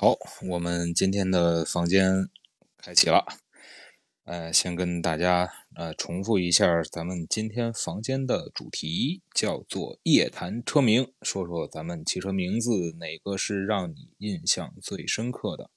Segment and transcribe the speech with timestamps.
[0.00, 0.16] 好，
[0.48, 2.30] 我们今天的房间
[2.76, 3.26] 开启了。
[4.22, 15.68] 呃，先跟大家呃重复一下咱们今天房间的主题，叫做夜谈车名，说说咱们汽车名字哪个是让你印象最深刻的。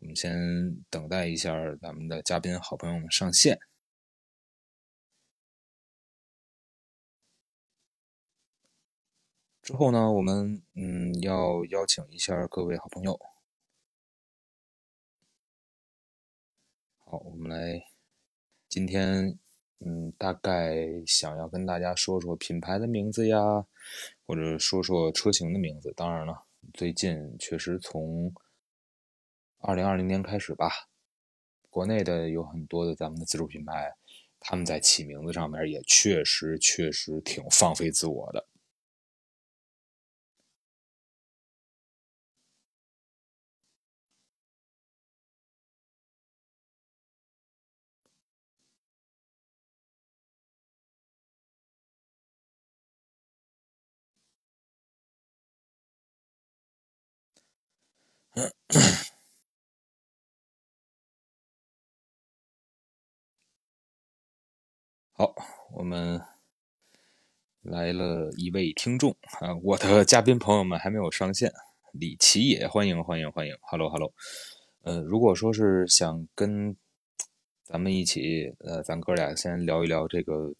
[0.00, 3.58] 我们先等待一下咱们的嘉宾好朋友们上线。
[9.62, 13.18] 之后呢，我们嗯要邀请一下各位好朋友。
[17.10, 17.82] 好，我们来，
[18.68, 19.38] 今天，
[19.78, 20.76] 嗯，大概
[21.06, 23.64] 想要跟大家说说品牌的名字呀，
[24.26, 25.90] 或者说说车型的名字。
[25.96, 26.44] 当然了，
[26.74, 28.30] 最近确实从
[29.56, 30.68] 二零二零年开始吧，
[31.70, 33.90] 国内的有很多的咱们的自主品牌，
[34.38, 38.46] 他们在起名字上面也确实确实挺放飞自我的。
[65.12, 65.34] 好，
[65.72, 66.20] 我们
[67.62, 71.52] 来了一位听众啊，我的嘉宾朋友们还没有上线，
[71.92, 74.12] 李奇也，欢迎欢迎欢迎，Hello Hello，
[74.82, 76.76] 呃，如果说是想跟
[77.64, 80.54] 咱们一起，呃，咱哥俩先聊一聊这个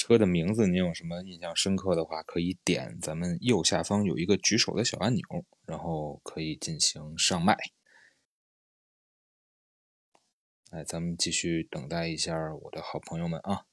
[0.00, 5.22] 车的名字，您有什么印象深刻的话，可以点咱们右下方有一个举手的小按钮，
[5.66, 7.54] 然后可以进行上麦。
[10.70, 13.66] 哎，咱们继续等待一下我的好朋友们啊！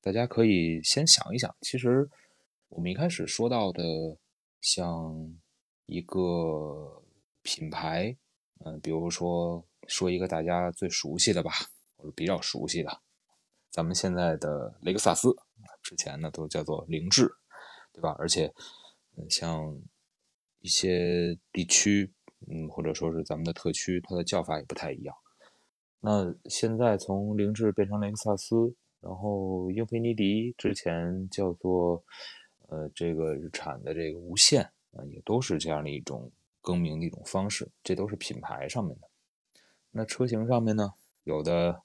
[0.00, 2.10] 大家可以先想一想，其实
[2.68, 3.82] 我们一开始说到的，
[4.60, 5.38] 像
[5.86, 7.04] 一个
[7.42, 8.16] 品牌，
[8.64, 11.52] 嗯，比如说说一个大家最熟悉的吧，
[11.96, 13.02] 或者比较熟悉的，
[13.70, 15.34] 咱们现在的雷克萨斯，
[15.82, 17.30] 之前呢都叫做凌志，
[17.92, 18.14] 对吧？
[18.18, 18.52] 而且，
[19.16, 19.80] 嗯，像
[20.60, 22.12] 一些地区，
[22.48, 25.14] 嗯，或者说是咱们的特区，它的叫法也不太一样。
[26.00, 32.02] 那现在从凌志变成雷克萨斯，然后英菲尼迪之前叫做
[32.68, 39.08] 呃这个日产的这个无限啊，也都是这样的一种更名的一种方式，这都是品牌上面的。
[39.92, 40.94] 那车型上面呢，
[41.24, 41.82] 有的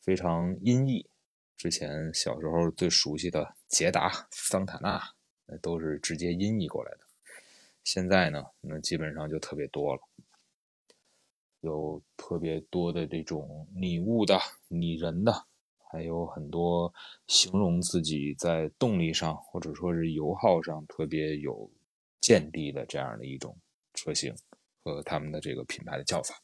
[0.00, 1.08] 非常音译，
[1.56, 5.02] 之前小时候最熟悉的捷达、桑塔纳，
[5.46, 7.00] 那都是直接音译过来的。
[7.82, 10.02] 现在呢，那基本上就特别多了。
[11.60, 15.32] 有特别多的这种拟物的、拟人的，
[15.90, 16.92] 还有很多
[17.26, 21.68] 形容自己在动力上或者说是油耗上特别有
[22.20, 23.58] 见地的这样的一种
[23.94, 24.32] 车型
[24.84, 26.40] 和他们的这个品牌的叫法。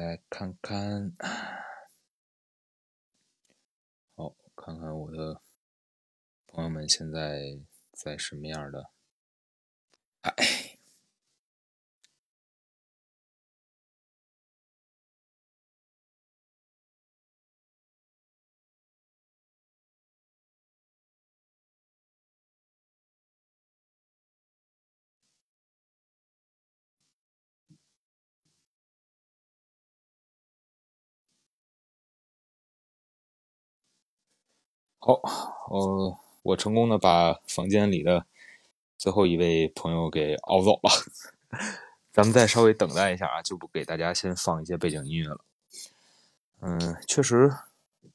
[0.00, 1.16] 来看看，
[4.14, 5.42] 好，看看我的
[6.46, 7.58] 朋友们现在
[7.90, 8.92] 在什么样的，
[35.08, 35.14] 好，
[35.70, 38.26] 呃，我成功的把房间里的
[38.98, 40.90] 最后一位朋友给熬走了。
[42.12, 45.40] 咱们再稍微等待一下啊，就不给大家先放一些背景音乐了。
[46.60, 47.50] 嗯，确实，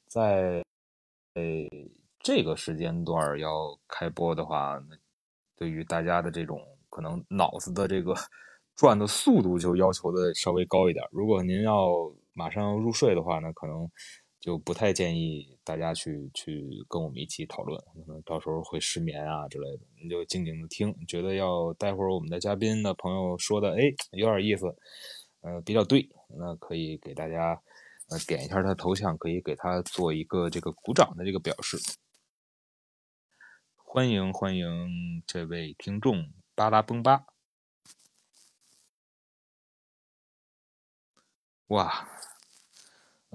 [0.05, 0.63] 在
[1.33, 1.43] 呃
[2.19, 4.79] 这个时间段要开播的话，
[5.57, 6.61] 对于大家的这种
[6.91, 8.13] 可能脑子的这个
[8.77, 11.03] 转的速度就要求的稍微高一点。
[11.09, 11.89] 如果您要
[12.33, 13.89] 马上要入睡的话呢，可能。
[14.43, 17.81] 就不太建议大家去去跟我们一起讨论，
[18.25, 19.85] 到时候会失眠啊之类的。
[20.03, 24.65] 你就静静的听，觉得要待会儿我们的嘉宾的朋友说的，哎，有点意思，
[25.39, 27.57] 呃，比较对，那可以给大家
[28.09, 31.77] 呃点一下他头像，可以给他做一个这个鼓掌的这个表示。
[33.77, 37.27] 欢迎欢迎这位听众巴拉崩巴，
[41.67, 42.09] 哇！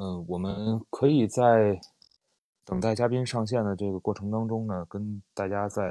[0.01, 1.77] 嗯，我们可以在
[2.65, 5.83] 等待嘉宾上线的这个过程当中呢，跟大家再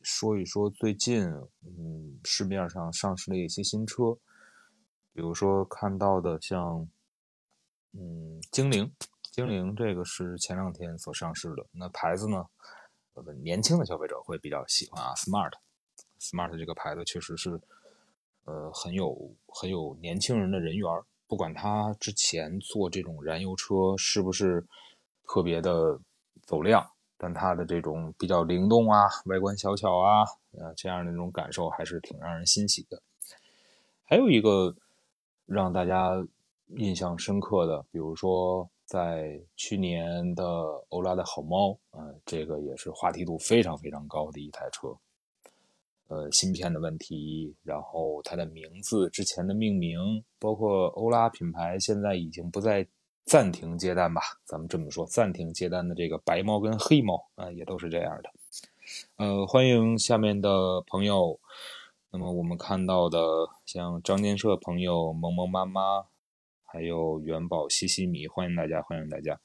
[0.00, 1.24] 说一说最近
[1.64, 4.16] 嗯市面上上市的一些新车，
[5.12, 6.88] 比如说看到的像
[7.94, 8.88] 嗯精灵，
[9.32, 12.46] 精灵这个是前两天所上市的，那牌子呢，
[13.14, 17.60] 呃年轻的消费者会比较喜欢啊，smart，，Smart 这个牌子确实是，
[18.44, 21.04] 呃，很有很有年轻人的人缘儿。
[21.28, 24.66] 不管他之前做这种燃油车是不是
[25.24, 26.00] 特别的
[26.42, 26.84] 走量，
[27.16, 30.24] 但它的这种比较灵动啊，外观小巧啊，
[30.58, 33.00] 呃，这样的那种感受还是挺让人欣喜的。
[34.04, 34.74] 还有一个
[35.46, 36.10] 让大家
[36.76, 38.68] 印象深刻的，比如说。
[38.88, 40.42] 在去年的
[40.88, 44.88] 欧拉的好猫，呃，这个也是话题度非常非常高的一台车。
[46.08, 49.98] 呃，芯片的问题，然后它的名字之前的命名，
[50.38, 52.86] 包括欧拉品牌现在已经不再
[53.24, 54.20] 暂停接单吧？
[54.44, 58.30] 咱们这么说，暂停接单的这个白猫跟黑猫啊，也都是这样的。
[59.16, 61.38] 呃，欢迎下面的朋友。
[62.10, 63.18] 那么我们看到的，
[63.66, 66.06] 像张建设朋友、萌萌妈妈。
[66.70, 69.40] 还有元宝西西米，欢迎大家，欢迎大家。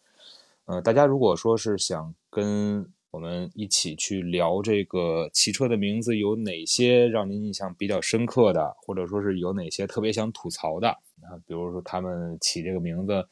[0.65, 11.37] 呃，大家如果说是想跟我们一起去聊这个汽车的名字，有哪些让您印象比较深刻的，或者说是有哪些特别想吐槽的啊？
[11.45, 13.23] 比如说他们起这个名字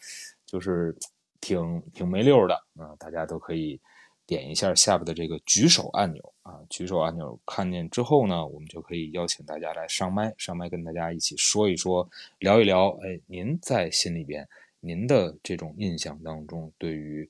[0.45, 0.95] 就是
[1.41, 3.79] 挺挺没溜的啊，大家都可以。
[4.27, 12.07] 点一下下边的这个举手按钮啊，举手按钮看见之后呢，我们就可以邀请大家来上麦，上麦跟大家一起说一说，
[12.39, 12.91] 聊一聊。
[13.03, 14.47] 哎，您在心里边，
[14.79, 17.29] 您的这种印象当中，对于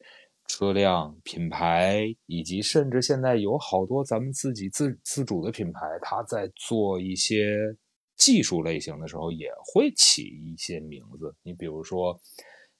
[0.51, 7.73] 车辆品牌，以及甚至现在有好多咱们自己自自主的品牌，它在做一些
[8.17, 11.33] 技术类型的时候，也会起一些名字。
[11.41, 12.19] 你比如说，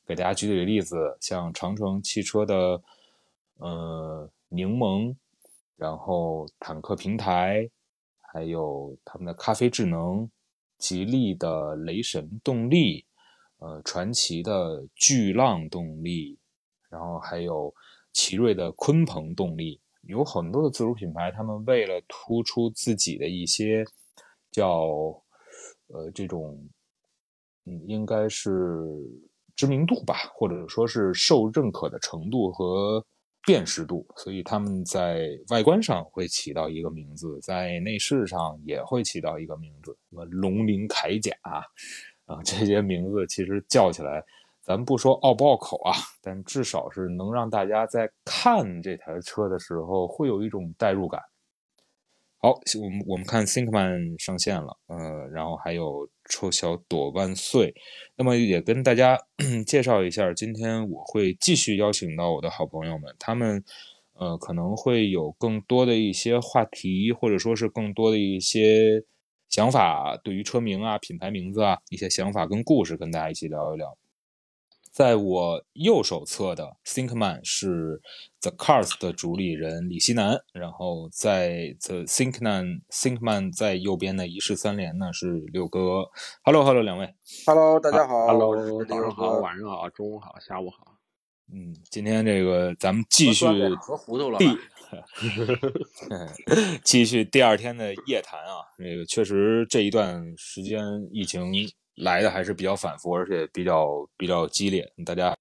[0.06, 2.82] 给大家举几个例子，像长城汽车的。
[3.64, 5.16] 呃，柠檬，
[5.78, 7.70] 然后坦克平台，
[8.20, 10.28] 还有他们的咖啡智能，
[10.80, 13.06] 吉利的雷神动力，
[13.60, 16.40] 呃，传奇的巨浪动力，
[16.92, 17.74] 然后还有
[18.12, 23.86] 奇瑞的鲲鹏动力，有很多的自主品牌，他们为了突出自己的一些
[24.52, 24.86] 叫
[25.88, 26.60] 呃这种，
[27.66, 28.86] 嗯，应该是
[29.56, 33.04] 知名度吧，或者说是受认可的程度和。
[33.44, 44.24] 辨识度，所以他们在外观上会起到一个名字，在内饰上也会起到一个名字，什么龙鳞铠甲啊，这些名字其实叫起来，
[44.64, 51.20] 咱不说拗不拗口啊，但至少是能让大家在看这台车的时候会有一种代入感。
[52.38, 57.74] 好，我们我们看 Thinkman 上线了，呃，然后还有臭小朵万岁，
[58.16, 59.16] 那么也跟大家
[59.68, 63.64] 介绍一下，今天我会继续邀请到我的好朋友们，他们
[64.14, 69.04] 呃可能会有更多的一些话题，或者说是更多的一些
[69.48, 73.96] 想法，对于车名啊、品牌名字啊一些想法跟故事，跟大家一起聊一聊。
[74.92, 78.02] 在我右手侧的 Thinkman 是
[78.42, 86.10] The Cars 的主理人李希南，然后在 The Thinkman Thinkman 在右边的一式三连呢是六哥。
[86.44, 87.16] Hello Hello，两位。
[87.46, 88.28] Hello，大家好。
[88.28, 90.98] Hello，早上好，晚上好，中午好，下午好。
[91.54, 93.46] 嗯，今天这个咱们继续
[93.80, 94.38] 喝糊涂了。
[94.40, 94.58] 第，
[96.84, 100.82] 继续第二天的夜谈啊，这个确实这一段时间
[101.14, 101.50] 疫情。
[102.02, 104.92] 来的还是比较反复，而且比较比较激烈。
[105.06, 105.36] 大家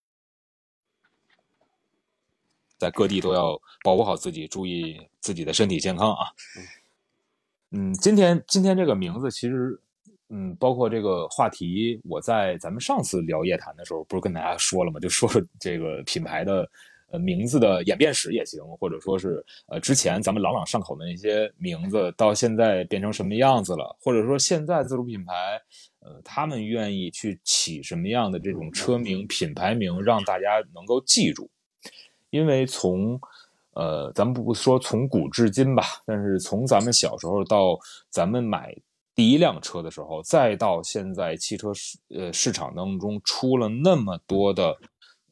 [2.79, 6.27] 在各地都要保护好自己，注意自己的身体健康啊。
[7.71, 9.81] 嗯，今天今天这个名字其实，
[10.29, 15.01] 嗯，包括这个话题，我在咱们上次聊夜谈的时候，不是跟大家说了吗？
[15.01, 16.69] 就说说这个品牌的。
[17.13, 23.97] 呃，名字的演变史也行，或者说是呃，之前咱们朗朗上口的那些名字，到现在变成什么样子了？
[24.01, 25.61] 或者说现在自主品牌，
[26.01, 31.49] 呃，他们愿意去起什么样的这种车名、品牌名，让大家能够记住？
[32.31, 33.21] 因为从
[33.73, 37.79] 呃，咱们不说从古至今吧，但是从咱们小时候到
[38.09, 38.77] 咱们买
[39.15, 44.77] 第一辆车的时候，再到现在汽车市呃市场当中出了那么多的。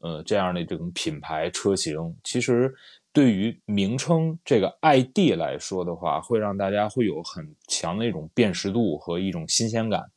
[0.00, 2.72] 呃，这样的这种品牌车型，其实
[3.12, 10.08] 对于名称这个 ID 来说的话，会让大家会有很强的一种辨识度和一种新鲜感。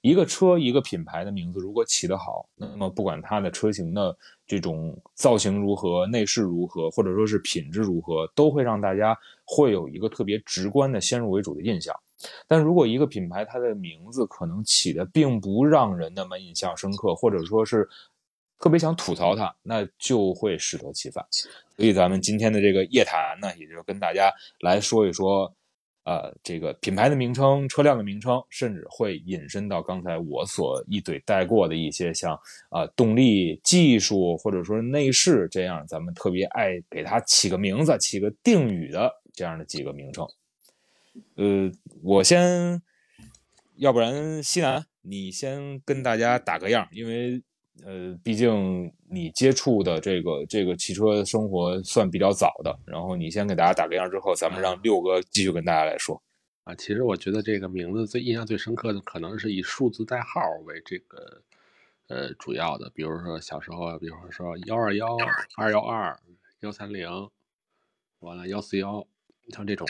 [0.00, 4.16] 一个车一个品牌的名字如果起得好，那么不管它的车型的
[4.46, 11.94] 这种造型如何、内饰如何，或者说是品质如何，都会让大家会有一个特别直观的先入为主的印象。
[12.46, 17.88] 但如果一个品牌它的名字可能起的并不让人那么印象深刻，或者说是。
[18.62, 21.24] 特别想吐槽它，那就会适得其反。
[21.30, 24.30] 所以咱们今天的这个夜谈呢，也就跟大家
[24.60, 25.50] 来说一说，
[26.10, 32.36] 呃，这个品牌的名称、车辆的名称，甚至会引申到刚才我所一嘴带过的一些像
[32.68, 40.26] 啊动力、技术或者说内饰这样，咱们特别爱给它起个名字、起个定语的这样的几个名称。
[41.36, 41.70] 呃，
[42.02, 42.82] 我先，
[43.76, 47.40] 要不然西南，你先跟大家打个样，因为
[47.84, 56.20] 呃，毕竟你接触的这个这个汽车生活算比较早的，然后你先给大家打个样之后，咱们让六哥继续跟大家来说。
[56.64, 61.42] 啊，其实我觉得这个名字最印象最深刻的，可能是以数字代号为这个
[62.08, 65.16] 呃主要的，比如说小时候，比如说幺二幺、
[65.56, 66.18] 二幺二、
[66.60, 67.08] 幺三零，
[68.18, 69.06] 完了幺四幺，
[69.48, 69.86] 像这种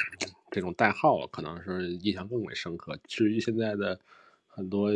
[0.50, 2.96] 这种代号，可能是印象更为深刻。
[3.08, 3.98] 至于现在的
[4.46, 4.92] 很多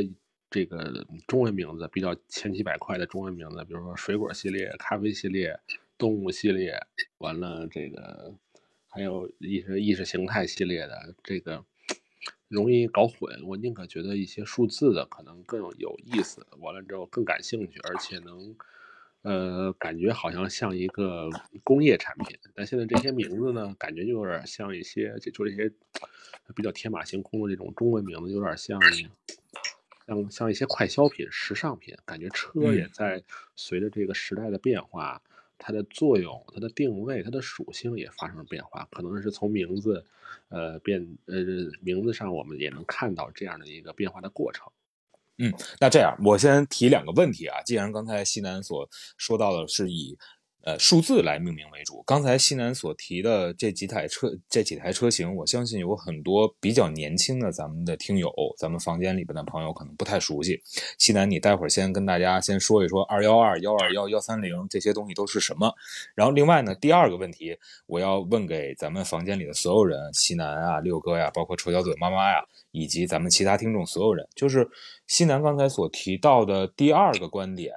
[0.54, 5.58] 这个中文名字，比较千奇百怪的中文名字，比如说水果系列、咖啡系列、
[5.98, 6.80] 动物系列，
[7.18, 8.32] 完了这个。
[8.96, 11.64] 还有意识意识形态系列的这个
[12.46, 18.54] 容易搞混，我宁可觉得一些数字的可能更有意思，完了之后更感兴趣，而且能
[19.22, 21.28] 呃感觉好像像一个
[21.64, 22.38] 工业产品。
[22.54, 25.68] 但现在这些名字呢，感觉就有点像一些就这些
[26.54, 28.80] 比较天马行空的这种中文名字，有点像
[30.06, 33.22] 像像一些快消品、时尚品，感觉车也在
[33.56, 35.20] 随着这个时代的变化。
[35.56, 40.04] 它的作用、它的定位、它的属性也发生了变化，可能是从名字，
[40.48, 41.36] 呃，变呃
[41.80, 44.66] 名字上，我们也能看到这样的一个变化的过程。
[45.38, 47.62] 嗯，那这样，我先提两个问题啊。
[47.62, 50.18] 既然刚才西南所说到的是以。
[50.64, 52.02] 呃，数字来命名为主。
[52.06, 60.62] 刚才西南所提的这几台车，这几台车型，我相信有很多比较年轻的咱们的听友，咱们房间里边的朋友可能不太熟悉。
[60.98, 65.70] 西南，你待会儿先跟大家先说一说二幺二、幺二幺、幺三零这些东西都是什么。
[66.14, 67.54] 然后另外呢，第二个问题
[67.84, 74.66] 我要问给咱们房间里的所有人，西南啊、六哥呀，包括臭小嘴妈妈呀，以及咱们其他听众所有人，就是
[75.06, 77.74] 西南刚才所提到的第二个观点。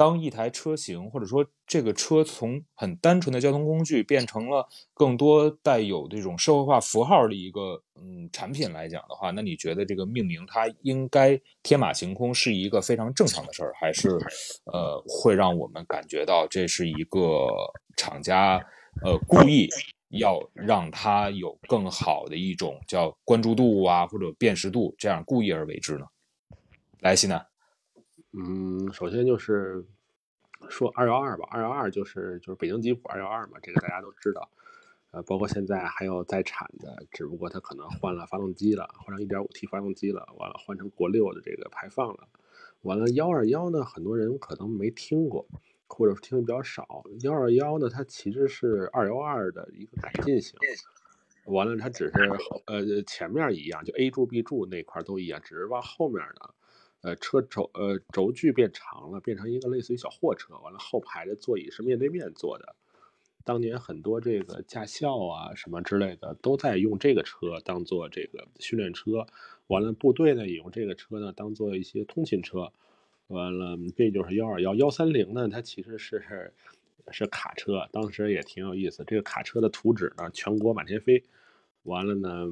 [0.00, 14.08] 当一台车型，或者说这个车从很单纯的交通工具变成了更多带有这种社会化符号的一个嗯产品来讲的话，那你觉得这个命名它应该天马行空是一个非常正常的事儿，还是
[14.72, 17.46] 呃会让我们感觉到这是一个
[17.98, 18.56] 厂家
[19.04, 19.68] 呃故意
[20.08, 26.06] 要让它有更好的一种叫关注度啊或者辨识度，这样故意而为之呢？
[27.00, 27.49] 来，西南。
[28.32, 29.84] 嗯，首先就是
[30.68, 34.50] 说二幺二吧，二幺二就是就是北京吉普二幺二嘛，这个大家都知道。
[35.12, 42.28] 呃，包括现在还有在产的，只不过它可能换了发动机了，换成一点五 T 发动机了，完了换成国六的这个排放了。
[42.82, 45.48] 完了幺二幺呢，很多人可能没听过，
[45.88, 47.02] 或者听的比较少。
[47.22, 50.56] 幺二幺呢，它其实是二幺二的一个改进型。
[51.46, 52.30] 完了，它只是
[52.66, 56.54] 呃前面一样，就 A 柱 B 柱那块都一样，只是往后面呢。
[57.02, 60.54] 呃，车轴呃轴距变长了，变成一个类似于小货车。
[60.58, 62.74] 完了，后排的座椅是面对面坐的。
[63.42, 69.26] 当年很多这个驾校啊什么之类的都在用这个车当做这个训练车。
[69.66, 72.70] 完了，部队呢也用这个车呢当做一些通勤车。
[73.28, 76.52] 完了，这就是幺二幺幺三零呢，它其实是
[77.10, 79.04] 是卡车，当时也挺有意思。
[79.06, 81.24] 这个卡车的图纸呢，全国满天飞。
[81.84, 82.46] 完了呢，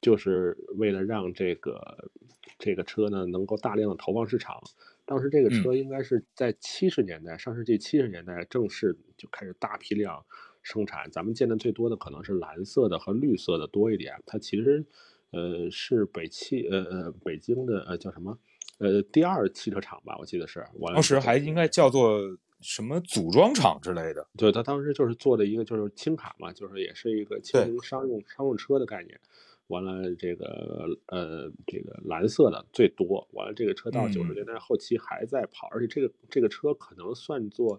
[0.00, 2.10] 就是为了让这个
[2.58, 4.60] 这个车呢能够大量的投放市场。
[5.04, 10.24] 当时这个车应该是在七十年代，上世纪七十年代正式就开始大批量
[10.62, 11.10] 生产。
[11.10, 14.14] 咱们见的最多的可能是蓝色的和绿色的多一点。
[14.26, 14.84] 它其实，
[15.30, 18.38] 呃，是北汽，呃呃，北京的呃叫什么，
[18.78, 20.64] 呃第二汽车厂吧，我记得是。
[20.92, 22.36] 当时还应该叫做。
[22.66, 24.26] 什么组装厂之类的？
[24.36, 29.20] 对他当时就是做的一个就是轻卡嘛，就是也是一个轻型商用商用车的概念。
[29.68, 33.28] 完了这个呃这个蓝色的最多。
[33.32, 37.78] 完了这个车到九十年代后期还在跑，而且这个这个车可能算作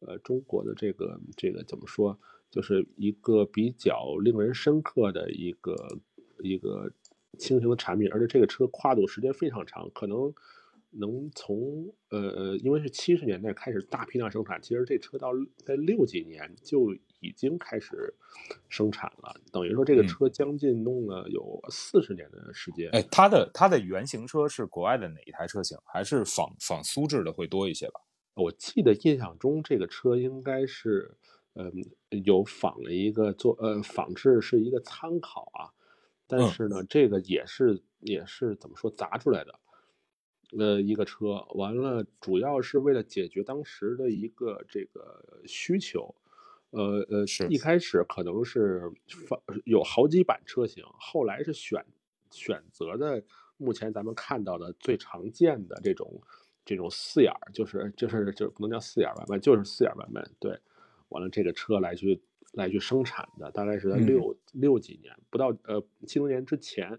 [0.00, 2.18] 呃中国的这个这个怎么说，
[2.50, 5.76] 就是一个比较令人深刻的一个
[6.42, 6.90] 一个
[7.38, 10.34] 轻型的产品，而且这个车跨度时间非常长，可能。
[10.96, 15.32] 能从呃呃，因为是七十年代开始大批量生产，其实这车到
[15.64, 18.14] 在六几年就已经开始
[18.68, 22.90] 生产了，等于说这个车将近弄了有四十年的时间。
[22.92, 25.76] 哎，它的它的原型车是国外的哪一台车型？
[25.84, 28.00] 还是仿仿苏制的会多一些吧？
[28.34, 31.16] 我记得印象中这个车应该是，
[31.54, 31.72] 嗯，
[32.24, 35.70] 有仿了一个做呃仿制是一个参考啊，
[36.26, 39.58] 但是呢，这个也是也是怎么说砸出来的。
[40.58, 41.44] 呃，一个车。
[41.54, 46.14] 完了，主要是为了解决当时的一个这个需求，
[46.70, 47.48] 呃呃，是。
[47.48, 51.84] 一开始可能是放有好几版车型，后来是选
[52.30, 53.22] 选择的
[53.56, 56.20] 目前咱们看到的最常见的这种
[56.64, 60.58] 这种四眼儿，就是就是就不能叫四眼版本，就是四眼版本，对，
[61.08, 62.20] 完了这个车来去
[62.52, 64.06] 来去生产的，大概是在嗯。
[64.06, 66.98] 六、六几年，不到呃七零年之前，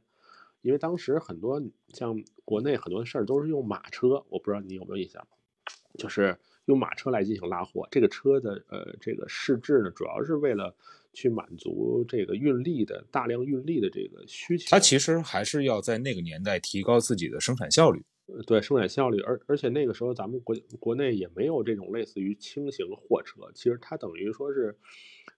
[0.65, 5.25] 因为当时很多像国内很多事儿都是用马车，我不知道你有没有印象，
[5.95, 7.87] 就是用马车来进行拉货。
[7.91, 10.75] 这个车的呃这个试制呢，主要是为了
[11.13, 14.65] 去满足这个运力的大量运力的这个需求。
[14.71, 18.03] 它其实还是要在那个年代提高自己的生产效率。
[18.25, 24.75] 呃对生产效率，而而且那个时候咱们国国内也没有这种类似于轻型货车，其实它等于说是，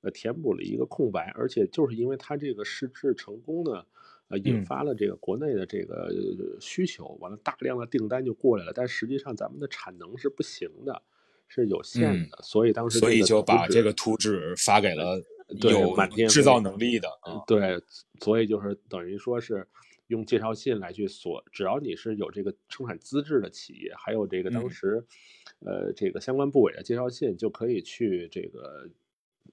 [0.04, 3.84] 呃，填补了一个空白，而且就是因为它这个试制成功呢，
[4.30, 11.02] 呃，引嗯发了这个国内的这个呃需求，完了大量的订单就过来了，但实际上咱们的产能是不行的，
[11.48, 15.24] 是有限的，所以当时嗯所以就把这个图纸发给了
[15.62, 15.96] 对有
[16.28, 17.42] 制造能力的啊。
[17.48, 17.82] 对，
[18.20, 19.66] 所以就是等于说是
[20.08, 25.06] 用介绍信来去锁，只要你是有这个生产资质的企业，还有这个当嗯时，
[25.66, 28.90] 呃，这个相关部委的介绍信，就可以去这个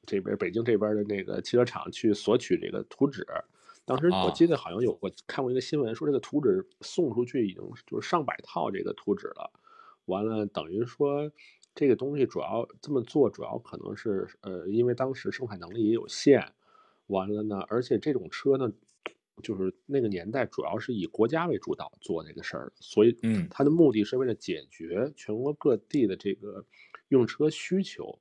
[0.04, 3.24] 这边北京这边的那个汽车厂去索取这个图纸。
[3.86, 9.52] 当时我啊记得好像有过看过一个新闻，说这个图纸送出去已经就是上百套这个图纸了。
[10.06, 11.30] 完了，等于说
[11.74, 16.52] 这个东西主要这么做，主要可能是呃，因为当时生产能力也有限，
[17.06, 18.70] 完了呢，而且这种车呢，
[19.42, 26.64] 就是那个年代主要是以国家为主导做这个事儿，所以嗯它的目的是为了解决全国各地的这个
[27.08, 28.18] 用车需求。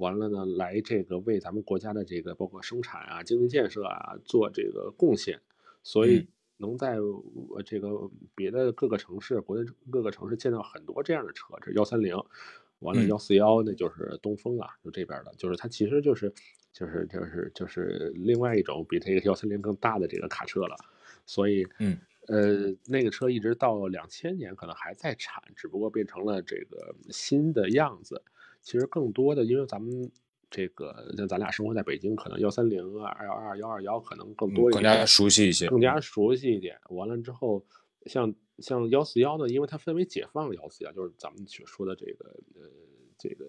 [0.00, 5.40] 完了呢，来这个为咱们国家的这个包括生产啊、经济建设啊做这个贡献，
[5.82, 6.26] 所以嗯。
[6.56, 7.88] 能在呃这个
[8.34, 12.14] 别的各个城市、国内各个城市见到很多这样的车，这幺三零，
[12.80, 13.08] 完了嗯。
[13.08, 16.32] 幺四幺那就是东风了，就这边的，就是它其实就是
[16.72, 20.76] 就是就是就是另外一种比这个幺三零更大的这个卡车了，
[21.26, 21.96] 所以嗯。
[22.28, 28.22] 呃那个车一直到两千年可能还在产，只不过变成了这个新的样子。
[28.62, 30.10] 其实更多的，因为咱们
[30.50, 35.68] 这个像咱俩生活在北京，可能幺三零啊、二幺二、幺二幺可能更多一点，嗯更加熟悉一些。
[35.68, 36.78] 更加熟悉一点。
[36.90, 37.64] 完了之后，
[38.06, 42.68] 像像幺四幺呢，因为它分为解放幺四幺，就是咱们所说的这个呃
[43.18, 43.46] 这个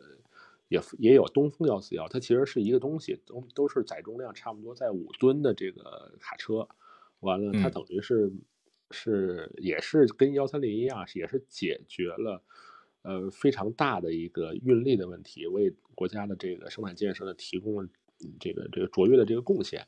[0.67, 6.67] 也也有东风幺四幺，它其实是一个东西，都都是载重量差不多在五吨的这个卡车。
[7.19, 8.32] 完了，它嗯等于是、
[8.89, 12.43] 是也是跟幺三零一样，也是解决了。
[13.04, 17.84] 呃，非常大的一个运力的问题，为国家的这个生产建设呢提供了
[18.24, 19.86] 嗯这个这个卓越的这个贡献，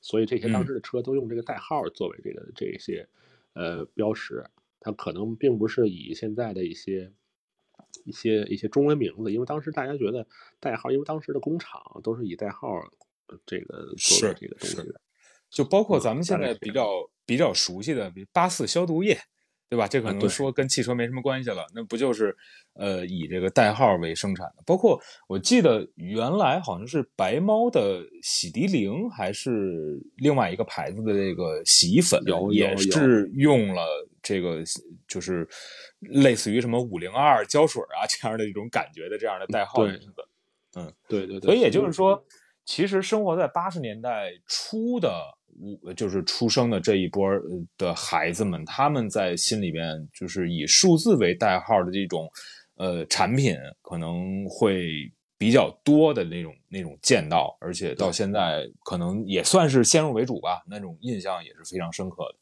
[0.00, 0.66] 所以这些当嗯。
[0.66, 3.08] 时的车都用这个代号作为这个这些
[3.54, 4.44] 呃标识，
[4.80, 7.12] 它可能并不是以现在的一些
[8.04, 10.26] 一些一些中文名字，因为当时大家觉得
[10.58, 12.68] 代号，因为当时的工厂都是以代号
[13.28, 15.00] 呃这个作为是这个东西的，
[15.50, 16.88] 就包括嗯咱们现在比较
[17.24, 19.16] 比较熟悉的，比如八四消毒液，
[19.68, 19.88] 对吧？
[19.88, 22.36] 这可能说跟汽车没什么关系了，那不就是
[22.74, 24.62] 呃以这个代号为生产的？
[24.64, 33.84] 包括我记得原来好像是白猫的洗涤灵，还是另外一个牌子的这个洗衣粉，也是用了
[34.22, 34.62] 这个
[35.08, 35.46] 就是
[36.00, 40.14] 类似于什么五零二胶水啊这样的一种感觉的这样的代号对名字。
[41.08, 42.22] 对对对，所以也就是说，
[42.66, 45.35] 其实生活在八十年代初的，我
[45.96, 47.40] 就是出生的这一波呃
[47.78, 52.30] 的孩子们，他们在心里边就是以数字为代号的这种
[52.76, 62.38] 呃产品，可能会比较多的那种那种见到，而且到现在可能也算是先入为主吧，那种印象也是非常深刻的。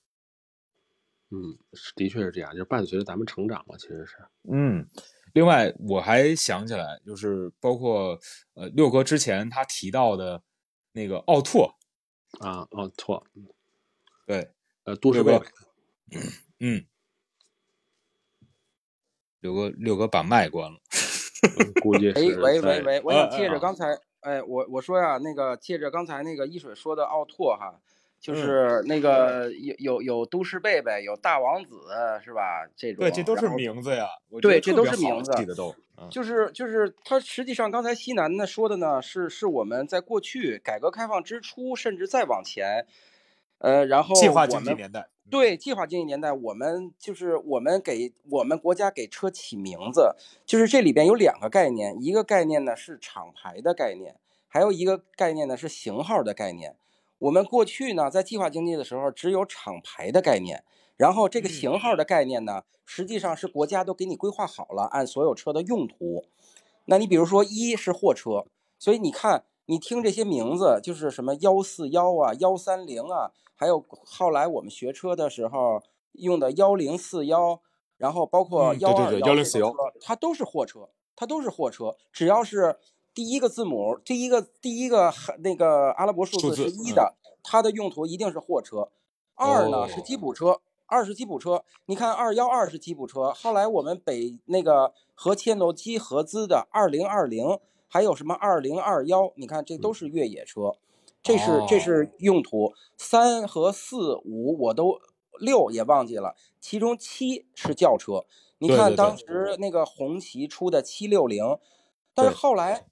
[1.31, 1.59] 嗯，
[1.97, 4.17] 的确是这样，就是伴随着咱们成长嘛，其实是，
[4.53, 4.87] 嗯，
[5.33, 8.17] 另外我还想起来，就是包括
[8.55, 10.41] 呃六哥之前他提到的
[10.93, 11.75] 那个奥拓，
[12.41, 13.27] 啊，哦错，
[14.27, 14.51] 对，
[14.85, 15.45] 呃，都市对吧
[16.11, 16.21] 贝贝，
[16.61, 16.87] 嗯，
[19.41, 20.79] 六哥六哥把麦关了，
[21.59, 27.81] 嗯估计喂是在喂喂喂，我想借着刚才，哎，我我说呀，那个借着刚才那个一水说的奥拓哈，
[28.25, 31.69] 就是那个有有有都市贝贝，有大王子
[32.25, 32.67] 是吧？
[32.75, 34.09] 这种对，这都是名字呀，
[34.41, 42.87] 对这都是名字记得都，嗯就是就是他实际上刚才西南呢说的呢，是是我们在过去改革开放之初，甚至再往前，
[43.59, 54.17] 呃，然后计划经济年代，对计划经济年代，我们就是我们给我们国家给车起名字，就是这里边有两个概念，一个概念呢是厂牌的概念，
[54.49, 56.75] 还有一个概念呢是型号的概念。
[57.19, 60.65] 我们过去呢在计划经济的时候只有厂牌的概念，
[60.97, 66.25] 然后这个嗯型号的概念呢，实际上是国家都给你规划好了，按所有车的用途。
[66.87, 68.45] 那你比如说一是货车，
[68.79, 77.63] 所以你看你听这些名字，就是什么幺四幺啊、幺三零啊，还有后来我们学车的时候用的幺零四幺，
[77.97, 82.77] 然后包括幺二对对1041它都是货车，它都是货车，只要是
[83.15, 88.91] 第一个字母，第一个第一个那个阿拉伯数字是一的，它的用途一定是货车。
[89.37, 91.65] 二呢是哦吉普车，二是吉普车。
[91.87, 100.75] 你看二幺二是吉普车，后来我们北那个和切诺基合资的二零二零，还有什么二零二幺，你看这都是越野车。
[101.23, 104.99] 这是这是用途，三和四五我都
[105.41, 108.27] 六也忘记了，其中七是轿车。
[108.59, 111.59] 你看当时那个红旗出的七六零，
[112.15, 112.87] 但是对后来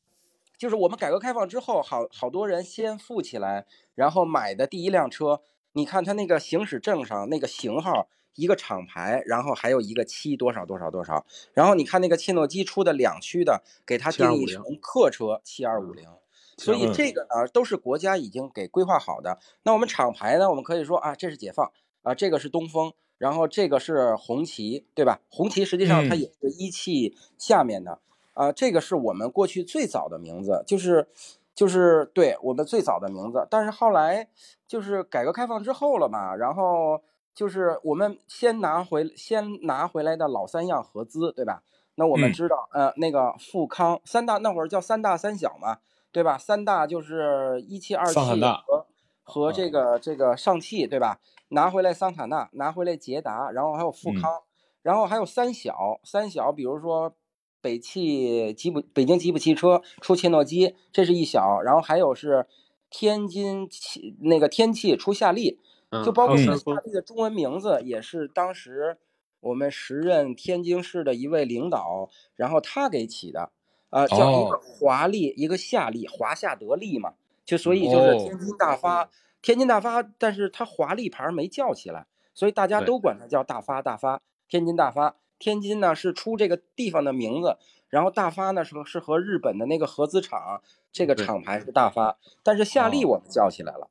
[0.63, 5.41] 就是我们改革开放之后，好好多人先富起来，然后买的第一辆车，
[5.73, 16.09] 你看他那个行驶证上那个型号，一个厂牌，然后还有一个七多少多少多少，然后你看那个切诺基出的两驱的，给它定义成客车七二五零。
[16.57, 19.41] 所以嗯这个呢，都是国家已经给规划好的。
[19.65, 21.73] 那我们厂牌呢，我们可以说啊，这是解放
[22.03, 25.21] 啊，这个是东风，然后这个是红旗，对吧？
[25.29, 27.99] 红旗实际上它嗯也是一汽下面的
[28.35, 31.07] 啊，这个是我们过去最早的名字，就是
[31.55, 33.47] 就是对我们最早的名字。
[33.51, 34.29] 但是后来
[34.67, 37.01] 就是改革开放之后了嘛，然后
[37.35, 41.63] 就是我们先拿回先拿回来的老三样合资，对吧？
[41.97, 45.79] 那我们嗯知道，呃，那个富康三大那会儿叫三大三小嘛，
[46.11, 46.39] 对吧？
[46.39, 48.87] 三大就是一汽、二汽和
[49.23, 51.21] 和嗯这个这个上汽，对吧？
[51.49, 54.41] 拿回来桑塔纳，拿回来捷达，然后还有富嗯康，
[54.81, 57.15] 然后还有三小，三小，比如说
[57.63, 62.47] 北汽吉普、北京吉普汽车出切诺基，这是一小，然后还有是
[62.91, 65.59] 天津汽那个天气出夏利，
[65.91, 68.99] 嗯就包括嗯这夏利的中文名字也是当时
[69.41, 73.51] 我们时任天津市的一位领导，然后他给起的，
[73.91, 79.09] 呃，叫一个哦华丽，一个夏利，华夏得利嘛，就所以就是哦天津大发，
[79.41, 85.17] 天津大发，但是它华丽牌没叫起来，所以大家都管它叫大发大发，天津大发。
[85.43, 87.57] 天津呢是出这个地方的名字，
[87.89, 93.91] 然后大发呢是是和日本的那个合资厂，这个厂牌是大发，但是夏利哦我们叫起来了，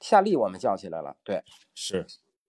[0.00, 2.04] 夏利我们叫起来了，对，是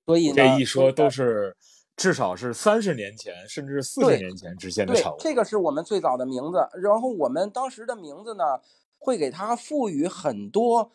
[0.07, 1.55] 所以呢，这一说都是
[1.95, 6.67] 至少是三十年前，甚至四十年前之间的对产物。，这个是我们最早的名字。
[6.81, 8.43] 然后我们当时的名字呢，
[8.97, 10.91] 会给它赋予很多，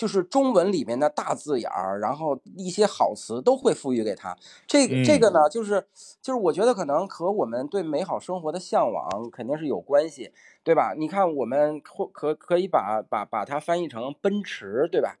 [0.00, 4.34] 就是中文里面的大字眼儿，然后一些好词都会赋予给他。
[4.66, 5.84] 这个、这嗯个呢，就是
[6.22, 10.32] 就是我觉得可能和我们对美好生活的向往肯定是有关系，
[10.64, 10.94] 对吧？
[10.96, 15.18] 你看，我们或可可以把把把它翻译成奔驰，对吧？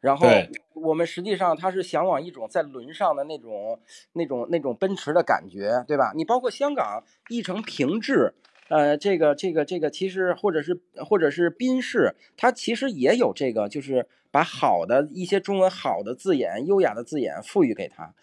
[0.00, 0.26] 然后
[0.74, 3.78] 我们实际上它是向往一种在轮上的那种、
[4.14, 6.10] 那种、那种奔驰的感觉，对吧？
[6.16, 8.34] 你包括香港译成平治，
[8.68, 18.14] 呃，这个、这个、这个，其实或者是或者是宾士，它其实也有这个，就是把好的一些中文好的字眼、优雅的字眼赋予给它。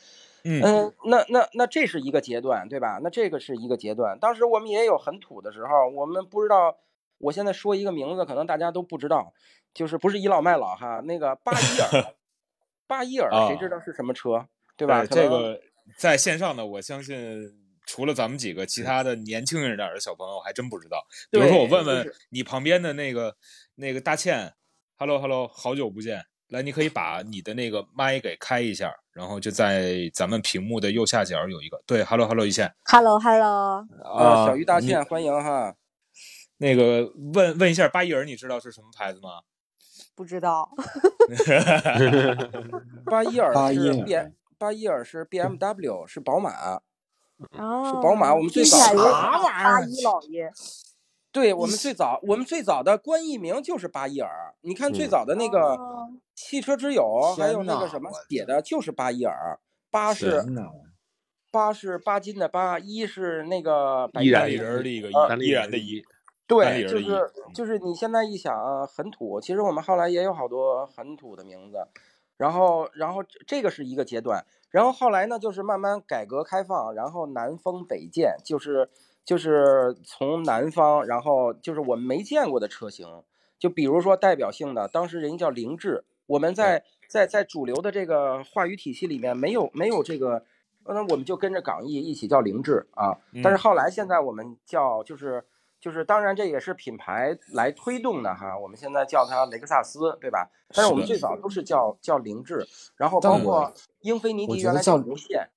[0.43, 2.99] 嗯嗯，那那那这是一个阶段，对吧？
[3.01, 4.19] 那这个是一个阶段。
[4.19, 6.77] 当时我们也有很土的时候，我们不知道。
[7.19, 9.32] 我现在说一个名字，可能大家都不知道，
[9.73, 12.13] 就是不是倚老卖老哈，那个巴伊尔，
[12.86, 15.06] 巴伊尔，谁知啊道是什么车，对吧？
[15.06, 15.62] 这个
[15.97, 17.15] 在线上呢，我相信
[17.86, 21.06] 除了咱们几个，其他的年轻人点的小朋友还真不知道。
[21.32, 23.36] 比如说，我问问你旁边的那个
[23.76, 24.54] 那个大倩
[24.98, 26.26] ，Hello Hello，好久不见。
[26.50, 35.76] 来，你可以把你的那个麦给开一下，然后就在咱们屏幕的右下角有一个对，Hello Hello 一线 Hello Hello，啊，小鱼大倩，欢迎哈。
[36.58, 39.41] 那个问问一下巴伊尔，你知道是什么牌子吗？
[40.13, 40.69] 不知道，
[43.06, 44.15] 巴伊尔是 B，
[44.60, 46.82] 巴伊尔是 BMW，是宝马。
[47.51, 49.01] 啊，宝马我们最早啥像
[49.43, 50.51] 八一老爷，
[51.32, 54.53] 对我们最早，我们最早的官译名就是巴伊尔。
[54.62, 59.60] 你看最嗯早的那个哦汽车之友，还有那个什么写的就是巴伊尔。
[59.91, 60.43] 八是
[61.51, 66.03] 八是巴金的八，一是那个百依然单立亿的人儿的一个呃依
[66.47, 71.77] 对，人的一就是就是你现在一想啊很土，其实我们后来也有好多很土的名字，
[72.38, 78.89] 然后然后这这个是一个阶段，然后后来呢就是慢慢改革开放，然后南风北渐，就是
[79.23, 83.07] 就是从南方，然后就是我们没见过的车型，
[83.59, 90.43] 就比如说代表性的，当时人家叫凌志，我们在在在主流的这个话语体系里面没有没有这个。
[90.86, 95.41] 那我们就跟着港译一起叫凌志啊，但是嗯后来现在我们叫就是
[95.84, 98.58] 就是，当然这也是品牌来推动的哈。
[98.58, 100.50] 我们现在叫它雷克萨斯，对吧？
[100.74, 102.65] 但是我们最早都是叫叫凌志，
[102.96, 105.50] 然后包括英菲尼迪原来叫无限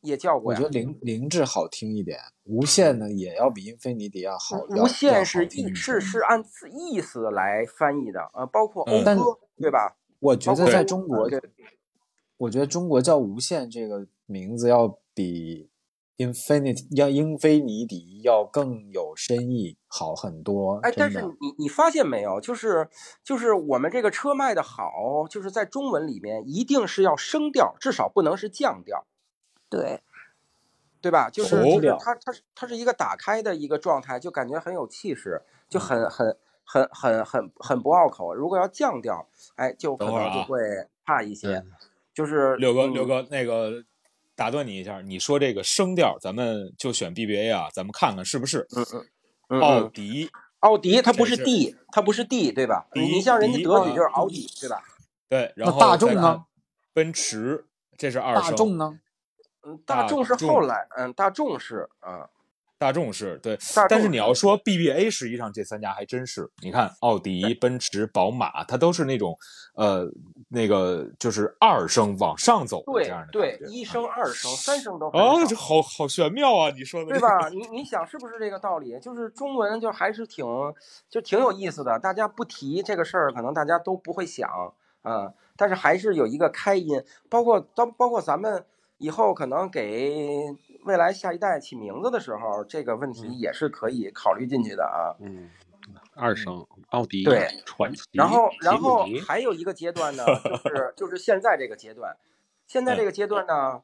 [0.00, 0.80] 也叫过呀我觉得。
[0.80, 4.56] 凌凌志好听一点，无限呢也要比英菲尼迪要好。
[4.70, 9.98] 要无限是意是是按字意思来翻译的，呃，包括讴嗯，对吧？
[10.20, 11.38] 我觉得在中国对，
[12.38, 15.68] 我觉得中国叫无限这个名字要比
[16.18, 20.80] Infinity 要英菲尼迪要更有深意，好很多。
[20.82, 22.88] 哎，但是你你发现没有，就是
[23.22, 29.06] 就是我们这个车卖的好，就是在中文里面一定是要升调，至少不能是降调，
[29.70, 30.02] 对，
[31.00, 31.30] 对吧？
[31.30, 38.34] 就是升就是它它是它是一个打开的一个状态，就感觉很有气势，就很很很很很很不拗口。
[38.34, 40.58] 如果要降调，哎，就可能就会
[41.06, 41.58] 差一些。
[41.58, 41.70] 嗯
[42.14, 43.84] 就是六哥，嗯六哥，那个
[44.38, 49.06] 打断你一下，你说这个声调，咱们就选 BBA 啊，咱们看看是不是嗯嗯
[49.48, 50.30] 嗯奥嗯，迪？
[50.60, 52.86] 奥迪它不是 D，它不是 D，对吧？
[52.94, 54.80] 你像人家德语就是啊奥迪，对吧？
[55.28, 56.44] 对，然后大众呢？
[56.92, 58.52] 奔驰，这是二大。
[58.52, 59.00] 众呢？
[59.66, 62.28] 嗯，大大众是后来，嗯，大众是啊，
[62.78, 69.36] 大众是对，但是你要说 BBA，实际上这三家还真是，你看奥迪、奔驰、宝马，它都是那种
[69.74, 70.08] 呃
[70.48, 76.70] 那个就是二声往上走的这对样的对一声、二声、三声都很哦，这好好玄妙啊！
[76.70, 77.48] 你说的这个对吧？
[77.48, 78.98] 你你想是不是这个道理？
[79.00, 80.46] 就是中文就还是挺
[81.10, 84.48] 就挺有意思的，大家不提这个事儿，可能大家都不会想
[85.02, 88.64] 啊、但是还是有一个开音，包括包包括咱们
[88.98, 90.42] 以后可能给
[90.84, 95.14] 未来下一代起名字的时候，这个问题也是可以考虑进去的啊。
[95.20, 95.50] 嗯，
[96.14, 102.16] 二声奥迪对传奇，然后，然后还有一个阶段呢，就是就是现在这个阶段，
[102.66, 103.82] 现在这个阶段呢，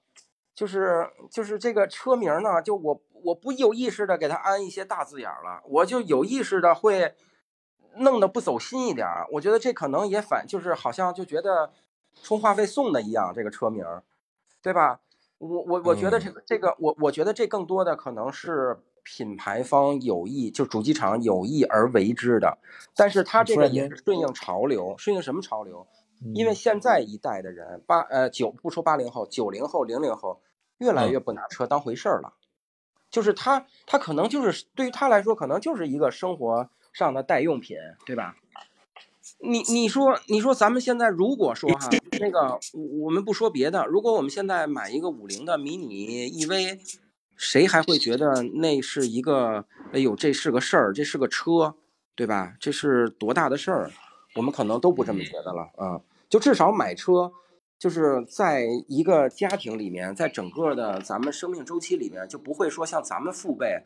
[0.55, 7.15] 就是就是这个车名呢，就我我不有意识的给它安一些大字眼儿了，我就有意识的会
[7.97, 9.27] 弄得不走心一点儿。
[9.33, 11.73] 我觉得这可能也反，就是好像就觉得
[12.23, 13.85] 充话费送的一样，这个车名，
[14.61, 15.01] 对吧？
[15.45, 22.57] 我我我觉得这个这个我我觉得这更多的可能是品牌方有意，就主机厂有意而为之的，
[22.97, 25.87] 但是它这个也是顺应潮流，顺应什么潮流？
[26.35, 26.55] 因为嗯。
[26.55, 30.41] 现在一代的人，八呃九不说八零后，九零后、零零后
[30.79, 32.33] 越来越不拿车当回事儿了，
[33.11, 37.77] 就是他他可能就是对于他来说，可能就是一个生活上的代用品，
[38.07, 38.37] 对吧？
[39.45, 42.59] 你你说你说咱们现在如果说哈那个
[43.03, 46.79] 我们不说别的，如果我们现在买一个五菱的迷你 EV，
[47.37, 51.75] 谁还会觉得那是一个哎呦这是个事儿，这是个车，
[52.15, 52.55] 对吧？
[52.59, 53.91] 这是多大的事儿？
[54.37, 56.01] 我们可能都不这么觉得了啊。
[56.29, 57.31] 就至少买车，
[57.79, 63.83] 就是在一个家庭里面，在整个的咱们生命周期里面，就不会说像咱们父辈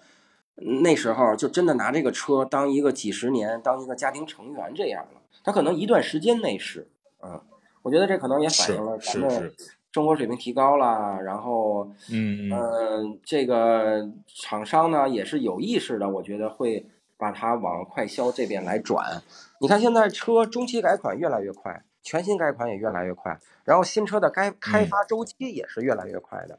[0.57, 5.21] 那时候就真的拿这个车当一个几十年，当一个家庭成员这样了。
[5.49, 6.87] 他可能一段时间内是，
[7.23, 7.41] 嗯，
[7.81, 9.55] 我觉得这可能也反映了咱们是
[9.91, 16.85] 生活水平提高了，然后嗯嗯嗯，这个厂商呢也是有意识的，我觉得会
[17.17, 19.23] 把它往快销这边来转。
[19.59, 26.59] 你看现在车中期改款越来越快，全新改款也越来越快，然后新车的该开发周期也是越来越快的。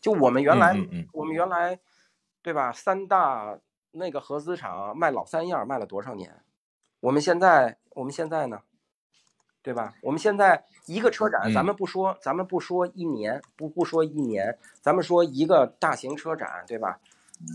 [0.00, 0.76] 就我们原来，
[1.12, 1.78] 我们原来，
[2.42, 2.72] 对吧？
[2.72, 3.56] 三大
[3.92, 6.34] 那个合资厂卖老三样卖了多少年？
[6.98, 8.62] 我们现在，我们现在呢？
[9.62, 9.94] 对吧？
[10.00, 17.00] 我们现在一个车展，咱嗯们不说，咱们不说一年，不不说一年，咱们说一个大型车展，对吧？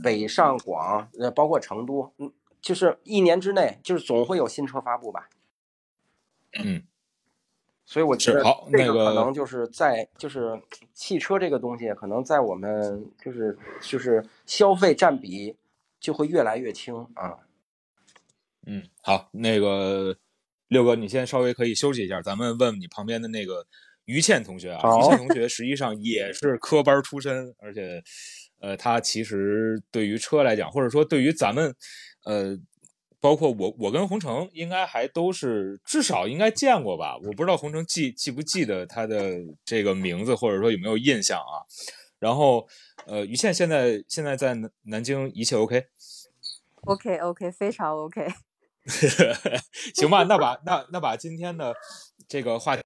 [0.03, 5.29] 北上广，呃，包括成都，嗯，就是一年之内，就是总会有新车发布吧。
[6.61, 6.83] 嗯，
[7.85, 10.61] 所以我觉得好这个那个可能就是在就是
[10.93, 15.55] 汽车这个东西，可能在我们就是就是消费占比
[15.99, 17.39] 就会越来越轻啊。
[18.65, 20.17] 嗯，好，那个
[20.71, 23.67] 六哥，你先稍微可以休息一下，咱们问问你旁边的那个
[24.05, 24.79] 于倩同学啊。
[24.81, 28.01] 好于倩同学实际上也是科班出身，而且，
[28.59, 31.75] 呃，他其实对于车来讲，或者说对于咱们，
[32.23, 32.57] 呃，
[33.19, 37.17] 包括我，我跟洪城应该还都是至少应该见过吧？
[37.17, 41.67] 我不知道洪城记记不记得他的这个名字，或者说有没有印象啊？
[42.17, 42.65] 然后，
[43.07, 48.25] 呃，于倩现在现在在南南京一切 OK？OK OK，非常 OK。
[49.95, 51.75] 行吧，那把那那把今天的
[52.27, 52.81] 这个话题，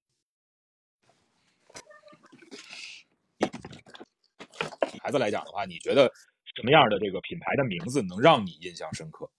[5.02, 6.12] 孩子来讲的话，你觉得
[6.56, 9.30] 什么样的这个品牌的名字能让你印象深刻？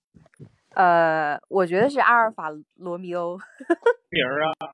[0.76, 3.38] 呃，我觉得是阿尔法罗密欧，
[4.10, 4.74] 名儿啊，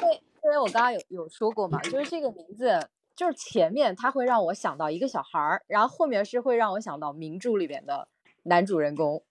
[0.00, 8.08] 因为因为我刚刚有有说过嘛，就是这个名字，就是前面它会让我想到一个小孩儿，然后后面是会让我想到名著里边的
[8.44, 9.22] 男主人公，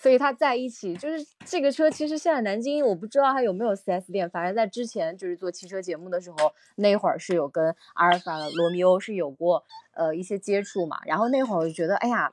[0.00, 12.32] 所以它在一起，就是这个车其实现在南京我不知道它有没有 4S 店，反正在之前就是做汽车节目的时候，那会儿是有跟阿尔法罗密欧是有过呃一些接触嘛，然后那会儿我就觉得，哎呀，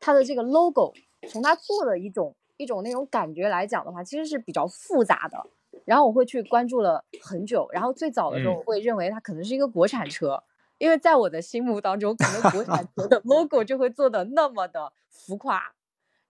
[0.00, 0.94] 它的这个 logo
[1.28, 5.46] 从它做的一种一种那种感觉来讲的话，其实是比较复杂的。
[5.84, 10.42] 然后我会去关注了很久，然后最早的时候嗯我会认为它可能是一个国产车，
[10.78, 15.72] 因为在我的心目当中，可能国产车的 logo 就会做的那么的浮夸，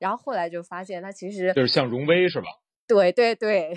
[0.02, 2.46] 然后后来就发现它其实就是像荣威是吧？
[2.88, 3.72] 对对对，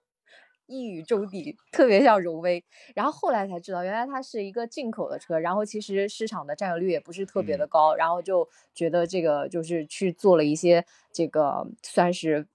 [0.64, 2.64] 一语中的，特别像荣威。
[2.94, 12.46] 然后后来才知道，原来它是一个进口的车，然后其实市场的占有率也不是特别的高，然后就觉得这个就是去做了一些这个算是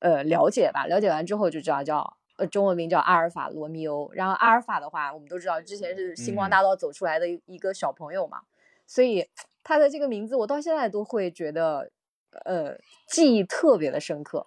[0.00, 4.10] 呃了解吧，了解完之后就知道叫呃中文名叫阿尔法罗密欧。
[4.12, 8.42] 然后阿尔法的话，我们都知道之前是星光嗯大道走出来的一一个小朋友嘛，
[8.86, 9.26] 所以
[9.64, 11.90] 它的这个名字我到现在都会觉得
[12.44, 14.46] 呃记忆特别的深刻。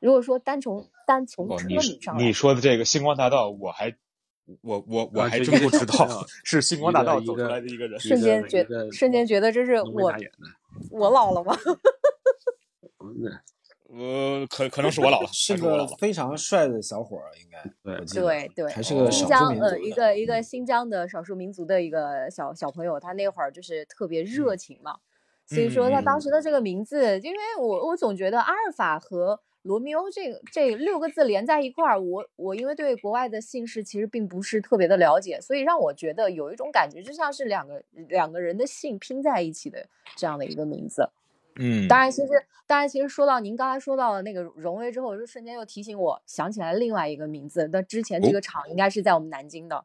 [0.00, 3.94] 如果说单从单从哦，车你名上来你说的这个星光大道，我还
[4.60, 7.98] 我我我还真不知道是星光大道走出来的一个人。
[7.98, 10.12] 瞬间觉瞬间觉得这是我
[10.90, 11.56] 我老了吗？
[13.00, 13.38] 嗯
[13.96, 15.86] 呃，可可能是我老了， 是还是我老了。
[15.86, 20.06] 个非常帅的小伙儿，应该对对对，还是个新少数疆呃一民族的。
[20.06, 24.98] 个一个新疆的少数民族的一个小小朋友，他那会儿就是特别热情嘛，
[25.46, 41.08] 所以说他当时的这个名字，因为我我总觉得阿尔法和罗密欧这个这六个字连在一块儿，我我因为对国外的姓氏其实并不是特别的了解，所以让我觉得有一种感觉，就像是两个两个人的姓拼在一起的这样的一个名字。
[41.56, 42.32] 嗯，当然，其实
[42.66, 47.68] 当然，其实说到您刚才说到的那个荣威之后，就瞬间又提醒我想起来另外一个名字。
[47.72, 49.84] 那之前这哦个厂应该是在我们南京的，哦，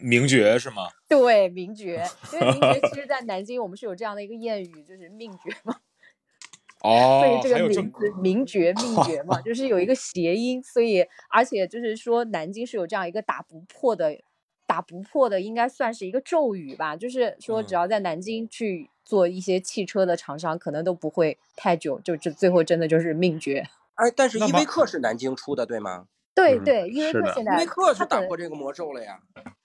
[0.00, 0.88] 名爵是吗？
[1.08, 2.04] 对，名爵。
[2.32, 5.76] 因为名爵其实，在南京我们是有这样的一个谚语，就是命爵嘛。
[6.82, 14.18] 哦所以哦，这个名字名爵命爵嘛， 就是有一个谐音，所以而且就是说南京是有这样一个打不破的。
[14.64, 23.68] 打不破的应该算是一个咒语吧，就是说只嗯要在南京去做一些汽车的厂商，可能都不会太久，就这最后真的就是命爵。
[23.96, 26.06] 哎，但是依维柯是南京出的，对吗？
[26.34, 29.18] 嗯对对，依维是的柯现在依维柯是它可能打破这个魔咒了呀。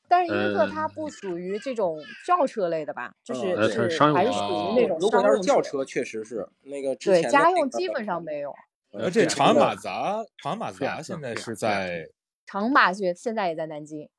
[0.10, 8.54] 但是依维柯它呃不属于这种轿车类的吧，就是是是还是属于那种如果要是商用轿车，确实是那个之对家用基本上没有。
[8.92, 12.08] 呃，这这长安马自达，长安马自菲亚特达现在是在，
[12.46, 14.10] 长马现现在也在南京，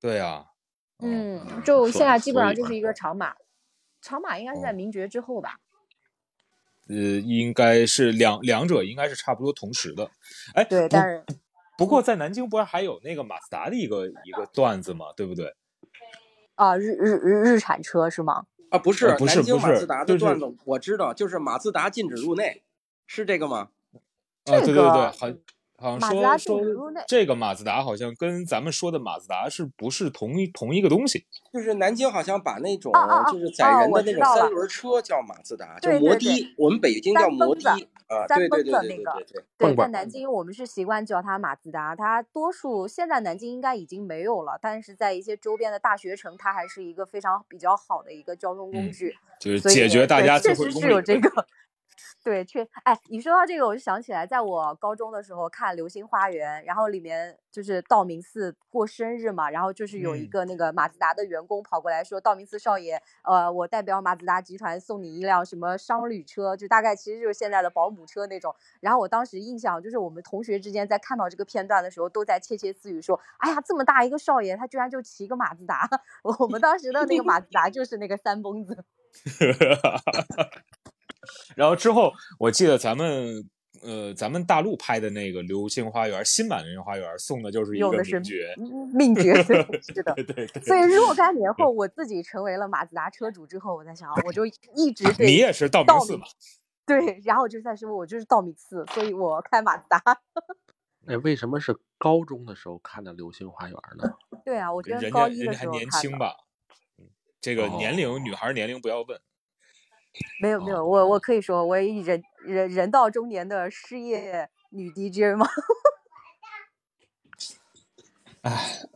[0.00, 0.46] 对啊，
[0.98, 3.34] 嗯，就现在基本上就是一个长马，
[4.02, 5.60] 长马应该是在哦名爵之后吧。
[6.88, 10.10] 呃，应该是两两者应该是差不多同时的。
[10.54, 11.24] 哎，对，但是
[11.76, 15.06] 不过在南京不是还有那个马自达的一个一个段子吗？
[15.16, 15.54] 对不对？
[16.54, 18.46] 啊，日日日日产车是吗？
[18.70, 22.62] 啊，不是呃不是南京不是马自达就是的段子，我知道，就是马自达禁止入内，
[23.06, 23.68] 是这个吗？
[24.44, 25.28] 啊，对对对，个好，
[25.78, 31.26] 好像说说这个马自达好像跟咱们说的马自达是不是同一同一个东西？
[31.52, 32.90] 就是南京好像把那种
[33.30, 37.60] 就是载人的那种三轮车叫马自达，叫对对摩的，我们北京叫摩的
[38.28, 39.26] 三对对对对蹦子那个
[39.58, 49.14] 对在南京我们是习惯叫它马自达，它多数现在南京应该已经没有了，但是在一些周边的大学城，它还是一个非常比较好的一个交通工嗯具。
[49.40, 51.46] 就是解决大家确实是有这个。
[52.26, 75.88] 对，确哎，你说到这个，我就想起来，在我高中的时候看《流星花园》，然后里面就是道明寺过生日嘛，然后就是有一嗯个那个马自达的员工跑过来说：“道明寺少爷，呃，我代表马自达集团送你一辆什么商旅车，就大概其实就是现在的保姆车那种。”然后我当时印象就是我们同学之间在看到这个片段的时候，都在窃窃私语说：“哎呀，这么大一个少爷，他居然就骑个马自达。”
[76.40, 78.84] 我们当时的那个马自达就是那个三蹦子。
[81.56, 83.48] 然后之后，我记得咱们
[83.82, 90.14] 呃，咱们大陆拍的那个《流星花园》新版的《流星花园》送的就是一个用的是名爵，嗯命爵， 对是的。
[90.14, 90.62] 对对对。
[90.62, 96.26] 所以若干年后，我自己成为了马自达车主之后，我在想，我就一直对 你也是道明寺嘛？
[96.86, 100.00] 对，然后我就在说，我就是道明寺，所以我开马自达。
[101.06, 104.14] 哎，为什么是高中的时候看的《流星花园》呢？
[104.44, 105.78] 对啊，我觉得人高一的家人家还时候看的。
[105.78, 106.34] 年轻吧？
[106.98, 107.04] 嗯，
[107.40, 109.20] 这个哦年龄，女孩年龄不要问。
[110.40, 115.46] 没有没有，我我可以说，我一人人人到中年的失业女 DJ 吗？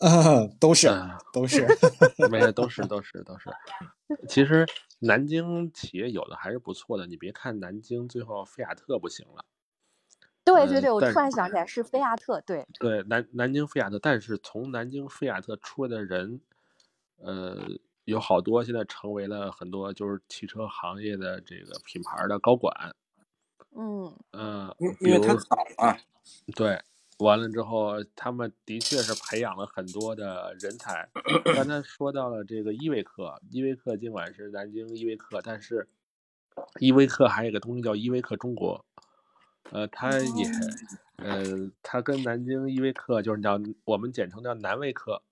[0.00, 1.66] 嗯，都是嗯都是。
[2.30, 3.50] 没有，都是都是都是。
[4.28, 4.64] 其实
[5.00, 9.44] 南京企业有的还是不错的，你别看南京最后菲亚特不行了，
[10.44, 16.40] 呃对对对，我但突然想起来是菲亚特，对，对南南京菲亚特，但是从南京菲亚特出来的人，
[17.16, 17.56] 呃，
[18.11, 22.94] 有好多现在成为了很多就是汽车行业的这个品牌的高管，
[23.77, 25.96] 嗯，嗯，因比如因为他早啊，
[26.56, 26.83] 对，
[27.19, 31.08] 完了之后，他们的确是培养了很多的人才。
[31.54, 35.88] 刚才说到了这个依维柯，依维柯尽管是南京依维柯，但是
[36.81, 38.85] 依维柯还有一个东西叫依维柯中国，
[39.71, 40.50] 呃，它也，
[41.17, 45.23] 呃，它跟南京依维柯就是叫我们简称叫南维柯，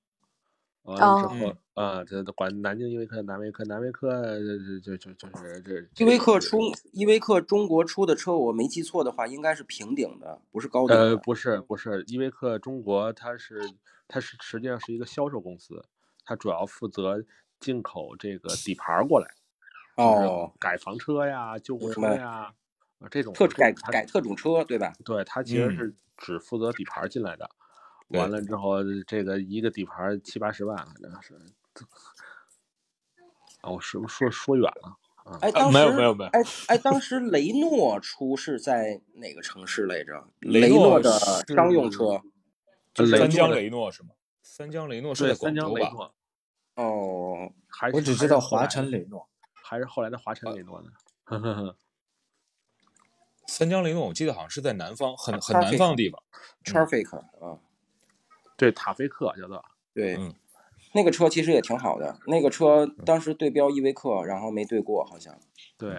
[0.83, 4.09] 完了之哦后啊，这都管南京依维柯、南维柯、南维柯，
[4.41, 6.59] 这这就就就是这依维柯出
[6.93, 11.05] 依维柯中国出的车，我没记错的话，应该是平顶的，不是高顶的。
[11.11, 13.61] 呃，不是不是，依维柯中国它是
[14.07, 15.85] 它是实际上是一个销售公司，
[16.24, 17.22] 它主要负责
[17.61, 19.29] 进口这个底盘过来，
[19.99, 22.55] 就是哦，改房车呀、救护车呀，
[23.01, 24.93] 啊这种特改改特种车对吧？
[25.05, 27.57] 对，它其实嗯是只负责底盘进来的，对
[28.09, 31.34] 完了之后这个一个底盘七八十万，反正是。
[33.61, 34.96] 啊，我是不是说说远了？
[35.40, 40.26] 哎，呃当时没有没有没有哎哎，当时雷诺出是在哪个城市来着？
[40.40, 41.11] 雷雷诺诺的
[41.48, 42.22] 商用车。
[42.94, 44.11] 就是三江雷诺是吗？
[44.42, 45.68] 三江雷诺是，在广州吧？
[45.68, 46.14] 江雷诺，
[46.76, 49.28] 哦，还是我只知道华晨雷诺。
[49.52, 50.88] 还是后来的华晨雷诺呢。
[51.24, 51.76] 呵呵呵，
[53.46, 56.22] 三江雷诺我记得好像是在南方，很很南方的地方。
[56.64, 57.61] Traffic 啊，
[58.59, 59.64] 对，塔菲克叫做。
[59.94, 60.34] 对嗯，
[60.94, 62.18] 那个车其实也挺好的。
[62.26, 65.38] 那个车当时对标依维柯，然后没对过，好像。
[65.78, 65.90] 对，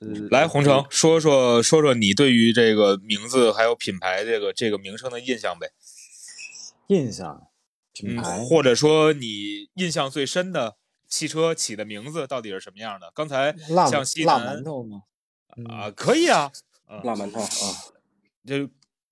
[0.00, 5.70] 呃，来，洪城说说说说你对于这个名字还有品牌这个这个名称的印象呗？
[6.88, 7.46] 印象
[7.92, 10.76] 品嗯，，或者说你印象最深的
[11.06, 13.12] 汽车起的名字到底是什么样的？
[13.14, 13.54] 刚才
[13.90, 15.02] 像西辣南馒头吗？
[15.56, 16.50] 嗯啊，可以啊，
[16.88, 17.48] 嗯，辣馒头啊，
[18.46, 18.68] 就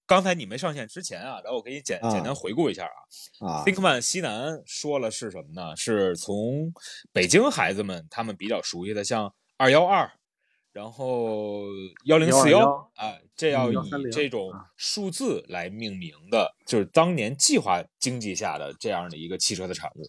[0.09, 3.47] 刚才你没上线之前啊，然后我给你简简单啊回顾一下啊。
[3.47, 5.77] 啊，Thinkman 西南说了是什么呢？
[5.77, 6.73] 是从
[7.13, 10.11] 北京孩子们他们比较熟悉的，像二幺二，
[10.73, 11.65] 然后
[12.07, 20.09] 幺零四幺121啊，这要嗯以这种啊数字来命名的，就是当年计划经济下的这样的一个汽车的产物。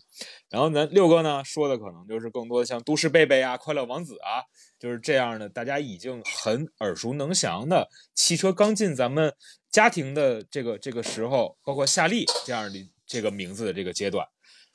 [0.49, 4.47] 然后咱，六哥呢说的可能就是更多的像都市贝贝啊、快乐王子啊，
[4.79, 9.33] 就是这样的大家已经很耳熟能详的汽车刚进咱们
[9.69, 14.25] 家庭的这个这个时候，包括夏利这样的这个名字的这个阶段。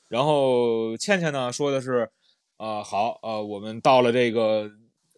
[0.07, 2.09] 然后倩倩呢说的是，
[2.57, 4.69] 啊、好，呃，我们到了这个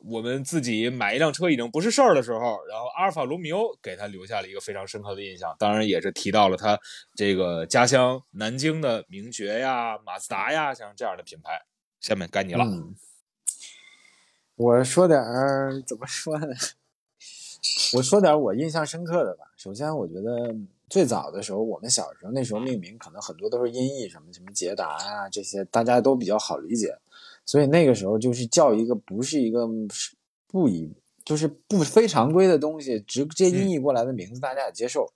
[0.06, 6.80] 我们自己买一辆车已经不是事儿的时候，然后阿尔法罗密欧给他留下了一个非常深刻的印象，当然也是提到了他
[7.14, 11.62] 这个家乡南京的名爵呀、马自达呀，像这样的品牌。
[12.00, 12.64] 下面该你了，
[14.58, 16.48] 我说点儿怎么说呢？
[17.94, 19.46] 我说点儿我印象深刻的吧。
[19.56, 20.56] 首先，我觉得
[20.90, 26.98] 最早的时候，我们小时候那时候命名可能很多都是音译，什么什么捷达啊这些，大家都比较好理解。
[27.46, 29.68] 所以那个时候就是叫一个不是一个
[30.48, 30.92] 不以
[31.24, 35.14] 就是不非常规的东西，直接音译过来的名字，大家也接受。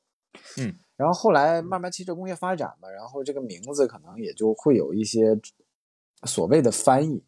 [0.58, 0.76] 嗯。
[0.96, 5.39] 然后后来慢慢汽车工业发展嘛，然后这个名字可能也就会有一些
[6.26, 7.24] 所谓的翻译。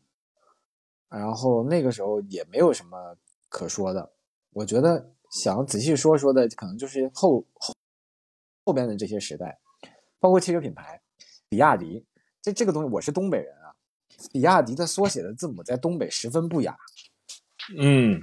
[1.14, 3.16] 然后那个时候也没有什么
[3.47, 4.14] 可说的，
[4.51, 7.76] 我觉得想仔细说说的，可能就是后后
[8.66, 9.59] 后边的这些时代，
[10.20, 11.01] 包括汽车品牌，
[11.47, 12.03] 比亚迪，
[12.41, 13.76] 这这个东西我是东北人啊，
[14.32, 16.76] 比亚迪的缩写的字母在东北十分不雅，
[17.78, 18.20] 嗯，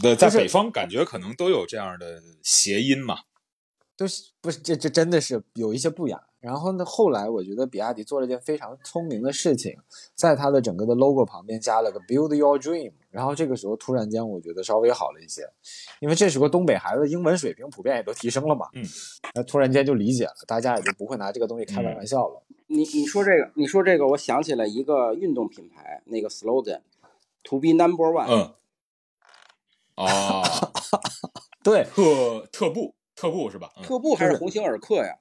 [0.00, 3.24] 对，在北方感觉可能都有这样的谐音嘛。
[3.96, 6.29] 都是不是这这真的是有一些不雅。
[6.40, 9.76] 然后呢，后来我觉得比亚迪做了一件非常聪明的事情，
[10.14, 15.42] 在它的整个的 logo 旁边加了个 Build Your Dream，然后这个时候突然间我觉得稍微好了一些，
[16.00, 18.82] 因为这时候东北孩子英文水平普遍也都提升了嘛，嗯，
[19.34, 22.42] 那突然间就理解了，大家也就不会拿这个东西开玩笑了。
[22.68, 28.26] 你你说这个，你说这个，我想起来一个运动品牌那个 slogan，to be number one。
[28.28, 28.54] 嗯，
[30.06, 30.42] 啊，
[31.62, 33.70] 对，特特步，特步是吧？
[33.76, 35.18] 嗯特步还是鸿星尔克呀？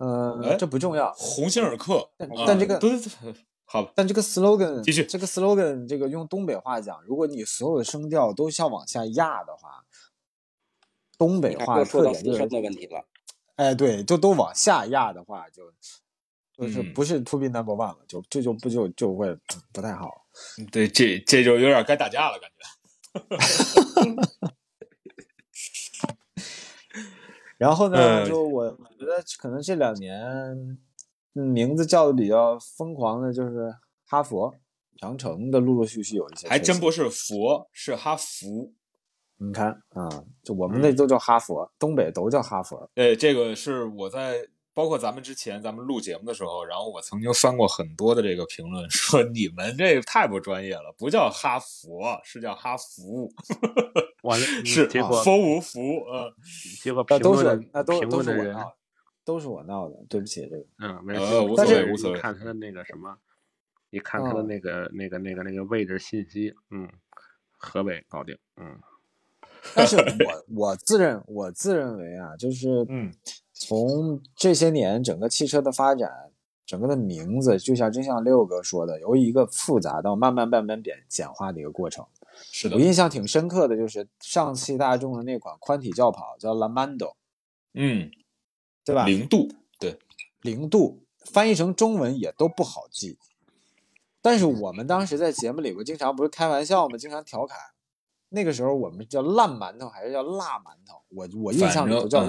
[0.00, 3.34] 呃哎，这不重要，鸿星尔克，但啊但这个对对对，
[3.66, 9.84] 好吧，但这个 slogan 继续这个 slogan 这个用东北话讲，如果你所有的声调都像往下压的话，
[11.18, 13.04] 东北话特点就是的问题了。
[13.56, 15.70] 哎，对，就都往下压的话，就
[16.56, 19.36] 就是嗯不是 to be number one 了，就这就不就就会
[19.70, 20.24] 不太好。
[20.72, 22.56] 对，这这就有点该打架了，感觉。
[27.60, 30.18] 然后呢，呃就我觉得可能这两年
[31.34, 33.70] 嗯名字叫的比较疯狂的就是
[34.06, 34.54] 哈佛、
[34.96, 36.90] 长城的陆陆续续有一些，还真不。
[36.90, 38.72] 是佛，是哈佛。
[39.36, 40.08] 你看啊，
[40.42, 42.90] 就我嗯们那都叫哈佛，东北都叫哈佛。
[42.94, 44.46] 对，这个是我在
[44.80, 53.30] 包括咱们之前咱们录节目的时候，然后我曾经翻过很多的这个评论，说你们这个太不专业了，不叫哈佛，是叫哈福，
[54.24, 56.34] 完了， 是佛无福，呃
[56.82, 58.76] 结果评那都是那都评都论的人，是我闹的，
[59.22, 60.64] 都是我闹的，对不起这个。
[60.78, 63.14] 嗯， 没呃事，无所谓无所谓看他的那个什么，
[63.90, 66.88] 你看他的嗯那个那个那个那个位置信息，嗯，
[67.58, 68.80] 河北搞定，嗯，
[69.74, 73.12] 但是我我自认我自认为啊，就是嗯
[73.60, 76.32] 从这些年整个汽车的发展，
[76.64, 82.06] 整个的名字就像真像六哥说的，由一个复杂到慢慢慢慢简简化的一个过程。
[82.50, 87.12] 是的我，印象挺深刻的就是上汽大众的那款宽体轿跑叫 Lamando，
[87.74, 88.10] 嗯，
[88.82, 89.04] 对吧？
[89.04, 89.48] 零度，
[89.78, 89.98] 对，
[90.40, 93.18] 零度翻译成中文也都不好记。
[94.22, 96.96] 但是我们当时在节目里，我经常不是开玩笑吗？
[96.96, 97.58] 经常调侃，
[98.30, 101.02] 那个时候我们叫烂馒头还是叫辣馒头？
[101.10, 102.24] 我我印象里头叫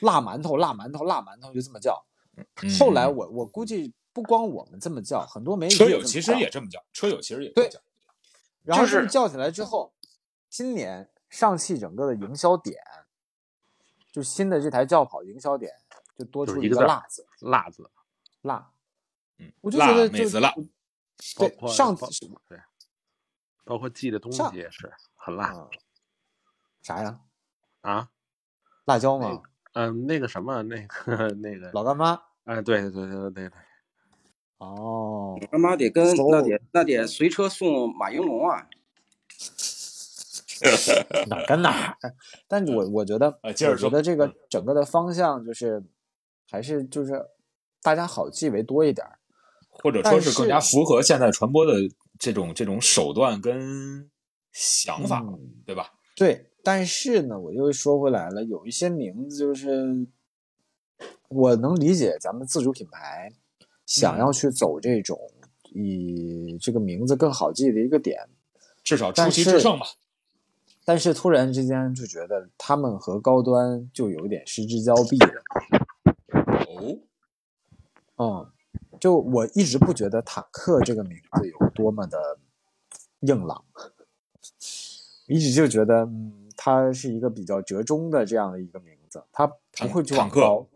[0.00, 2.04] 辣馒头、辣馒头、辣馒头，就这么叫。
[2.36, 2.44] 嗯
[2.80, 7.80] 后来我我估计不光我们这么叫，很多媒体车友其实也这么叫车友其实也这对么叫，
[8.64, 9.94] 然后是这么叫起来之后，
[10.50, 12.76] 今年上汽整个的营销点，
[14.10, 15.72] 就新的这台轿跑营销点
[16.18, 17.88] 就多出一个辣字，辣字，
[18.42, 18.72] 辣。
[19.38, 20.52] 嗯我就觉得就妹子辣
[21.36, 22.08] 对上包
[22.48, 22.58] 对，
[23.64, 25.68] 包括寄的东西上也是很辣嗯
[26.82, 27.20] 啥呀？
[27.82, 28.10] 啊。
[28.86, 29.42] 辣椒吗？
[29.74, 32.20] 嗯，那个什么，那个 那个，老干妈。
[32.44, 33.50] 哎，对对对对对对，
[34.58, 38.66] 哦，干妈得跟那得那得随车送马应龙啊！
[41.28, 41.96] 哪儿跟哪儿？
[42.46, 45.82] 但是我我觉得，我觉得这个整个的方向就是，
[46.50, 47.24] 还是就是
[47.82, 49.06] 大家好记为多一点。
[49.70, 51.72] 或者说是更加符合现在传播的
[52.18, 54.08] 这种这种手段跟
[54.52, 55.90] 想法，嗯对吧？
[56.14, 60.06] 对，但是呢，我又说回来了，有一些名字就是
[61.28, 63.30] 我能理解咱们自主品牌
[63.84, 65.20] 想要去走这种
[65.72, 68.28] 以这个名字更好记的一个点，
[68.82, 69.84] 至少出奇制胜吧。
[70.86, 75.42] 但是突然之间就觉得他们和高端就有点失之交臂了。
[76.66, 76.98] 哦，
[78.16, 78.52] 嗯，
[79.00, 82.38] 就我一直不觉得坦克这个名字有多么的
[83.20, 83.64] 硬朗，
[85.26, 90.66] 一直就觉得嗯，它是一个比较折中的这样的一个名字，它不会去往高，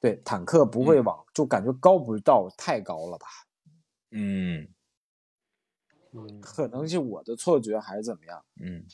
[0.00, 3.26] 对，坦克不会往，就感觉高不到太高了吧？
[4.10, 4.68] 嗯
[6.12, 8.44] 嗯，可能是我的错觉还是怎么样？
[8.60, 8.84] 嗯。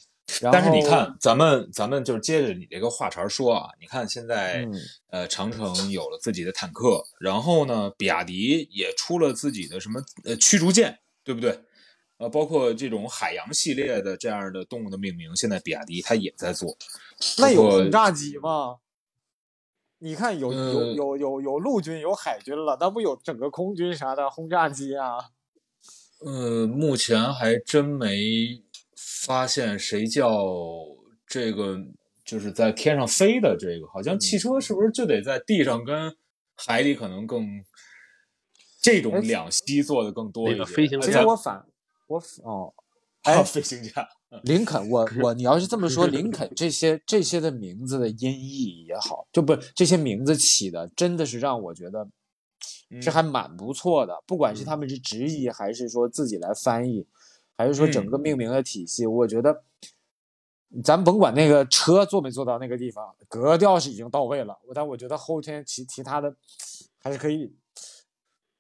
[0.52, 4.72] 但是你看，咱们咱们就是接着你这个话茬说啊，你看现在、嗯
[5.08, 11.60] 呃长城有了自己的坦克，然后呢，比亚迪也出了自己的什么呃驱逐舰，对不对？
[12.20, 16.76] 呃，包括这种海洋系列的这样的动物的命名，现在比亚迪它也在做。
[17.38, 18.76] 那有轰炸机吗？
[20.00, 25.30] 你看有有呃有有有陆军有海军了，那不有整个空军啥的轰炸机啊？
[26.20, 28.62] 呃，目前还真没
[28.94, 30.44] 发现谁叫
[31.26, 31.78] 这个，
[32.22, 36.14] 就是在天上飞的这个，好像汽车是不是就得在地上跟
[36.54, 37.46] 海里可能更
[38.82, 40.58] 这种哎两栖做的更多一点。
[40.58, 41.64] 那个飞行呃其实我反
[42.10, 42.74] 我哦，
[43.22, 44.08] 啊，哎，飞行家，
[44.42, 52.08] 林肯，我我你要是这么说，林肯这些这些的名字的音译也好，就不是这些名字起的，真的是让我觉得
[53.00, 54.22] 是嗯还蛮不错的。
[54.26, 57.06] 不管是他们是直译，还是说自己来翻译，
[57.56, 59.62] 还是说整个命名的体系，我觉得
[60.82, 64.58] 咱甭管那个车做没做到那个地方，格调是已经到位了。
[64.66, 66.34] 我但我觉得后天其其他的
[66.98, 67.54] 还是可以，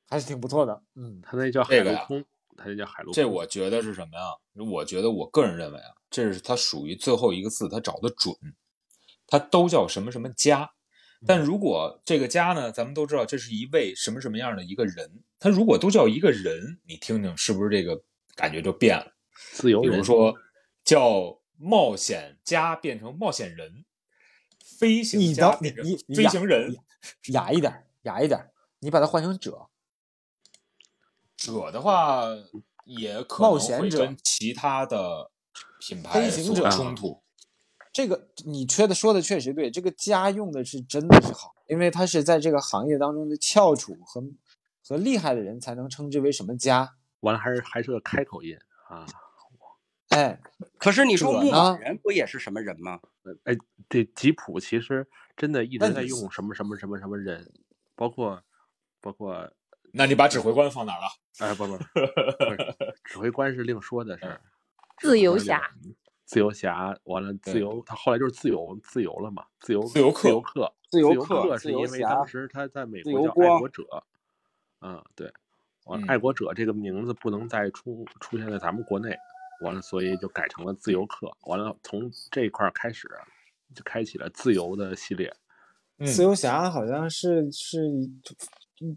[0.08, 0.82] 还是挺不错的。
[0.94, 2.24] 嗯，他那叫海这个呀陆空，
[2.56, 3.12] 他就叫海陆。
[3.12, 4.64] 这我觉得是什么呀？
[4.70, 8.34] 我觉得我个人认为啊，这是它属于最后一个字，它找的准，
[9.26, 10.70] 它都叫什么什么家。
[11.26, 18.02] 但如果这个家呢，咱们都知道这是一位什么什么样的一个人，他如果都叫一个人，你听听是不是这个
[18.34, 19.12] 感觉就变了？
[19.52, 20.34] 自由人比如说
[20.84, 23.84] 叫冒险家变成冒险人，
[24.78, 26.74] 飞行家你变成你你飞行人，
[27.32, 29.69] 雅一点，雅一点，你把它换成者。
[31.40, 32.24] 者的话
[32.84, 35.30] 也可能冒险者会跟其他的
[35.80, 37.22] 品牌行者冲突。
[37.92, 44.22] 这个你缺的说的确实对，这个“家”用的是真的是好，因为它是在这个行业当中的翘楚和
[44.86, 46.96] 和厉害的人才能称之为什么家。
[47.20, 48.56] 完了还是还是个开口音
[48.88, 49.06] 啊！
[50.10, 50.40] 哎，
[50.78, 53.00] 可是你说牧马人不也是什么人吗？
[53.44, 53.56] 哎，
[53.88, 57.52] 这吉普其实真的一直在用什么什么什么什么人，
[57.94, 58.42] 包括
[59.00, 59.52] 包括
[59.92, 61.06] 那你把指挥官放哪儿了？
[61.38, 62.58] 哎不不不是
[63.04, 64.40] 指挥官是另说的事儿，
[64.98, 65.62] 自由侠，
[66.24, 73.84] 自由侠完了自由，他后来就是自由自由了嘛，自由自由客自由客自由由客是因为当时他在美国叫爱国者，
[74.80, 75.32] 嗯对，
[75.86, 79.16] 完了嗯爱国者这个名字不能再出出现在咱们国内，
[79.62, 83.08] 完了所以就改成了自由客，完了从这一块儿开始
[83.74, 85.28] 就开启了自由的系列。
[85.98, 87.78] 嗯自由侠好像是是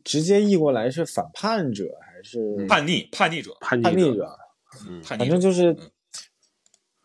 [0.03, 3.83] 直接译过来是反叛者还是叛逆叛逆者，叛逆
[4.15, 4.39] 者，
[4.87, 5.91] 嗯，叛逆者反正就是嗯，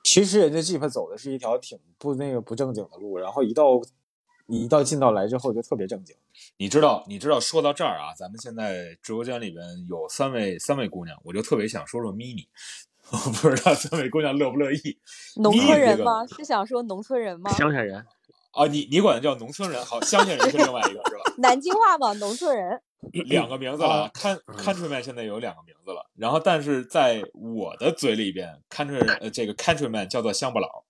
[0.05, 3.81] 其实人家 Jeep 走的是一条挺不那个不正经的路，然后一到
[4.47, 6.17] 你一到进到来之后就特别正经。
[6.57, 12.47] 你知道，你知道，说到这儿啊，咱们现在直播间里边有三位三位姑娘，我就特别想说说 mini，，
[13.11, 14.99] 我不知道三位姑娘乐不乐意。
[15.37, 16.25] 农村人吗？
[16.29, 17.51] 是想说农村人吗？
[17.53, 18.07] 乡下人，
[18.53, 21.33] 啊，你你管它叫农村人，好，乡下人是另外一个，是吧？
[21.39, 22.81] 南京话嘛，农村人。
[23.27, 30.83] 两个名字了 Countryman 现在有两个名字了，然后但是在我的嘴里边，Country 呃这个 Countryman 叫做乡巴佬，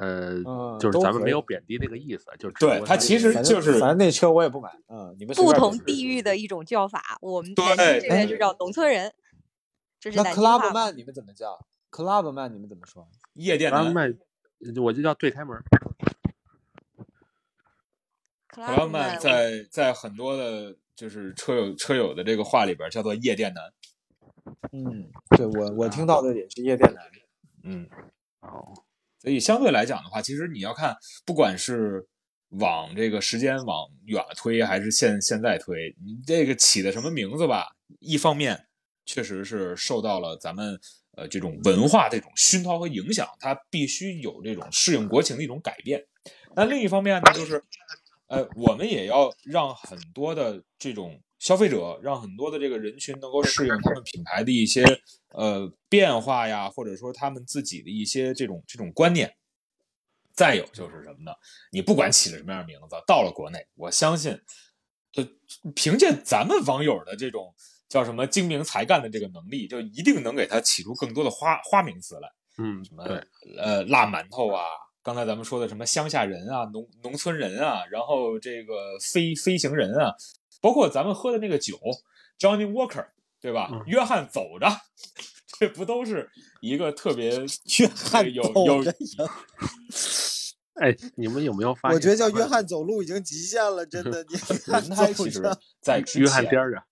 [0.00, 9.12] 呃，嗯，就是咱们没有贬低那个意思，就是对过它它其实就是反正那车我也不买，嗯，你们不同地域的一种叫法，我们对南京这边哎就叫农村人，
[10.00, 10.72] 这是那南京话 Club 嘛。
[10.86, 11.58] Man 你们怎么叫
[11.90, 13.06] ？Club Man 你们怎么说？
[13.34, 14.18] 夜店男咱们
[14.82, 15.64] 我就叫对开门儿。
[18.48, 23.72] Clubman Clubman，在在很多的就是车友车友的这个话里边叫做夜店男，
[24.72, 27.04] 嗯，对我我听到的也是夜店男。
[27.64, 27.88] 嗯。
[28.40, 28.74] 哦，
[29.20, 32.08] 所以相对来讲的话，其实你要看，不管是
[32.48, 38.66] 往这个时间往远了推，还是现现在推，你这个起的什么名字吧，一方面
[39.06, 40.80] 确实是受到了咱们
[41.16, 46.04] 呃这种文化这种熏陶和影响，它必须有这种适应国情的一种改变。
[46.54, 47.62] 那另一方面呢，就是
[48.26, 54.84] 呃，我们也要让很多的这种消费者，让很多的这个人群能够适应他们品牌的一些
[55.30, 59.34] 呃变化呀，或者说他们自己的一些这种这种观念。
[60.34, 61.32] 再有就是什么呢？
[61.72, 64.40] 你不管起了什么样的名字，到了国内，我相信，
[65.12, 65.22] 就
[65.74, 67.54] 凭借咱们网友的这种
[67.92, 72.32] 叫什么精明才干的这个能力，就一定能给他起出更多的花花名词来。
[72.56, 73.22] 嗯，什么对，
[73.58, 74.62] 呃辣馒头啊，
[75.02, 80.14] 刚才咱们说的什么乡下人啊、农农村人啊，然后这个飞飞行人啊，
[80.62, 81.78] 包括咱们喝的那个酒
[82.38, 83.08] ，Johnny Walker，
[83.42, 83.68] 对吧？
[83.70, 84.66] 嗯约翰走着，
[85.60, 86.30] 这不都是
[86.62, 87.40] 一个特别
[87.78, 88.94] 约翰有走有着
[90.80, 91.94] 哎，你们有没有发现？
[91.94, 94.24] 我觉得叫约翰走路已经极限了，真的。
[94.32, 94.36] 你
[94.66, 95.42] 轮胎其实
[95.82, 96.91] 在之约翰前颠儿啊啊！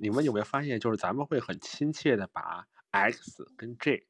[0.00, 4.06] 你们有没有发现，就是咱们会很亲切的把 X 跟 J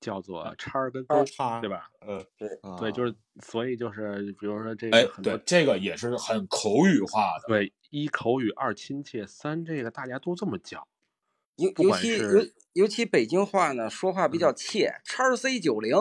[0.00, 1.88] 叫做叉儿跟勾，叉对吧？
[2.00, 7.46] 嗯，对，对就是所以就是比如说这哎个，很多对，这个也是很口语化的。
[7.46, 10.88] 对一口语，二亲切，三这个大家都这么叫。
[11.56, 15.94] 尤尤其尤尤其北京话呢，说话比较切，叉 C 九零，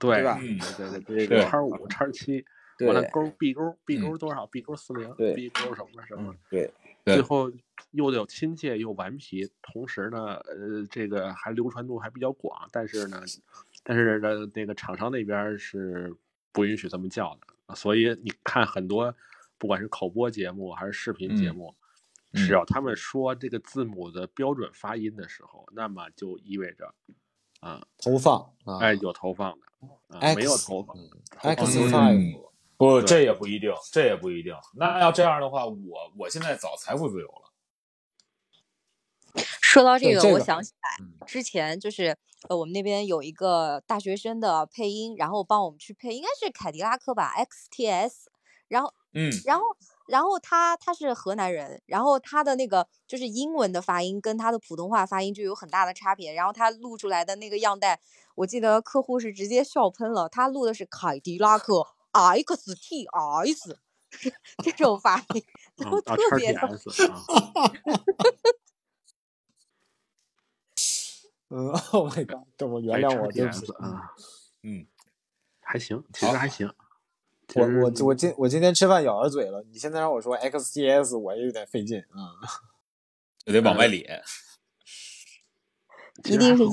[0.00, 2.44] 对吧嗯对对对，这对个叉五、叉七，
[2.80, 6.72] 完了勾 B 勾 B 嗯勾多少？B 勾四零，B 勾什么什么，对
[7.04, 7.52] 最后
[7.92, 13.20] 又有亲切又顽皮，同时呢，呃，这个还流传度还比较广，但是呢，
[13.82, 16.14] 但是呢，那个厂商那边是
[16.52, 19.14] 不允许这么叫的，所以你看很多，
[19.58, 21.74] 不管是口播节目还是视频节嗯目，
[22.32, 26.94] 嗯只要他们说这个字母的标准发音的时候，那么就意味着，
[27.60, 34.52] 啊、投放啊，哎，有投放的，啊、没有投放嗯投放 X 就是 Five 不，这也不一定，这也不一定。
[34.74, 37.43] 那要这样的话，我我现在早财富自由了。
[39.74, 41.26] 说到这个，我对这个想起来嗯。
[41.26, 42.16] 之前就是
[42.48, 48.12] 呃，我们那边有一个大学生的配音，然后帮我们去配，应该是凯迪拉克吧，XTS，
[48.68, 49.64] 然后嗯，然后
[50.06, 57.98] 然后他他是河南人，然后他的那个就是英文的发音跟他的普通话发音就有很大的差别，然后他录出来的那个样带，
[58.36, 63.74] 我记得客户是直接笑喷了，他录的是凯迪拉克 XTS
[64.62, 65.42] 这种发音，
[65.76, 66.60] 然后特别的
[71.50, 74.10] 嗯，Oh my god，这我原谅我，对不起啊，
[74.62, 74.86] 嗯，
[75.60, 76.72] 还行，其实还行。
[77.54, 82.32] 我我我今我今天吃饭咬着嘴了，你现在让我说 XGS，我也有点费劲啊。
[83.44, 84.22] 就得往外咧。
[86.24, 86.64] 一定是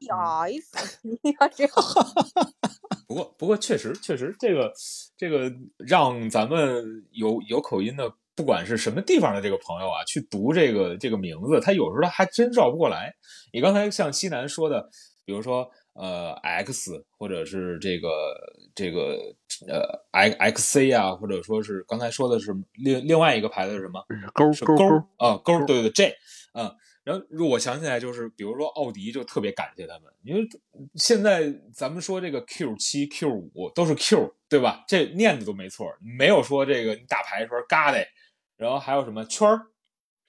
[0.00, 0.18] 样。
[3.06, 4.72] 不过，不过确实，确实，这个
[5.16, 13.14] 这个让咱们有有口音的，不管是什么地方的这个朋友啊，去读这个这个名字，他有时候他还真绕不过来。
[13.52, 14.88] 你刚才像西南说的，
[15.26, 18.08] 比如说呃 X，或者是这个
[18.74, 19.18] 这个
[19.68, 19.82] 呃
[20.12, 24.02] X XC 啊，或者说是刚才说的是另另外一个牌子是什么？
[24.32, 24.86] 勾勾
[25.18, 26.14] 啊勾，对对对 J
[26.54, 26.74] 啊。
[27.02, 30.46] 然后我想起来，就是比如说奥迪就特别感谢他们，因为
[30.94, 34.82] 现在咱们说这个 Q 七、Q 五都是 Q，对吧？
[34.88, 37.98] 这念的都没错，没有说这个你打牌的时候嘎的，
[38.60, 39.68] 然后还有什么圈儿，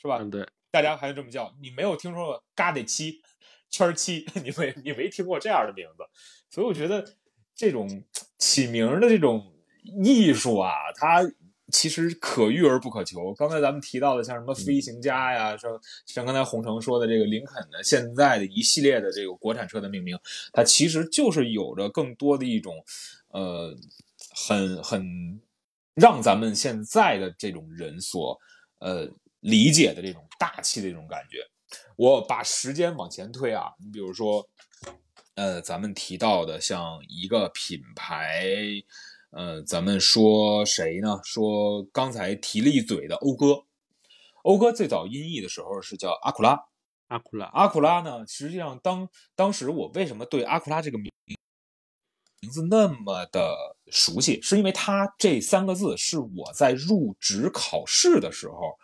[0.01, 0.19] 是吧？
[0.21, 3.21] 嗯，对，大家还是这么叫，你没有听说过嘎的七、
[3.69, 6.03] 圈儿七， 你没你没听过这样的名字，
[6.49, 7.05] 所以我觉得
[7.53, 8.03] 这种
[8.38, 9.53] 起名的这种
[10.01, 11.29] 艺术啊，它
[11.73, 13.34] 其实可遇而不可求。
[13.34, 15.69] 刚才咱们提到的像什么飞行家呀，像
[16.05, 20.17] 像刚才洪城说的这个林肯的现在的一系列的这个国产车的命名，
[20.53, 22.73] 它其实就是有着更多的一种
[23.29, 23.75] 呃
[24.34, 25.41] 很很
[25.95, 28.39] 让咱们现在的这种人所
[28.79, 31.37] 呃理解的这种大气的这种感觉。
[31.95, 34.47] 我把时间往前推啊，你比如说，
[35.35, 38.45] 呃，咱们提到的像一个品牌，
[39.29, 41.19] 呃，咱们说谁呢？
[41.23, 43.63] 说刚才提了一嘴的讴歌，
[44.43, 46.59] 讴歌最早音译的时候是叫阿库拉，
[47.07, 51.11] 阿库拉，阿库拉呢，实际上当当时我为什么对阿库拉这个名
[52.41, 53.55] 名字那么的
[53.91, 58.77] 熟悉，是因为它这三个字是我在入职考试的时候，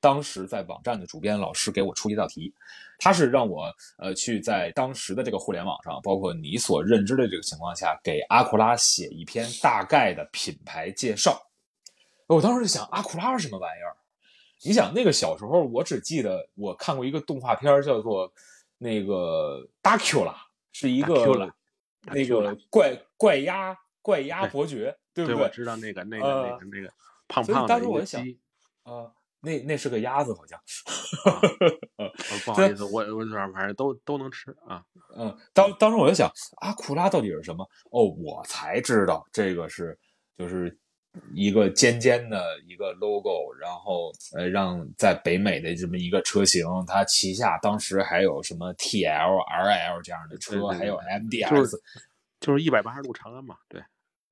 [0.00, 2.54] 当时在网站的主编老师给我出一道题，
[2.98, 11.50] 他是让我呃去在当时的这个互联网上，包括你所认知的这个情况下，给阿库拉写一篇大概的品牌介绍。
[12.28, 13.94] 我当时就想，阿库拉是什么玩意儿？
[14.64, 18.32] 你想那个小时候，我只记得我看过一个动画片叫做
[18.78, 20.34] 那个 Dracula，
[20.72, 21.52] 是一个
[22.06, 25.44] 那个怪怪鸭怪鸭伯爵，对不对，对？
[25.44, 26.92] 我知道那个那个呃那个那个
[27.26, 28.38] 胖当时我就想鸡，
[28.84, 30.58] 啊、那那是个鸭子，好像。
[31.96, 32.08] 呃
[32.44, 34.84] 不好意思，我我反正都都能吃啊。
[35.16, 36.30] 嗯，当当时我就想，
[36.60, 37.68] 阿库拉到底是什么？
[37.90, 39.98] 哦，我才知道这个是
[40.36, 40.78] 就是
[41.34, 51.76] 一个尖尖的一个 logo，然后呃，让在北美的这么一个车型，它旗下当时还有什么 TL、RL 这样的车，对对还有 MDS，就是
[52.40, 53.82] 就是一百八十度长安嘛，对，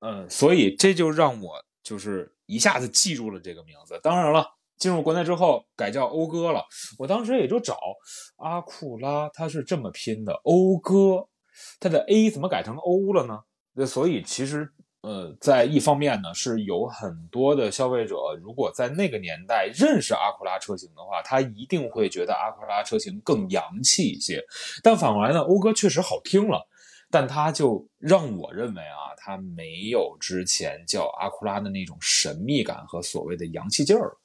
[0.01, 3.99] 嗯，所以这就让我就是一下子记住了这个名字。
[4.03, 4.47] 当然了，
[4.77, 6.65] 进入国内之后改叫讴歌了，
[6.99, 7.79] 我当时也就找
[8.37, 11.29] 阿库拉，它是这么拼的，讴歌，
[11.81, 13.41] 它的 A 怎么改成 O 了呢？
[13.73, 14.73] 那所以其实
[15.07, 24.45] 呃，在一方面呢，是有很多的消费者，如果在那个年代认识阿库拉车型的话，他一定会觉得阿库拉车型更洋气一些。
[24.83, 26.67] 但反过来呢，讴歌确实好听了。
[27.09, 34.17] 但它就让我认为啊，它没有之前叫阿库拉的那种神秘感和所谓的洋气劲儿。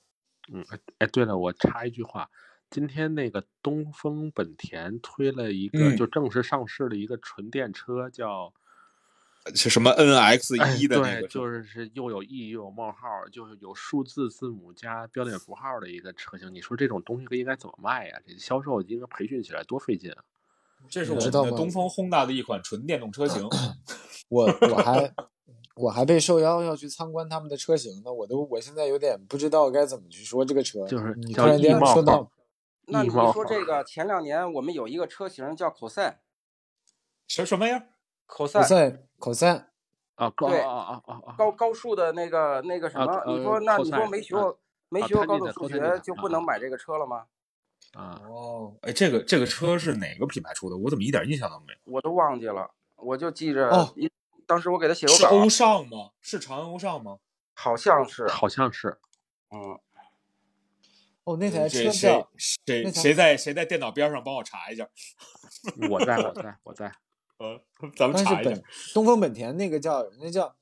[0.52, 2.28] 嗯，哎哎，对了，我插一句话，
[2.72, 8.61] 今天那个东风本田推了一个嗯就正式上市的一个纯电车，叫是
[9.56, 11.28] 什么 NX 哎一的那对，个？
[11.28, 16.54] 就是是又有 E 又有冒号，就是有数字字母加标点符号的一个车型。
[16.54, 18.20] 你说这种东西应该怎么卖呀？
[18.28, 20.24] 这销售应该培训起来多费劲啊！
[20.90, 23.48] 这是我知道吗们的东风轰大的一款纯电动车型。
[24.30, 25.14] 我我还
[25.76, 30.86] 我还被受邀要去参观他们的车型呢，我都我现在有点不知道该怎么去说这个车。
[30.88, 32.32] 就是你突然间说到
[32.88, 36.22] 那你说这个，前两年我们有一个车型叫口赛，
[37.28, 37.86] 什什么呀？
[38.32, 39.68] 口塞口塞口塞，
[40.16, 41.36] 啊，高对啊啊啊啊！
[41.38, 47.26] 高高数的那个那个什啊么，你呃说那你说没学啊过没啊学过高等数学就不啊能买这个车了吗？
[47.94, 50.78] 啊，哦，哎，这个这个车是哪个品牌出的？
[50.78, 51.94] 我怎么一点印象都没有？
[51.94, 54.10] 我都忘记了，我就记着哦一，
[54.48, 56.12] 当时我给他写过稿，是欧尚吗？
[56.22, 57.18] 是长安欧尚吗？
[57.54, 58.98] 好像是，好像是
[59.52, 59.78] 嗯，
[61.26, 64.88] 哦，那台车这谁谁谁在谁在电脑边上帮我查一下？
[65.92, 66.92] 我在我在我在，
[67.42, 67.60] 呃，
[67.98, 68.64] 咱们查一下本。
[68.94, 70.56] 东风本田那个叫人家叫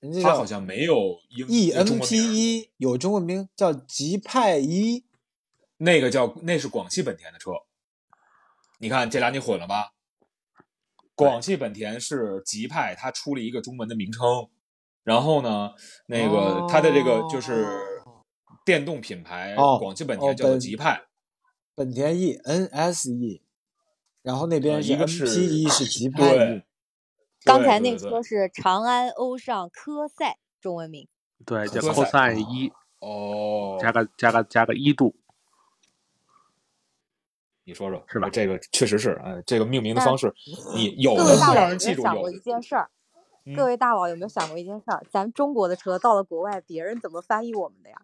[0.00, 5.04] 人家好像没有英 E 中 N 文 P 名一有中文名叫吉派一，
[5.76, 7.50] 那个叫那是广汽本田的车，
[8.78, 9.92] 你看这俩你混了吧？
[11.14, 14.48] 广汽本田是吉派，它出了一个中文的名称，
[15.02, 15.72] 然后呢，
[16.06, 17.66] 那个它的这个就是
[18.64, 21.02] 电动品牌，哦广汽本哦田叫做本吉派，
[21.74, 23.42] 本田 E N S E，
[24.28, 26.62] 然后那边一个是 P 一是 吉派对 E，
[27.46, 31.08] 刚才那车是长安欧尚科赛中文名。
[31.46, 35.16] 对，叫科 cos 赛一哦，加个加个加个一度，
[37.64, 40.34] 你说说是吧这个确实是，哎，这个命名的方式，
[40.74, 42.90] 你有各的会位大佬有没让人记住，有想过一件事儿？
[43.46, 45.02] 嗯各位大佬有没有想过一件事儿？
[45.10, 48.02] 咱中国的车到了国外，别人怎么翻译我们的呀？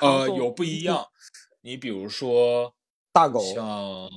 [0.00, 1.08] 呃，有不一样。
[1.60, 2.74] 你比如说，
[3.12, 4.08] 大狗像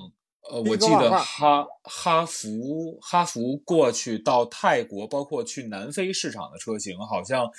[0.50, 7.50] 呃，我记得哈哈弗哈弗过去到泰国，包括去南非市场的车型，好像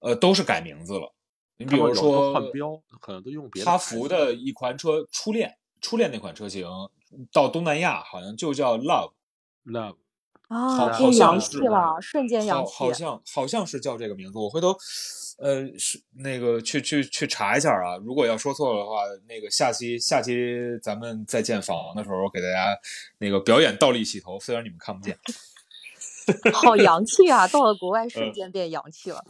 [0.00, 1.14] 呃都是改名字了。
[1.58, 6.66] 你比如说换标，可能都用别的哈弗的一款车初恋，初恋那款车型
[7.30, 9.96] 到东南亚好像就叫 Love，love
[10.48, 12.74] 啊，好变洋气了，瞬间洋好气。
[12.74, 14.74] 好像好像是叫这个名字，我回头
[15.38, 17.96] 呃是那个去去去查一下啊。
[18.04, 20.32] 如果要说错了的话，那个下期下期
[20.82, 22.78] 咱们再见访王的时候，给大家
[23.18, 25.18] 那个表演倒立洗头，虽然你们看不见。
[26.54, 27.48] 好洋气啊！
[27.48, 29.24] 到了国外，嗯瞬间变洋气了。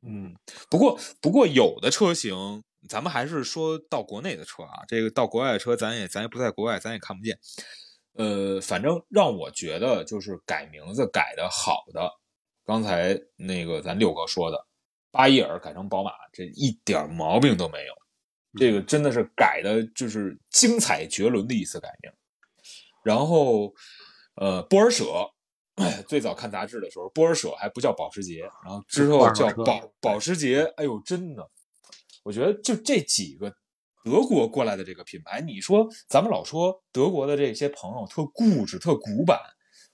[0.00, 0.34] 嗯，
[0.70, 7.38] 不过不过有的车型，咱们还是说到国内的车啊，这个到国外的车，咱也咱也不在国外，咱也看不见。
[8.14, 12.10] 呃，反正让我觉得就是改名字改的好的，
[12.64, 14.66] 刚才那个咱六哥说的，
[15.12, 17.94] 巴伊尔改成宝马，这一点毛病都没有。
[18.58, 22.12] 这个真的是改的，就是精彩绝伦的一次改名。
[23.04, 23.72] 然后，
[24.34, 25.04] 呃，波尔舍，
[26.06, 30.64] 最早看杂志的时候，波尔舍还不叫保时捷，然后之后叫保保时捷。
[30.76, 31.48] 哎呦，真的，
[32.24, 33.54] 我觉得就这几个
[34.04, 39.40] 德国过来的这个品牌，你说咱们老说德国的这些朋友特固执、特古板，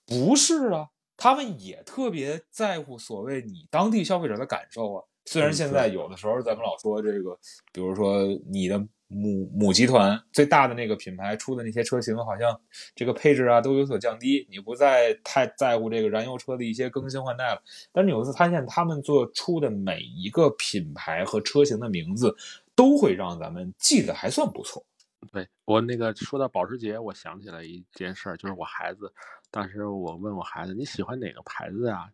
[0.04, 5.04] 不是啊，他们也特别在乎所谓你当地消费者的感受啊。
[5.30, 7.38] 虽然现在有的时候咱们老说这个，
[7.70, 12.58] 比如说你的母母集团最大的那个品牌出的那些车型，好像
[12.94, 17.62] 这个配置啊都有所降低，你不再太在乎这个燃油车的一些更新换代了。
[17.92, 22.34] 但是你有一次发现，他们做出的每一个品牌和车型的名字，
[22.74, 24.82] 都会让咱们记得还算不错。
[25.30, 29.12] 对我那个说到保时捷，我想起来一件事儿，就是我孩子
[29.50, 32.08] 当时我问我孩子你喜欢哪个牌子啊，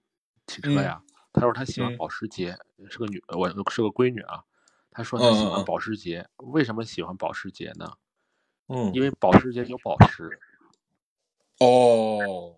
[0.49, 1.01] 汽车呀？
[1.35, 2.57] 他说他喜欢保时捷，
[2.89, 4.43] 是个女，我是个闺女啊。
[4.91, 7.91] 他说他喜欢保时捷，为什么喜欢保时捷呢？
[8.69, 10.39] 嗯，因为保时捷有宝石。
[11.59, 12.55] 哦，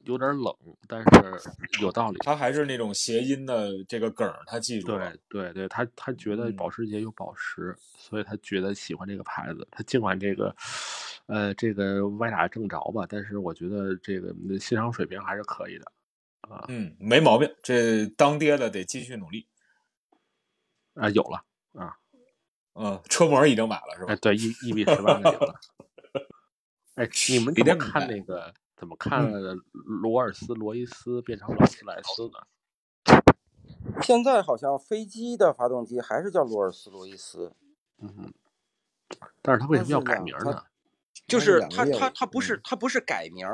[0.00, 0.54] 有点冷，
[0.86, 2.18] 但是有道理。
[2.18, 5.10] 他还是那种谐音的这个梗，他记住了。
[5.28, 9.66] 对对对，他他觉得保时捷有宝石，所以他觉得喜欢这个牌子。
[9.70, 10.54] 他尽管这个，
[11.26, 15.90] 呃，这个歪打正着吧，但是我觉得这个欣赏水平还是可以的。
[16.68, 17.54] 嗯，没毛病。
[17.62, 19.46] 这当爹的得继续努力
[20.94, 21.08] 啊！
[21.10, 21.44] 有了
[21.74, 21.96] 啊，
[22.74, 24.12] 嗯，车模已经买了是吧？
[24.12, 25.60] 哎，对，一一比十万的有了。
[26.96, 28.54] 哎，你们怎么看那个？
[28.76, 29.30] 怎么看
[29.72, 32.40] 罗尔斯罗伊斯变成劳斯莱斯呢？
[34.02, 37.54] 现在好像飞机的发动机还是叫罗尔斯罗伊斯。
[37.98, 38.32] 嗯，
[39.42, 40.64] 但是他为什么要改名呢？
[41.26, 43.46] 就是他他他不是他不是改名。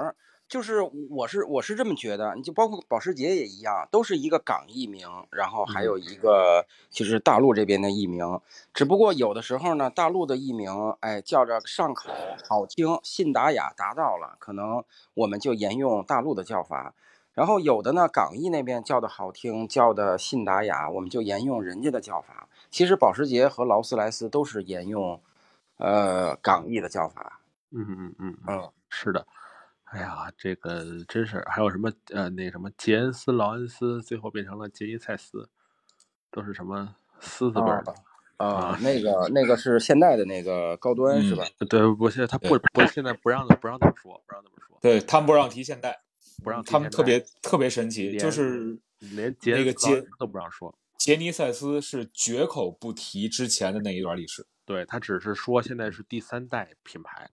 [0.49, 0.81] 就是
[1.11, 8.41] 我是我是这么觉得，你就包括保时捷也一样，都是一个港译名，然后还有一个就是大陆这边的译名。
[8.73, 10.71] 只不过有的时候呢，大陆的译名，
[11.01, 12.11] 哎，叫着上口
[12.49, 14.85] 好听，信达雅达到了，可能
[15.15, 16.95] 我们就沿用大陆的叫法。
[17.35, 22.49] 然后有的呢，港译那边叫的好听，叫的信达雅，我们就沿用人家的叫法。
[22.71, 25.21] 其实保时捷和劳斯莱斯都是沿用，
[25.79, 27.41] 呃，港译的叫法。
[27.73, 29.27] 嗯嗯嗯嗯，是的。
[29.87, 35.49] 哎呀，这个真是还有什么呃，那什么杰恩斯、劳恩斯，最后变成了杰伊塞斯，
[36.31, 37.95] 都是什么斯字辈的
[38.37, 38.77] 啊？
[38.83, 41.45] 那个那个是现代的那个高端是吧？
[41.71, 44.77] 对，不，现在他不不现在不让不让这么说，不让这么说。
[44.83, 46.01] 对他们不让提现代，
[46.43, 50.77] 不让他们特别特别神奇，就是连杰那个杰都不让说。
[50.99, 57.31] 杰尼塞斯是绝口不提之前的那一段历史，对他只是说现在是第三代品牌。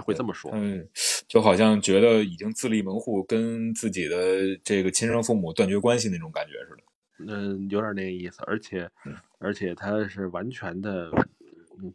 [0.00, 0.88] 会这么说，嗯，
[1.28, 6.82] 就好像觉得已经自立门户，跟自己的这个亲生父母断绝关系那种感觉似的。
[7.26, 8.90] 嗯，有点那个意思，而且，
[9.38, 11.10] 而且他是完全的，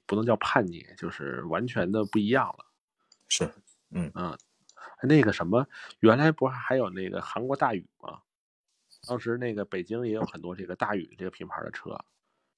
[0.06, 2.66] 不能叫叛逆，就是完全的不一样了。
[3.28, 3.50] 是，
[3.92, 4.38] 嗯嗯，
[5.04, 5.68] 那个什么，
[6.00, 8.20] 原来不是还有那个韩国大宇吗？
[9.08, 11.98] 当时那个北京也有很多这个大宇这个品牌的车。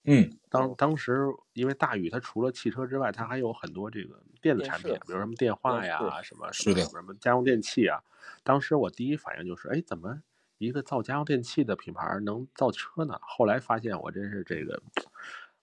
[0.05, 8.01] 嗯，当当时因为大宇它除了汽车之外，它还有很多这个电子产品，比如什么电话呀，什么什么什么家用电器啊。
[8.43, 10.21] 当时我第一反应就是，哎，怎么
[10.57, 13.19] 一个造家用电器的品牌能造车呢？
[13.21, 14.81] 后来发现我真是这个，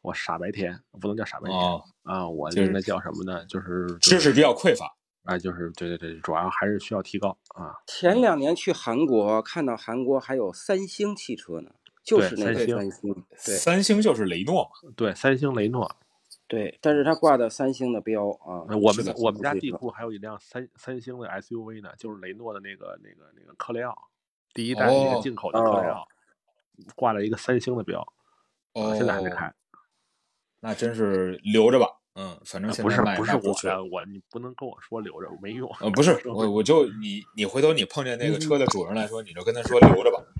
[0.02, 1.60] 我傻白甜，不能叫傻白甜
[2.02, 3.44] 啊，我应该叫什么呢？
[3.46, 7.74] 就是知识比较匮乏啊，就是对对对，主要还是需要提高啊。
[7.86, 11.72] 前两年去韩国，看到韩国还有三星汽车呢。
[12.06, 15.90] 就是那个三星，对，三星就是雷诺嘛，对，三星雷诺，
[16.46, 18.62] 对，但是它挂的三星的标啊。
[18.80, 23.92] 我们我们家地库还有一辆三三星的 SUV 呢，就是雷诺的那个那个那个克雷奥，
[24.54, 26.06] 第一代那个进口的克雷奥，
[26.94, 28.00] 挂了一个三星的标，
[28.74, 29.52] 哦，现在还没开，
[30.60, 40.35] 那真是留着吧，嗯，反正不是不是我的，我你不能跟我说留着没用，呃，不是我我就你你回头你碰见那个车的主人来说，你就跟他说 留着吧，嗯。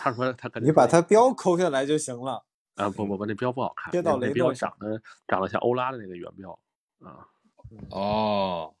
[0.00, 2.42] 他说他你把他标抠下来就行了
[2.76, 2.88] 啊！
[2.88, 6.58] 不不不，那标不好看，那标长得长得像欧拉的那个原标
[7.00, 7.26] 啊。
[7.90, 8.74] 哦，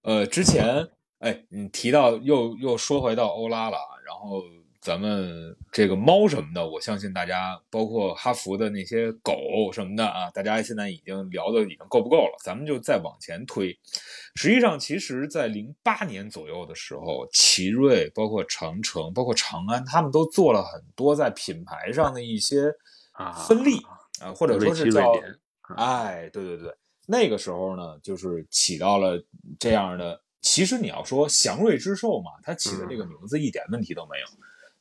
[0.00, 0.88] 呃，之前
[1.18, 3.76] 哎，你提到又又说回到欧拉了，
[4.06, 4.42] 然后。
[4.82, 12.36] 咱们这个猫什么的，我相信大家，包括哈佛的那些狗什么的啊，大家现在已经聊的已经够不够了？
[12.42, 13.78] 咱们就再往前推。
[14.34, 22.74] 实际上，其实，在零八年左右的时候，奇瑞、包括长城、包括长安，他们都做了很多在品牌上的一些
[23.12, 23.76] 啊分立
[24.20, 25.22] 啊，或者说是叫瑞
[25.76, 26.74] 哎，对对对。
[27.06, 29.24] 那个时候呢，就是起到了
[29.60, 30.20] 这样的。
[30.40, 34.26] 其实你要说祥瑞之寿嘛，它起的这个名字一点问题都没有，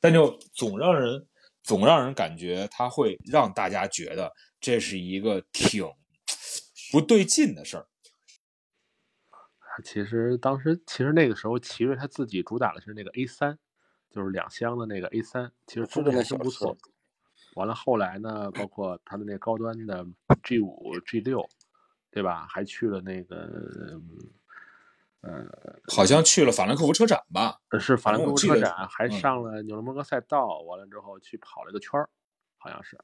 [0.01, 1.25] 但就总让人
[1.63, 5.85] 总让人感觉他会让大家觉得这是一个挺
[6.91, 7.87] 不对劲的事儿。
[9.85, 13.57] 其实当时其实那个时候，奇瑞他自己主打的是那个 A 三，
[14.09, 16.75] 就是两厢的那个 A 三，其实风还真不错。
[17.55, 20.05] 完了后来呢，包括他的那高端的
[20.43, 21.47] G 五、G 六，
[22.09, 22.45] 对吧？
[22.49, 24.01] 还去了那个，
[25.21, 25.45] 呃，
[25.93, 27.59] 好像去了法兰克福车展吧？
[27.79, 30.59] 是法兰克福车展，还上了纽伦伯格赛道。
[30.61, 32.09] 完了之后去跑了一个圈儿，
[32.57, 32.97] 好像是。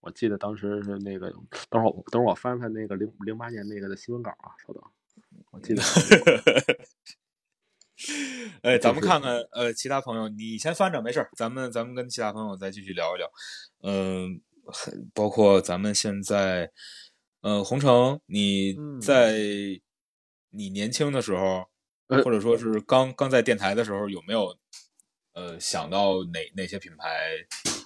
[0.00, 1.30] 我记得当时是那个，
[1.68, 4.82] 等会儿等会儿我翻翻那个零零八年那个的新闻稿啊，稍等。
[5.50, 5.82] 我记得，
[8.62, 13.30] 哎， 咱们看看，呃，其他朋友，你先翻着，没事咱们咱们跟其他朋友再继续聊一聊。
[13.82, 14.40] 嗯，
[15.12, 16.70] 包括咱们现在，
[17.42, 19.38] 呃，红城，你在
[20.50, 21.64] 你年轻的时候，
[22.08, 24.56] 或者说是刚刚在电台的时候，有没有
[25.34, 27.06] 呃想到哪哪些品牌，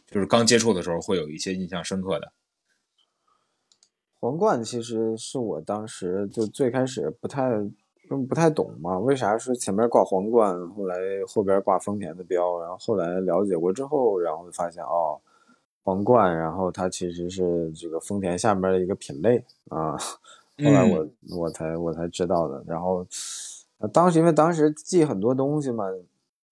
[0.06, 2.32] 就是刚接触的时候会有一些印象深刻的？
[4.18, 7.50] 皇冠其实是我当时就最开始不太
[8.26, 10.96] 不太懂嘛，为啥说前面挂皇冠，后来
[11.26, 15.20] 后边挂丰田的标，然后后来了解过之后，然后发现哦，
[15.82, 19.94] 皇冠，然后它其实是这个丰田下面的一个品类啊，
[20.58, 22.62] 后来我我才我才知道的。
[22.66, 23.06] 然后
[23.92, 25.84] 当时因为当时记很多东西嘛，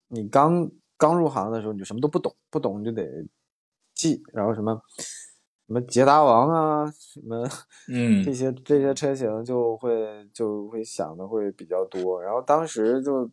[0.09, 3.27] 你刚刚入行的时候你就什么都不懂，不懂就得
[3.95, 4.83] 记，然后什么。
[5.69, 7.49] 什么捷达王啊，什么，
[7.89, 12.21] 嗯，这些这些车型就会就会想的会比较多。
[12.21, 13.31] 然后当时就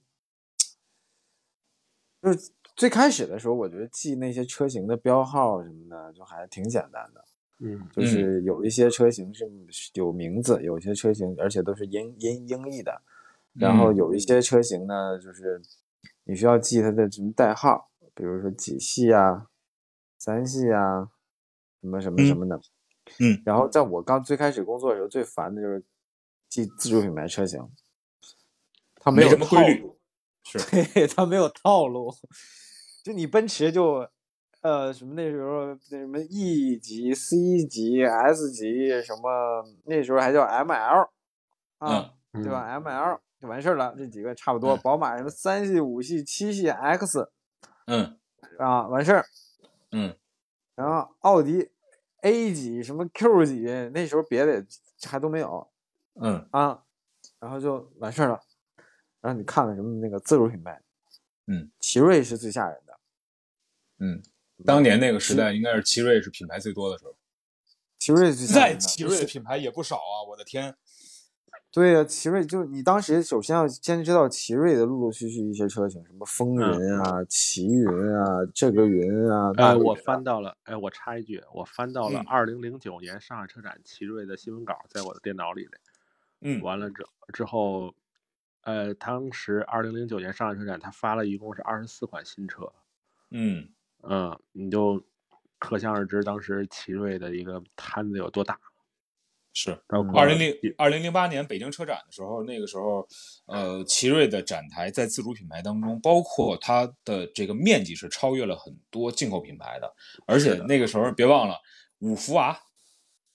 [2.21, 7.25] 就是最开始的时候，我觉得记那些车型的标号什么的就还挺简单的。
[7.59, 9.49] 嗯，就是有一些车型是
[9.93, 13.01] 有名字，有些车型而且都是音音英译的。
[13.53, 15.61] 然后有一些车型呢，就是
[16.23, 19.47] 你需要记它的什么代号，比如说几系啊，
[20.17, 21.11] 三系啊。
[21.81, 22.59] 什么什么什么的，
[23.21, 25.81] 嗯，然后在我刚最开始工作的时候，最烦的就是
[26.49, 27.65] 记自主品牌车型，
[28.95, 29.89] 它没有什么规律，
[30.43, 30.59] 是，
[30.93, 32.13] 对，它没有套路。
[33.01, 34.09] 就你奔驰就，
[34.61, 41.09] 呃，什么那时候那什么 E 级、C 级、S 级什么，那时候还叫 ML，
[41.77, 44.75] 啊，对吧？ML 就完事儿了，这几个差不多。
[44.77, 47.31] 宝马什么三系、五系、七系 X，
[47.85, 48.17] 嗯，
[48.57, 49.25] 啊，完事儿，
[49.91, 50.15] 嗯。
[50.75, 51.69] 然后奥迪
[52.21, 54.65] A 级什么 Q 级，那时候别的
[55.05, 55.69] 还都没有，
[56.15, 56.83] 嗯啊，
[57.39, 58.41] 然后就完事儿了。
[59.21, 60.81] 然后你看看什么那个自主品牌，
[61.47, 62.99] 嗯，奇瑞是最吓人的，
[63.99, 64.21] 嗯，
[64.65, 67.15] 当年那个时代应该是奇瑞是品牌最多的时候。
[67.97, 70.75] 奇瑞最吓人的，奇瑞的品牌也不少啊，我的天。
[71.71, 79.51] 对呀，奇瑞就你当时首先要先知道奇瑞的陆陆续续一些车型，什么风云啊、奇云啊、这个云啊。
[79.57, 85.71] 哎，我翻到了，哎，我插一句，我翻到了二零零九年上海车展奇瑞的新闻稿，在我的电脑里嘞。
[86.41, 87.03] 嗯，完了之
[87.33, 87.93] 之后，
[88.61, 92.71] 呃，当时二零零九年上海车展，他发了一共是二十四款新车。
[93.29, 93.69] 嗯
[94.03, 95.03] 嗯，你就
[95.57, 98.59] 可想而知当时奇瑞的一个摊子有多大。
[99.51, 99.77] 是，
[100.13, 103.05] 二零零二零零八年北京车展的时候，那个时候，
[103.47, 109.91] 呃，奇瑞的展台在自主品牌当中，包括它的这个面积是超越了很多进口品牌的，
[110.27, 111.57] 而且那个时候别忘了
[111.97, 112.57] 五福娃，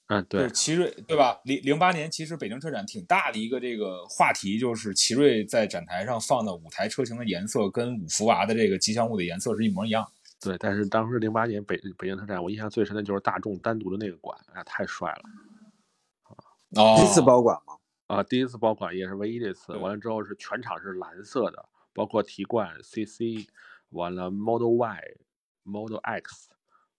[0.06, 1.40] 嗯，对，奇瑞对吧？
[1.44, 10.10] 零零八年其实北京车展挺大的一个这个话题，就是奇瑞在展台上放的五台车型的颜色跟五福娃的这个吉祥物的颜色是一模一样。
[10.44, 15.22] 对，但是当时零八年北北京车展，我印象最深的就是大众单独的那个馆，哎呀，太帅了。
[16.96, 17.74] 第一次包馆吗？
[18.08, 19.72] 啊，第一次包馆也是唯一的一次。
[19.76, 23.48] 完了之后是全场是蓝色的，包括提冠、CC，
[23.90, 25.00] 完了 Model Y、
[25.62, 26.50] Model X，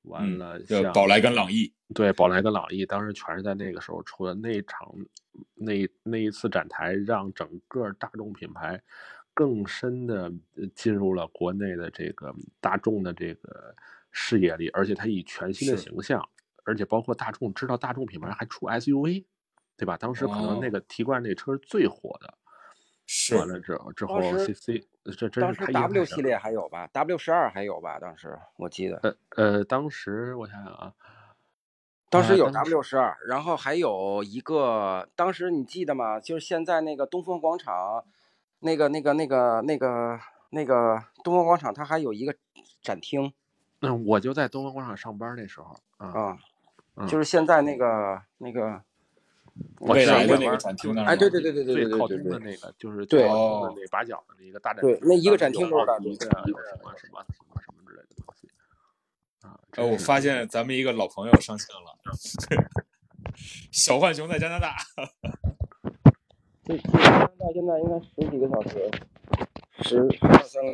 [0.03, 1.73] 完了像宝来跟朗逸。
[1.93, 4.33] 对，宝来跟朗逸当时全是在那个时候出的。
[4.33, 4.91] 那场
[5.53, 8.81] 那那一次展台，让整个大众品牌
[9.35, 10.33] 更深的
[10.73, 13.75] 进入了国内的这个大众的这个
[14.09, 16.27] 视野里，而且它以全新的形象，
[16.63, 19.25] 而且包括大众知道大众品牌还出 SUV。
[19.77, 19.97] 对吧？
[19.97, 22.33] 当时可能那个提冠那车是最火的，
[23.05, 24.81] 是完了之后之后 CC
[25.17, 27.99] 这真是 W 系列还有吧？W 十二还有吧？
[27.99, 30.93] 当时我记得，呃呃，当时我想想啊，
[32.09, 36.21] 当时有 W 十二，然后还有一个，当时你记得吗？
[36.21, 38.05] 就是现在那个东风广场，
[38.59, 42.35] 那个那个那个那个那个东方广场，它还有一个
[42.81, 43.33] 展厅。
[43.81, 46.37] 嗯，我就在东方广场上班那时候啊，
[47.07, 48.81] 就是现在那个那个。
[49.79, 58.49] 我未来的那个展厅那儿吗哎对对对对对对最靠对对对东的那个，就是对那把角的那个大展厅，对那一个展厅都是大奥迪展的，有什么什么什么什么之类的东西。
[59.47, 61.97] 啊，呃，我发现咱们一个老朋友上线了，
[63.71, 64.75] 小浣熊在加拿大。
[66.65, 68.91] 这这加拿大现在应该十几个小时，
[69.83, 70.73] 十十二三个。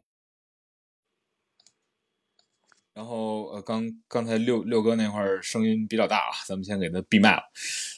[2.94, 7.44] 然后呃，刚刚才六六哥那块儿声音比较大啊，咱们先给他闭麦了。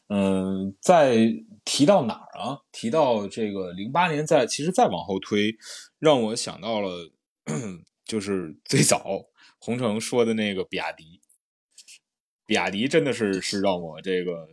[0.07, 1.17] 嗯、在
[1.63, 2.61] 提到哪儿啊？
[2.71, 5.55] 提到这个零八年在，其实再往后推，
[5.99, 7.11] 让我想到了，
[8.05, 9.25] 就是最早
[9.59, 11.21] 洪城说的那个比亚迪。
[12.45, 14.49] 比亚迪真的是是让我这个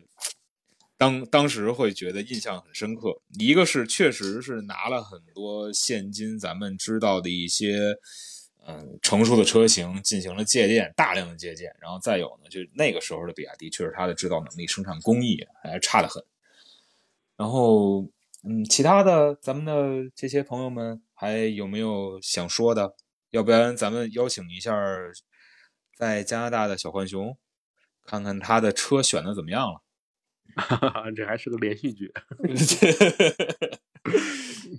[1.00, 3.22] 当当时会觉得印象很深刻。
[3.38, 7.96] 一个是确实是拿了很多现今咱们知道的一些
[8.66, 11.74] 嗯成熟的车型进行了借鉴，大量的借鉴。
[11.80, 16.22] 然后再有呢，就那个时候的比亚迪，确实它的制造能力、生产工艺还差得很。
[17.34, 18.02] 然后
[18.44, 22.94] 嗯，其他的咱们的这些朋友们还有没有想说的？
[23.30, 24.76] 要不然咱们邀请一下
[25.96, 27.38] 在加拿大的小浣熊，
[28.04, 29.80] 看看他的车选的怎么样了。
[31.16, 32.12] 这还是个连续剧。
[32.42, 32.92] 这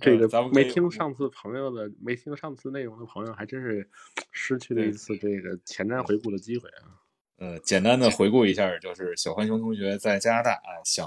[0.00, 3.88] 这个咱们没听上次朋友的，没听上次内容的朋友，还真是
[4.30, 6.98] 失去了一次这个前瞻回顾的机会啊。
[7.38, 11.06] 呃，简单的回顾一下，就是小浣熊同学在加拿大啊，想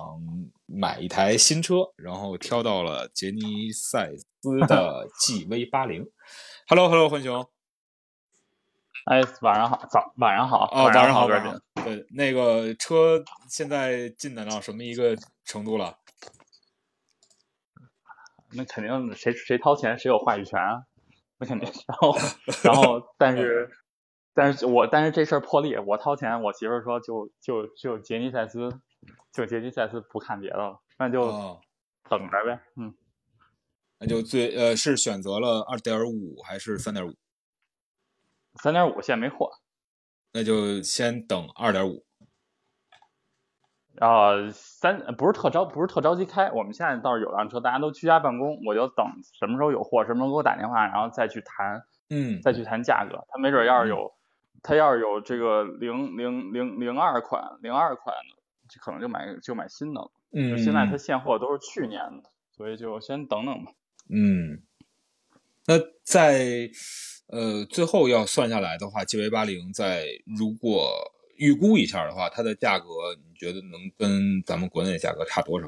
[0.65, 6.09] 买一台新车，然后挑到了杰尼赛斯的 GV 八零。
[6.67, 7.47] Hello，Hello，浣熊。
[9.05, 11.59] 哎，晚上好，早晚上好，哦，晚上好，好，哥儿晚上好。
[11.85, 15.99] 对，那个车现在进展到什么一个程度了？
[18.51, 20.83] 那肯定谁谁掏钱谁有话语权啊，
[21.37, 21.69] 那肯定。
[21.87, 22.17] 然后
[22.63, 23.69] 然后，但是
[24.33, 28.69] 但是我但是这事儿破例，我掏钱，我媳妇儿说就就就杰尼赛斯，
[29.31, 31.61] 就杰尼赛斯不看别的了，那就哦，
[32.09, 32.95] 等着呗，嗯，
[33.99, 37.13] 那就最呃是选择了二点五还是三点五？
[38.61, 39.51] 三点五现在没货，
[40.35, 42.03] 那就先等二点五。
[43.93, 49.05] 然后三不是特着不是特着急开，我们现在倒是有辆车，大家都居家办公，我就等
[49.39, 51.81] 什么时候有货，什么时候给我打电话，然后再去谈。
[52.09, 53.25] 嗯，再去谈价格。
[53.29, 54.13] 他没准要是有，
[54.61, 58.35] 他要是有这个零零零零二款、零二款的，
[58.69, 60.11] 就可能就买就买新的了。
[60.31, 63.71] 嗯，现在他现货都是去年的，所以就先等等吧。
[64.09, 64.61] 嗯，
[65.65, 66.69] 那在
[67.27, 70.05] 呃最后要算下来的话，GV 八零在
[70.37, 72.85] 如果预估一下的话，它的价格
[73.17, 75.67] 你觉得能跟咱们国内的价格差多少？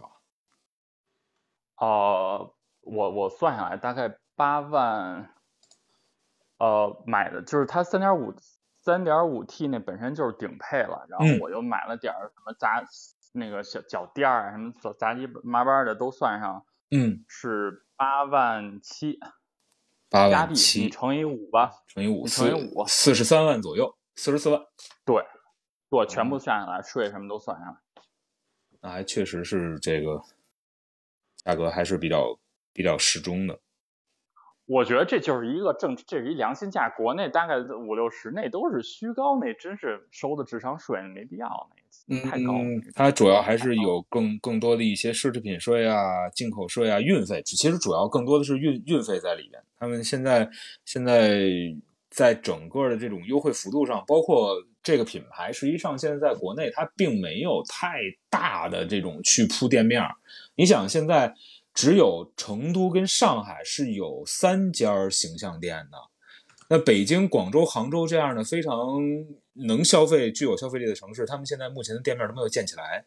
[1.78, 5.34] 呃，我我算下来大概八万，
[6.58, 8.34] 呃，买的就是它三点五
[8.82, 12.84] 三点五 T 那本身就是顶配了，然嗯后我又买了点儿什么杂
[13.34, 19.20] 那个小脚垫什么杂杂七麻八的都算上，嗯，是八万七。
[20.10, 24.62] 八万七乘以五吧，乘以五，你乘以五四十三万左右，四十四万，
[25.05, 25.24] 对，
[25.89, 27.78] 对，全嗯部算下来，税什么都算下来。
[28.80, 30.22] 那还确实是这个
[31.43, 32.39] 价格还是比较
[32.72, 33.60] 比较适中的。
[34.68, 41.70] 我觉得这就是一个正，这是一良心价，国内大概五六十那都是虚高，那真是收的智商税，没必要，
[42.05, 42.59] 那太高了。
[42.59, 49.61] 嗯，它主要还是有更更多的一些奢侈品税啊、进口税啊、运费，其实主要更多的是运运费在里面。
[49.80, 50.49] 他们现在
[50.84, 51.39] 现在
[52.09, 54.53] 在整个的这种优惠幅度上，包括
[54.84, 57.99] 这个品牌，实际上现在在国内它并没有太
[58.30, 60.03] 大的这种去铺店面。
[60.56, 61.34] 你想，现在
[61.78, 65.98] 只有成都跟上海是有三家形象店的。
[66.70, 68.74] 那北京、广州、杭州这样的非常
[69.54, 73.06] 能消费、具有消费力的城市，他们现在目前的店面都没有建起来，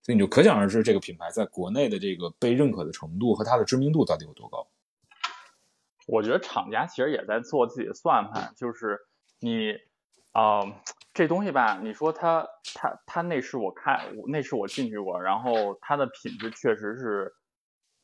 [0.00, 4.64] 所以你就可想而知，这个品牌在国内的这个被认可的程度和它的知名度到底有多高。
[6.06, 8.96] 我觉得厂家其实也在做自己的算盘，就是
[9.40, 9.72] 你，
[10.34, 10.72] 呃，
[11.12, 12.46] 这东西吧，你说它
[12.76, 17.34] 它它内饰我看内饰我进去过，然后它的品质确实是，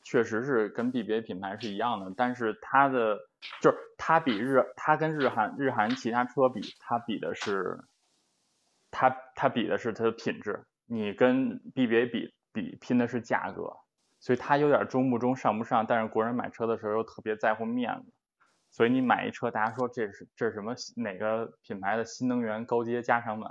[0.03, 3.19] 确实是跟 BBA 品牌是一样的，但是它的
[3.61, 7.85] 就是它比日它跟日韩日韩其他车比，它比的是，
[8.91, 13.77] 它它比的是它的品质，你跟 BBA 比比拼的是价格。
[14.23, 18.13] 所以它有点中不中上不上，但是国人买车的时候又特别在乎面子，
[18.71, 23.51] 所以你买一车，大家说这是这是什么哪个品牌的新能源高阶加长版，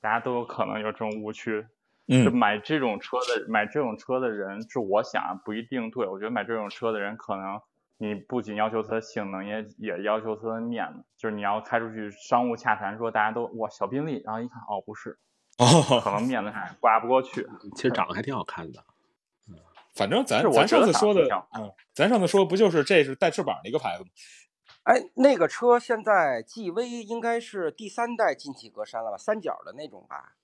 [0.00, 1.64] 大家都有可能有这种误区。
[2.10, 6.06] 就嗯买这种车的买这种车的人，是我想不一定对。
[6.08, 7.60] 我觉得买这种车的人，可能
[7.98, 11.04] 你不仅要求它的性能，也也要求它的面子。
[11.16, 15.18] 就是你要开出去商务洽谈，说大家都哇小宾利，然后一看哦不是，
[15.58, 15.64] 哦
[16.02, 17.46] 可哦，能 面子上挂不过去。
[17.76, 18.80] 其实长得还挺好看的。
[19.48, 19.54] 嗯
[19.94, 21.22] 反正咱是我咱上次说的，
[21.58, 24.10] 嗯，咱上次说不就是这是带翅膀的一个牌子吗？
[24.84, 29.18] 哎，那个车现在 GV 应该是第三代进气格栅了吧？
[29.18, 30.36] 三角的那种吧？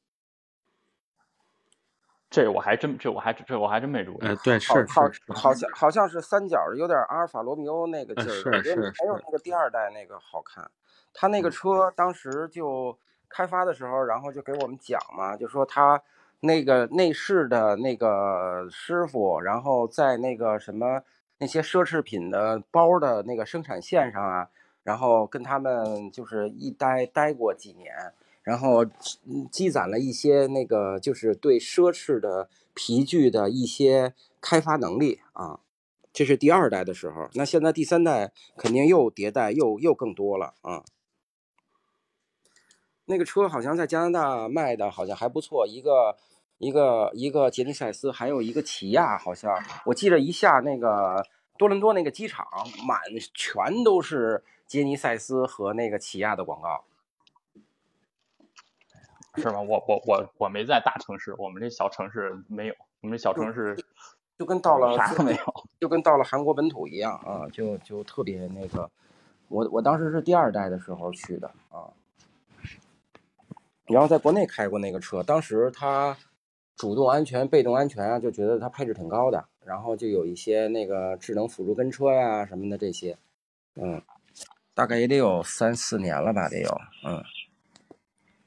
[2.37, 4.19] 这我还真这我还这我还真没注意。
[4.21, 10.71] 呃，对，好是好好像好像是三角的，有点阿尔法罗密欧那个呃劲儿是是是没有那个第二代那个好看。
[11.15, 12.95] 他那个嗯车当时就
[13.27, 16.03] 开发的时候，然后就给我们讲嘛，就说他
[16.41, 21.01] 那个内饰的那个师傅，然后在那个什么
[21.39, 24.51] 那些奢侈品的包的那个生产线上啊，
[24.83, 27.95] 然后跟他们就是一待待过几年，
[28.47, 28.87] 然后
[29.51, 35.59] 积攒了一些那个就是对奢侈的皮具的一些开发能力啊。
[36.13, 40.85] 这是第二代的时候，那现在第三代肯定又迭代又又更多了啊。
[43.07, 46.17] 那个车好像在加拿大卖的好像还不错，一个
[46.59, 51.27] 一个一个杰尼赛斯，还有一个起亚，好像我记得一下那个
[51.59, 52.47] 多伦多那个机场
[52.87, 53.01] 满
[53.35, 56.85] 全都是杰尼赛斯和那个起亚的广告。
[59.37, 59.61] 是吗？
[59.61, 63.77] 我我我我没在大城市，我们这小城市没有，我们这小城市
[64.39, 65.39] 就跟到了啥都没有。
[65.79, 68.91] 就跟到了韩国本土一样啊，就就特别那个。
[69.49, 71.87] 我我当时是第二代的时候去的啊，
[73.87, 76.17] 然后在国内开过那个车，当时它
[76.77, 83.17] 主动安全、被动安全啊，就觉得它配置挺高的，然后就有一些那个智能辅助跟车呀什么的这些，
[83.77, 84.03] 嗯，
[84.75, 87.23] 大概也得有三四年了吧，得有，嗯。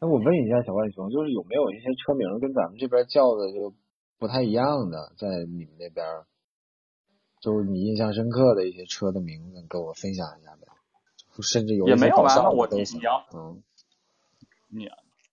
[0.02, 3.74] 那我问一下小浣熊，就是有没有一些车名跟咱们这边叫的就
[4.18, 6.06] 不太一样的，在你们那边，
[7.42, 10.68] 就是你印象深刻的一些车的名字，跟我分享一下呗？
[11.42, 12.34] 甚至有一些也没有吧？
[12.36, 13.64] 那我都行你你要嗯，
[14.68, 14.90] 你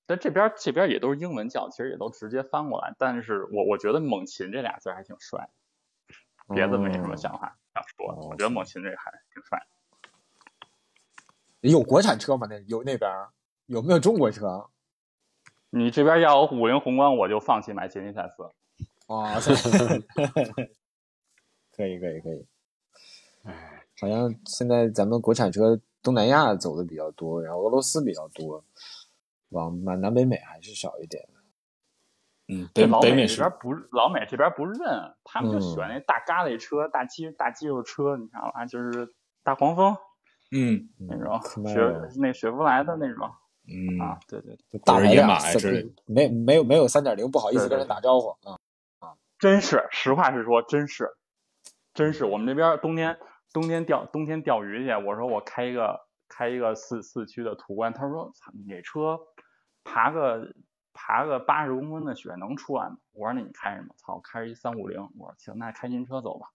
[0.07, 2.95] 在这边这边也都是英文叫，其实也都直接翻过来。
[2.99, 5.49] 但是我我觉得猛禽这俩字还挺帅，
[6.55, 9.67] 别的没什么哦想法想说我觉得猛禽这个还挺帅。
[11.61, 12.47] 有国产车吗？
[12.49, 13.31] 那有那边儿
[13.67, 14.67] 有没有中国车？
[15.71, 18.45] 你这边要五菱宏光，我就放弃买吉尼赛斯。
[19.13, 19.39] 啊，
[21.77, 22.47] 可以可以可以。
[23.45, 28.65] 哎，好像现在咱们国产车东南亚走的比较多，然后俄罗斯比较多，
[29.51, 31.29] 往南南北美还是少一点。
[32.49, 34.79] 嗯，北北美这边不老美这边不认，
[35.25, 38.65] 他们就喜嗯欢那大咖喱车、大肌大肌肉车，你知道吧？
[38.65, 39.13] 就是
[39.43, 39.97] 大黄蜂
[40.53, 41.81] 嗯那种雪
[42.21, 43.29] 那雪佛兰的那种
[43.69, 48.59] 嗯啊，对对，对大排量或者野马三之类没没有没有三点零，不好意思跟人打招呼啊
[49.01, 49.15] 啊。
[49.39, 51.11] 真是实话实说，真是
[51.93, 53.19] 真是我们这边冬天
[53.53, 59.19] 冬天钓冬天钓鱼去，我说我开一个开一个四四驱的途观，他说操你这车
[59.85, 60.55] 爬个
[60.93, 62.97] 爬个八十公分的雪能出来吗？
[63.13, 63.89] 我说那你开什么？
[63.99, 65.01] 操，我开一三五零。
[65.19, 66.49] 我说行，那开您车走吧。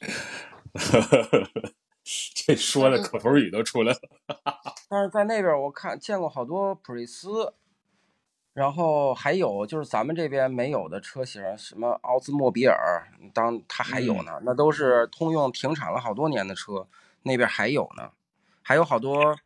[2.34, 3.98] 这说的口头语都出来了。
[4.88, 7.54] 但是在那边我看见过好多普锐斯，
[8.52, 16.86] 然后还有就是咱们这边没有的车型，什么奥兹莫比尔，当它还有呢，那都是通用停产了好多年的车，
[17.22, 18.10] 那边还有呢，
[18.62, 19.36] 还有好多，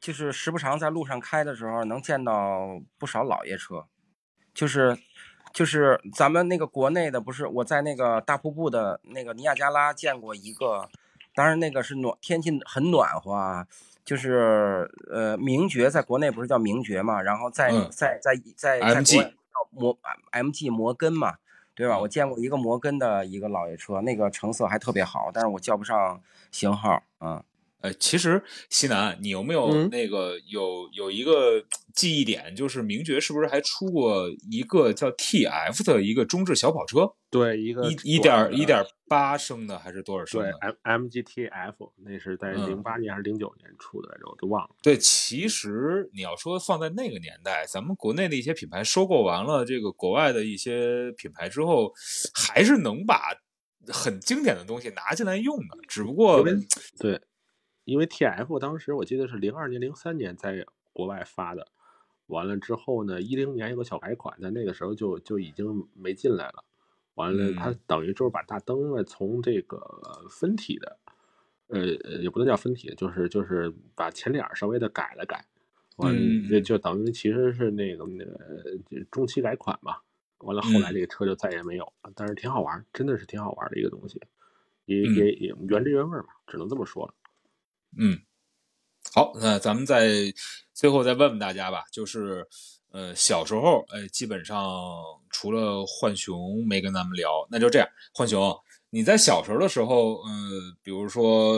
[0.00, 3.86] 就是时不常在路上开的时候能见到不少老爷车，
[4.54, 4.98] 就是
[5.52, 10.88] 就是咱们那个国内的，不是我在那个大瀑布的那个尼亚加拉见过一个，
[11.38, 13.64] 当然那个是暖天气很暖和啊，
[14.04, 19.98] 就是呃名爵在国内不是叫名爵嘛，然后在嗯在在在在 MG 国外叫摩
[20.32, 21.36] MG 摩根嘛，
[21.76, 21.94] 对吧？
[21.94, 26.20] 嗯我见过一个摩根的一个老爷车，那个成色还特别好，但是我叫不上
[26.50, 27.40] 型号，嗯。
[27.80, 31.64] 呃，其实西南，你有没有嗯那个、有有一个
[31.94, 44.74] 记忆点，就是名爵是不是还出过一个叫 TF 的一个中置小跑车，对，一个一一点一点八升的还是多少升对的？M MGTF 那是在嗯零八年还是零九年出的来着，我都忘了。
[44.82, 51.92] 对，其实你要说放在那个年代，咱们国内的一些品牌收购完了这个国外的一些品牌之后，
[52.34, 53.36] 还是能把
[53.86, 56.44] 很经典的东西拿进来用的，只不过
[56.98, 57.20] 对，
[57.88, 61.66] 因为 TF 当时我记得是零二年、零三年在国外发的，
[62.26, 66.62] 完了之后呢，一零年有个小改款，在那个时候就就已经没进来了。
[67.14, 69.80] 完了，它嗯等于就是把大灯呢从这个
[70.28, 70.98] 分体的，
[71.68, 75.42] 呃，呃也不能叫分体，就是就是把前脸稍微的改了改，
[75.96, 79.96] 完了嗯就就等于其实是那个那个就中期改款嘛。
[80.40, 84.20] 完了，后来嗯这个车就再也没有了，但是挺好玩，真的是挺好玩的一个东西，
[84.84, 87.14] 也嗯也也原汁原味儿嘛，只能这么说了。
[87.96, 88.18] 嗯，
[89.14, 90.08] 好，那咱们再
[90.74, 92.46] 最后再问问大家吧，就是，
[92.90, 94.60] 呃，小时候，哎，基本上
[95.30, 97.88] 除了浣熊没跟咱们聊，那就这样。
[98.14, 98.54] 浣熊，
[98.90, 100.30] 你在小时候的时候，呃，
[100.82, 101.56] 比如说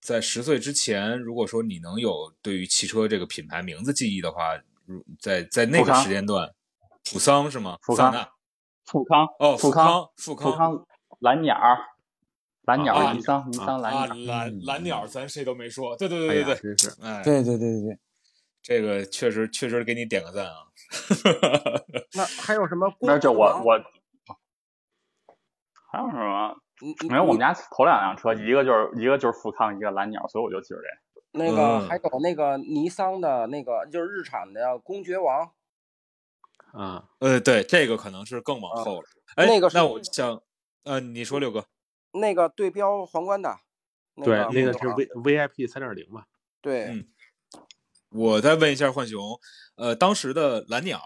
[0.00, 6.52] 在十岁之前，如果说你能有对于汽车这个品牌名字记忆的话，如在在那个时间段，
[7.10, 7.78] 普桑是吗？
[7.82, 8.32] 富康桑塔
[8.84, 10.86] 富康哦，富康，富康富康
[11.20, 11.78] 蓝鸟儿，
[12.62, 13.92] 蓝鸟尼桑尼桑啊，蓝
[14.22, 15.96] 鸟，蓝蓝鸟，咱谁都没说。
[15.96, 17.98] 对对对对对，真是哎，对对对对对，
[18.62, 20.66] 这个确实确实给你点个赞啊。
[22.14, 23.80] 那还有什么那就我我
[25.90, 26.56] 还有什么？
[27.08, 30.84] 没有，我们家头两辆车，一个就是一个就是富康，一个蓝鸟，所以我就记着这。
[31.32, 35.52] 那个嗯还有那个尼桑的那个就是日产的公爵王，
[36.72, 39.06] 啊，呃，对，这个可能是更往啊后了。
[39.36, 40.42] 哎，那个是那我想，
[40.84, 41.66] 呃，你说六哥，
[42.12, 43.56] 那个对标皇冠的，
[44.14, 46.24] 那对，那个是公爵王 V VIP 三点零嘛，
[46.60, 47.06] 对嗯
[48.10, 49.38] 我再问一下浣熊，
[49.76, 51.00] 呃，当时的蓝鸟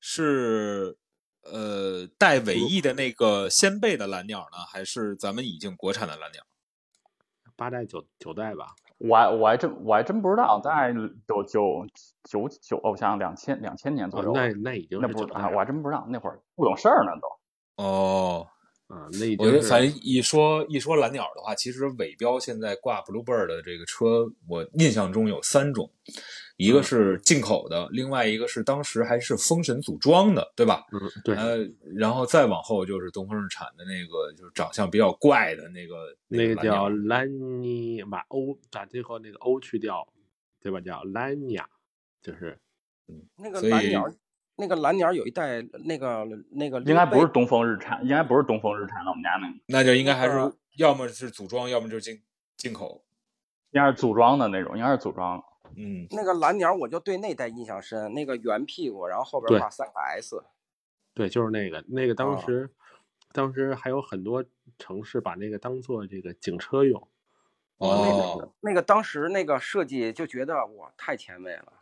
[0.00, 0.98] 是
[1.44, 6.42] 呃带尾翼的那个先辈的蓝鸟呢，还是咱们已经国产的蓝鸟？
[7.56, 10.92] 八代九九代吧，我还我还真我还真不知道，大概
[11.26, 11.86] 九九
[12.24, 17.82] 九九，哦我想想两千两千年左哦右，，那那已经那不是啊，我还真不知道，那会儿不懂事儿呢都。
[17.82, 18.48] 哦，
[18.92, 25.90] 啊，那已我觉得反正一说一说蓝鸟的话，其实尾标现在挂 Bluebird 的这个车，我印象中有三种，
[26.58, 30.84] 一个是进口的，另外一个是当时还是风神组装的，对吧？
[30.92, 31.66] 嗯对，呃，
[31.96, 40.06] 然后再往后就是东风日产的那个，就是长相比较怪的那个那个叫蓝尼，把 O 把最后那个 O 去掉，
[40.60, 40.78] 对吧？
[40.82, 41.66] 叫兰雅，
[42.20, 42.58] 就是
[43.38, 44.14] 那个所以蓝鸟，
[44.56, 49.54] 那个蓝鸟有一代那个那个应该不是东东风日产，应该不是东风日产的，我们家那个。
[49.66, 52.22] 那就应该还是那个要么是组装，要么就是进
[52.56, 53.04] 进口。
[53.70, 55.42] 应该是组装的那种，应该是组装。
[55.74, 60.44] 嗯，那个蓝鸟，我就对那代印象深，那个圆屁股，然后后边对画三个 S，
[61.14, 62.42] 对，就是那个那个当啊。
[62.44, 62.68] 时，
[63.32, 64.44] 当时还有很多
[64.78, 67.08] 城市把那个当做这个警车用，
[67.78, 71.72] 哦，那个当时那个设计就觉得哇太前卫了，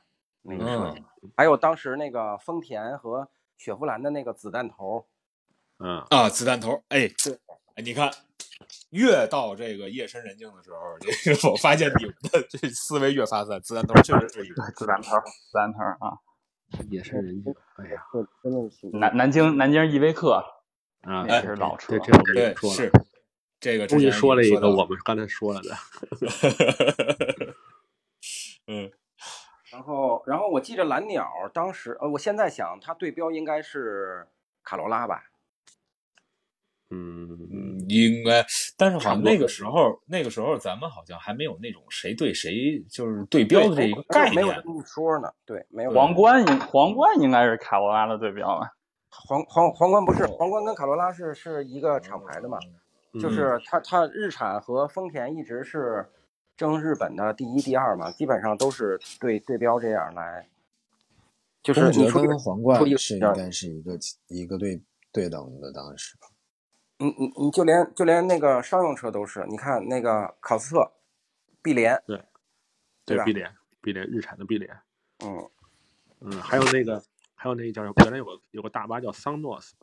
[0.42, 1.00] 那个设计。
[1.00, 1.04] 嗯
[1.36, 5.06] 还有当时那个丰田和雪佛兰的那个子弹头，
[5.78, 7.38] 嗯，啊，子弹头，哎，对，
[7.74, 8.10] 哎，你看，
[8.88, 13.60] 越到这个夜深人静的时候，这个我发现你们的这思维越发散。
[13.60, 16.16] 子弹头确实是一个，子弹头儿，子弹头儿啊！
[16.88, 20.32] 夜深人静，哎呀对，真的是南南京南京依维柯，
[21.02, 22.90] 啊，那这是老车这这我跟你对，是
[23.60, 25.76] 这个之终于说了一个我们刚才说了的，
[28.68, 28.90] 嗯，
[29.70, 34.26] 然后，然后我记着蓝鸟当时，呃，我现在想它对标应该是
[34.64, 35.24] 卡罗拉吧？
[36.92, 38.44] 嗯，嗯，应该，
[38.76, 44.34] 但是好像那个时候，那个时候咱们好像还没有那种谁对谁就是对标的这一个概念。
[44.34, 45.32] 没有这么一说呢。
[45.46, 48.72] 对，没有皇冠应皇冠应该是卡罗拉的对标吧？
[49.10, 52.58] 皇皇皇冠不是皇冠跟卡罗拉是是一个厂牌的嘛？
[53.20, 56.08] 就嗯是它它日产和丰田一直是
[56.60, 60.46] 争日本的第一、第二嘛，基本上都是对对标这样来。
[61.62, 66.18] 就是你说这个跟皇冠是应该是一个一个对对等的，当时。
[66.98, 70.92] 你你你就连就连那个商用车都是，你看那个考斯特、
[71.62, 72.22] 碧莲，对
[73.06, 73.50] 对吧碧莲，
[73.80, 74.70] 碧莲日产的碧莲，
[75.24, 75.50] 嗯，
[76.20, 77.02] 嗯，还有那个
[77.34, 79.74] 还有那个叫原来有个有个大巴叫桑诺斯，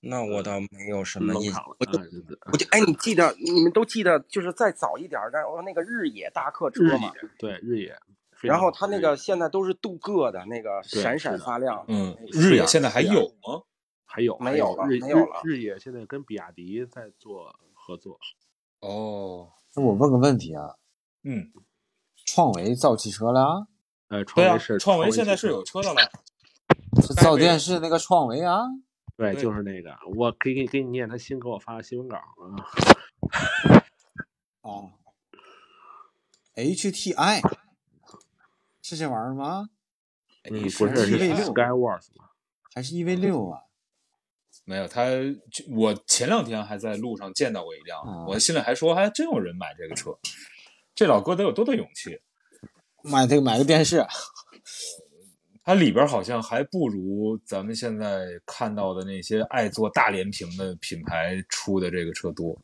[0.00, 1.98] 那我倒没有什么印象了，我就
[2.52, 7.98] 我就哎，你记得你们都记得，就是再早一点儿的，哦，那个日野大客车日嘛，对日野，
[8.40, 13.62] 然后它那个现在都是镀铬的，那个闪闪发亮，嗯那，个日野现在还有吗？
[14.04, 18.18] 还有还没有了日没有了日日野现在跟比亚迪在做合作，
[18.80, 20.76] 哦，那我问个问题啊，
[21.24, 21.52] 嗯，
[22.24, 23.66] 创维造汽车了啊？
[24.08, 26.00] 呃，对啊创维是，创维现在是有车的了。
[27.02, 28.62] 是造电视那个创维啊？
[29.18, 32.22] 对，对就是那个，我可以给给你念他新给我发的新闻稿啊。
[34.62, 34.92] 哦
[36.54, 37.42] ，HTI
[38.80, 39.70] 是这玩意儿吗？
[40.44, 42.30] 嗯，你不是是 EV6 Skyworth 吗？
[42.72, 43.62] 还是 EV 六啊？
[44.64, 45.04] 没有，他
[45.50, 50.16] 就我前两天还在路上见到过一辆，哦我心里还说还真有人买这个车，
[50.94, 52.20] 这老哥得有多大勇气？
[53.02, 54.06] 买这个买个电视，
[55.68, 62.58] 它里边好像还不如咱们现在看到的那些爱做大连屏的品牌出的这个车多。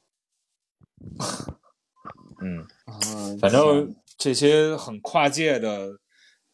[2.40, 2.98] 嗯，啊，
[3.42, 6.00] 反正这些很跨界的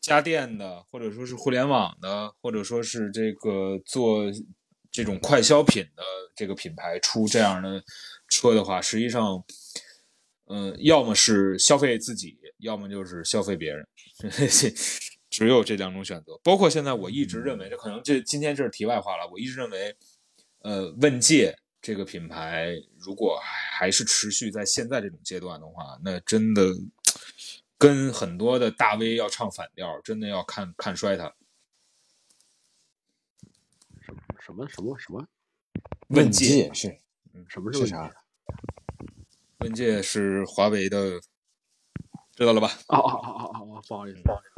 [0.00, 4.24] 家电的，或者说是互联网的，或者说是这个做
[4.90, 6.02] 这种快消品的
[6.34, 7.80] 这个品牌出这样的
[8.28, 9.40] 车的话，实际上，
[10.48, 13.86] 嗯、要么是消费自己，要么就是消费别人，
[15.40, 16.38] 只只有这两种选择。
[16.44, 19.26] 包括现在，我一直认为，这可能这今天这是题外话了。
[19.32, 19.96] 我一直认为，
[20.58, 26.70] 呃，问界这个品牌，如果还还是持续在现在这种阶段的话，那真的
[27.78, 31.34] 跟很多的大 V 要唱反调，真的要看看衰它。
[34.38, 35.26] 什么什么什么
[36.08, 36.98] 问界界，是
[37.48, 38.12] 什么是啥？
[39.60, 41.18] 问界是华为的，
[42.34, 42.68] 知道了吧？
[42.88, 44.49] 哦哦哦哦哦不好意思，不好意思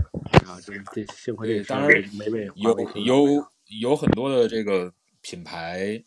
[0.47, 3.47] 啊，这这幸亏这当然没被有有
[3.81, 6.03] 有很多的这个品牌，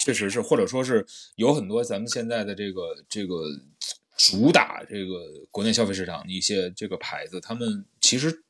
[0.00, 1.04] 确实是，或者说是
[1.36, 3.44] 有很多咱们现在的这个这个
[4.16, 8.42] 主打这个国内消费市场的一些这个牌子，他们其实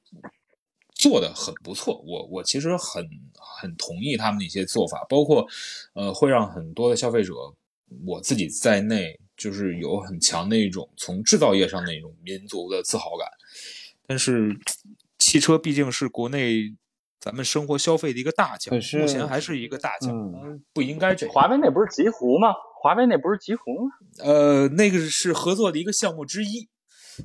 [0.94, 2.00] 做的很不错。
[2.06, 3.04] 我我其实很
[3.34, 5.46] 很同意他们的一些做法，包括
[5.94, 7.34] 呃会让很多的消费者，
[8.06, 13.28] 我自己在内，就是有很强的一种从制造业上的一种民族的自豪感。
[14.06, 14.58] 但是
[15.18, 16.74] 汽车毕竟是国内
[17.20, 20.12] 咱们生活消费的一个大奖，目前还是一个大奖，
[20.72, 21.34] 不应该这样。
[21.34, 22.52] 华为那不是极狐吗？
[22.82, 23.90] 华为那不是极狐吗？
[24.18, 26.68] 呃，那个是合作的一个项目之一。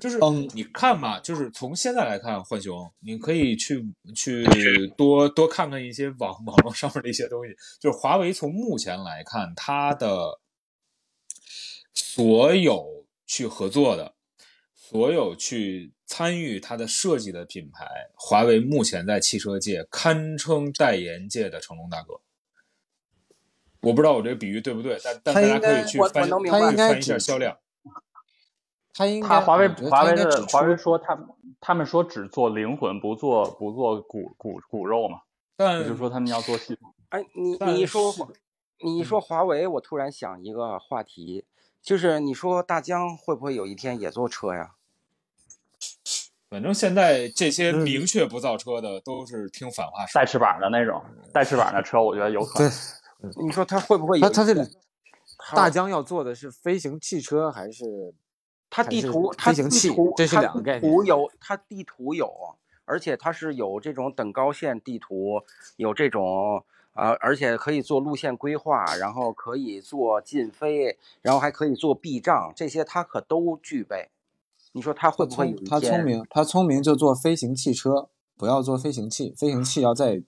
[0.01, 3.81] 就是嗯你看嘛，就是从现在来看，浣熊，你可以去
[4.13, 4.45] 去
[4.97, 7.55] 多多看看一些网 网络上面的一些东西。
[7.79, 10.41] 就是华为从目前来看，它的
[11.93, 14.13] 所有去合作的，
[14.89, 17.85] 所有去参与它的设计的品牌，
[18.15, 22.21] 华为目前在汽车界堪称代言界的成龙大哥。
[23.81, 27.57] 我不知道我这个比喻对不对，但但大家他应该我可以去翻我能明白去翻一下只销量。
[28.93, 31.27] 他应该他华为华为的华为说他们
[31.59, 35.19] 他们说只做灵魂，不做不做骨骨骨肉嘛，
[35.57, 36.95] 但就是说他们要做系统。
[37.09, 38.13] 哎，你你一说
[38.85, 41.43] 你一说华为，我突然想一个话题，
[41.81, 44.75] 就是你说大疆会不会有一天也做车呀？
[46.49, 50.25] 反正现在这些嗯明确不造车的都是听反话说带。
[50.25, 51.01] 翅膀的那种，
[51.33, 52.69] 带翅膀的车，我觉得有可对
[53.21, 53.47] 能。
[53.47, 54.61] 你说他会不会他他这里
[55.55, 58.13] 大疆要做的是飞行汽车还是
[58.69, 62.29] 它地图，它地飞行器图，这是它两个概念地图有，它地图有，
[62.85, 65.41] 而且它是有这种等高线地图，
[65.77, 66.63] 有这种
[66.93, 74.09] 呃，而且可以做路线规划，然后可以做禁飞，然后还可以做避障，这些它可都具备。
[74.77, 76.03] 你说他会不会有他聪？
[76.03, 79.33] 明，他聪明就做飞行汽车，不要做飞行器。
[79.37, 80.23] 飞行器要再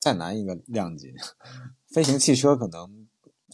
[0.00, 1.12] 再难一个量级，
[1.92, 3.08] 飞行汽车可能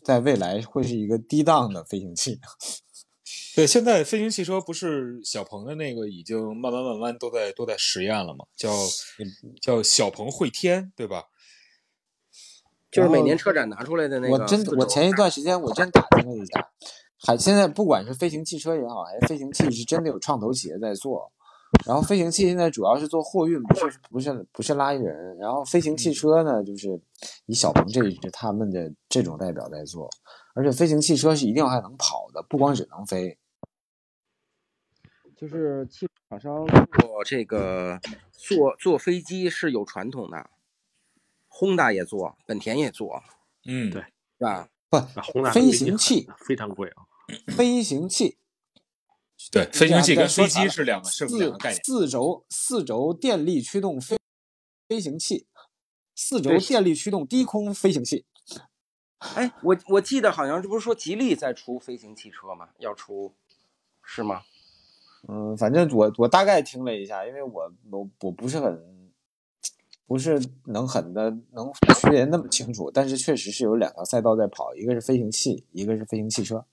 [0.04, 2.38] 在未来会是一个低档的飞行器。
[3.56, 8.44] 对，现在飞行汽车不是小鹏的那个已经慢慢慢慢都在都在实验了吗？
[8.54, 8.70] 叫
[9.62, 11.24] 叫小鹏汇天，对吧？
[12.90, 16.70] 就是每年车展拿出来的那个我真我前一段时间我真打听了一下，
[17.26, 21.32] 还现在不管是飞行汽车也好，还是飞行器，是真的有创投企业在做。
[21.86, 25.36] 然后飞行器现在主要是做货运，不是不是不是拉人。
[25.38, 27.00] 然后飞行汽车呢，就是
[27.46, 30.08] 以小鹏这一支他们的这种代表在做，
[30.54, 33.36] 而且飞行汽车是一定还能跑的，不光只能飞。
[35.36, 37.98] 就是汽车厂商做这个
[38.30, 40.48] 坐坐飞机是有传统的
[41.50, 43.20] ，Honda 也做，本田也做，
[43.66, 44.68] 嗯，对是吧？
[44.88, 45.00] 不，
[45.52, 47.02] 飞行器非常贵啊，
[47.56, 48.38] 飞行器
[49.50, 51.82] 对，飞行器跟飞机是两个是两个概念。
[51.84, 54.16] 四轴四轴电力驱动飞
[54.88, 55.46] 飞行器，
[56.14, 58.24] 四轴电力驱动低空飞行器。
[59.18, 62.68] 哎，我我记得好像这不是说吉利在出飞行汽车吗？
[62.78, 63.34] 要出，
[64.02, 64.42] 是吗？
[65.28, 69.12] 嗯，反正我我大概听了一下，因为我我我不是很
[70.06, 76.66] 不是能很的能区别那么清楚，但是确实是有两条赛道在跑，一个是飞行器，一个是飞行汽车。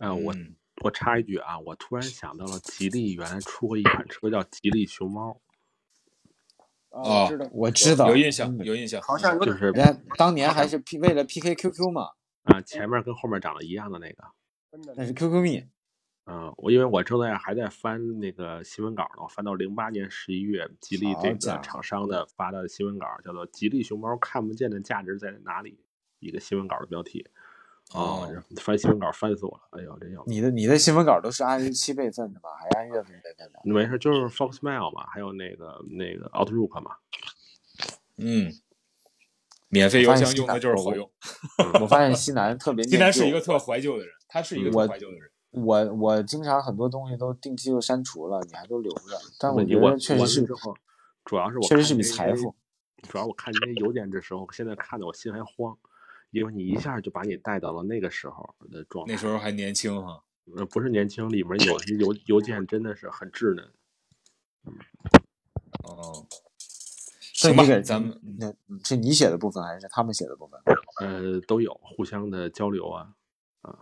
[0.00, 5.40] 嗯，我嗯我插一句啊，我突然想到了，吉利原来出过一款车叫吉利熊猫，
[6.88, 9.00] 哦知道，我知道，有印象，嗯有印象。
[9.02, 12.08] 好像有就是人家当年还是 P 为了 PK QQ 嘛，
[12.44, 14.24] 啊、前面跟后面长得一样的那个。
[14.96, 15.64] 那是 QQ 蜜。
[16.26, 25.72] 嗯，我因为我正在还在翻那个新闻稿呢，我翻到零八年十一月，吉利这个厂商的发的新闻稿，叫做《吉利熊猫看不见的价值在哪里》，
[26.20, 27.26] 一个新闻稿的标题。
[27.92, 30.22] 哦翻新闻稿翻死我了，哎呦，真要！
[30.26, 32.50] 你的你的新闻稿都是按日期备份的吧？
[32.58, 33.60] 还是按月份备份的？
[33.64, 36.92] 没事，就是 Foxmail 嘛，还有那个那个 Outlook 嘛。
[38.16, 38.52] 嗯，
[39.68, 41.10] 免费邮箱用的就是好用。
[41.80, 45.30] 我发现西南特别西南是一个特怀旧的人，他是一个怀旧的人。
[45.50, 50.46] 我我经常很多东西都定期就删除了，你还都留着，但我觉得确实是
[51.24, 52.54] 主要是我确实是笔看这些财富。
[53.08, 55.76] 主要我看这些邮件的时候，现在看的我心还慌，
[56.30, 59.12] 因为你一下就把你带到了那个时候的状态。
[59.12, 60.22] 那时候还年轻哈。
[60.56, 63.70] 呃不是年轻，里面有些邮邮件真的是很稚嫩。
[65.84, 66.26] 哦，
[67.32, 68.52] 行吧这个咱们那
[68.82, 70.60] 是你写的部分还是他们写的部分？
[71.00, 73.14] 呃，都有互相的交流啊
[73.62, 73.78] 啊。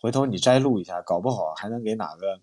[0.00, 2.40] 回头你摘录一下，搞不好还能给哪个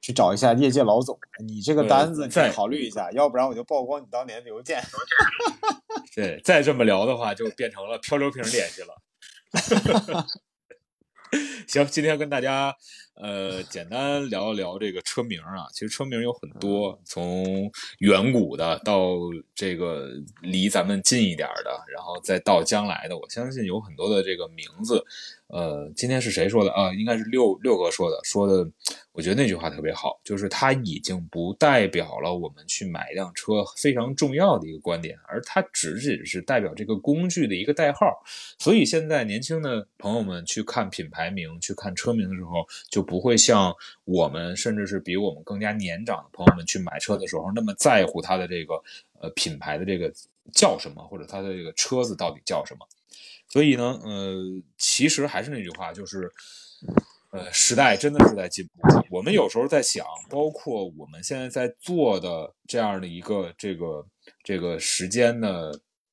[0.00, 1.18] 去找一下业界老总。
[1.44, 4.82] 你这个呃单子你在考虑一下，要不然我就曝光你当年的邮件。
[6.14, 8.94] 对，再这么聊的话，就变成了漂流瓶联系了。
[11.68, 12.74] 行，今天跟大家
[13.14, 15.68] 呃简单聊一聊这个车名啊。
[15.72, 19.14] 其实车名有很多，从远古的到
[19.54, 20.08] 这个
[20.42, 25.04] 离咱们近一点的，然后再到将来的，我相信有很多的这个名字。
[25.52, 26.94] 呃，今天是谁说的啊？
[26.94, 28.70] 应该是六六哥说的，说的，
[29.10, 38.22] 我觉得那句话特别好，就是它已经不代表了我们去买一辆车非常重要的一个观点，而它只只是代表这个工具的一个代号。
[38.60, 43.74] 所以现在年轻的朋友们去看品牌名、去看车名的时候，就不会像
[44.04, 48.80] 我们，甚至是比我们更加年长的朋友们去买车的时候那么在乎它的这个
[49.20, 50.12] 呃品牌的这个
[50.52, 52.86] 叫什么，或者它的这个车子到底叫什么。
[53.50, 54.34] 所以呢，呃，
[54.78, 56.30] 其实还是那句话，就是，
[57.32, 58.72] 呃，时代真的是在进步。
[59.10, 64.06] 我们有时候在想，包括我们现在在做的这样的一个这个
[64.44, 65.72] 这个时间的，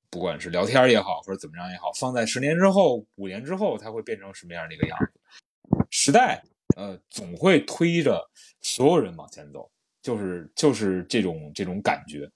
[0.10, 5.86] 不管是聊天也好，或者怎么样也好，放在十年之后、五年之后，它会变成什么样的一个样子？
[5.92, 6.42] 时代，
[6.76, 8.20] 呃，总会推着
[8.62, 9.70] 所有人往前走，
[10.02, 12.28] 就是就是这种这种感觉。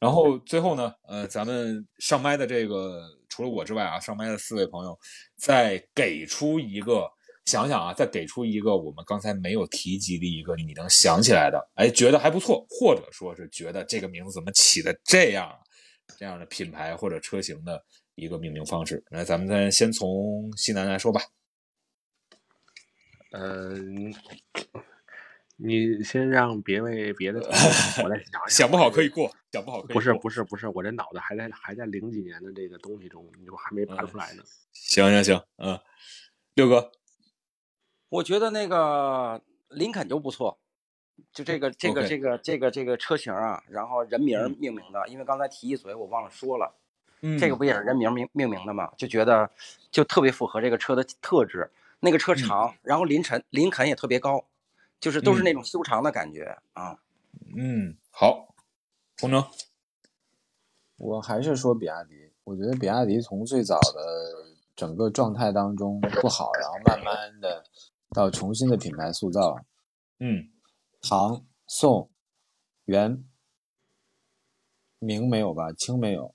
[0.00, 3.02] 然后最后呢，呃，咱们上麦的这个
[3.38, 4.98] 除了我之外啊，上麦的四位朋友，
[5.36, 7.08] 再给出一个，
[7.44, 15.56] 想想啊，再给出一个我们刚才没有提及的一个你能想起来的，哎，觉得还不错，或者说是觉得这个名字怎么起的这样，
[16.18, 17.80] 这样的品牌或者车型的
[18.16, 19.04] 一个命名方式。
[19.08, 21.20] 那咱们再先从西南来说吧。
[23.30, 24.12] 嗯、
[25.60, 27.40] 你先让别位别的，
[28.02, 34.42] 我来 想想不好可以过，想不好可以不是不是不是，我这脑子还在还在零几年的这个东西中，我还没爬出来呢。
[34.72, 35.80] 行行行，嗯，
[36.54, 36.92] 六哥，
[38.08, 40.60] 我觉得那个林肯就不错，
[41.32, 46.72] 就这个这个这个这个这个车型啊，然后人名命名的，因为刚才提一嘴我忘了说了，
[47.22, 48.92] 嗯，这个不也是人名命命名的吗？
[48.96, 49.50] 就觉得
[49.90, 51.68] 就特别符合这个车的特质。
[52.00, 54.44] 那个车长，然后林肯林肯也特别高，
[55.00, 56.98] 就是都是嗯那种修长的感觉啊。
[57.56, 58.54] 嗯，好，
[59.20, 59.44] 红城，
[60.96, 67.64] 我还是说比亚迪，我觉得比亚迪从最早的整个状态当中不好，然后慢慢的
[68.10, 69.56] 到重新的品牌塑造，
[70.18, 70.50] 嗯
[71.00, 72.10] 唐、宋、
[72.86, 73.24] 元、
[74.98, 75.72] 明没有吧？
[75.72, 76.34] 清没有，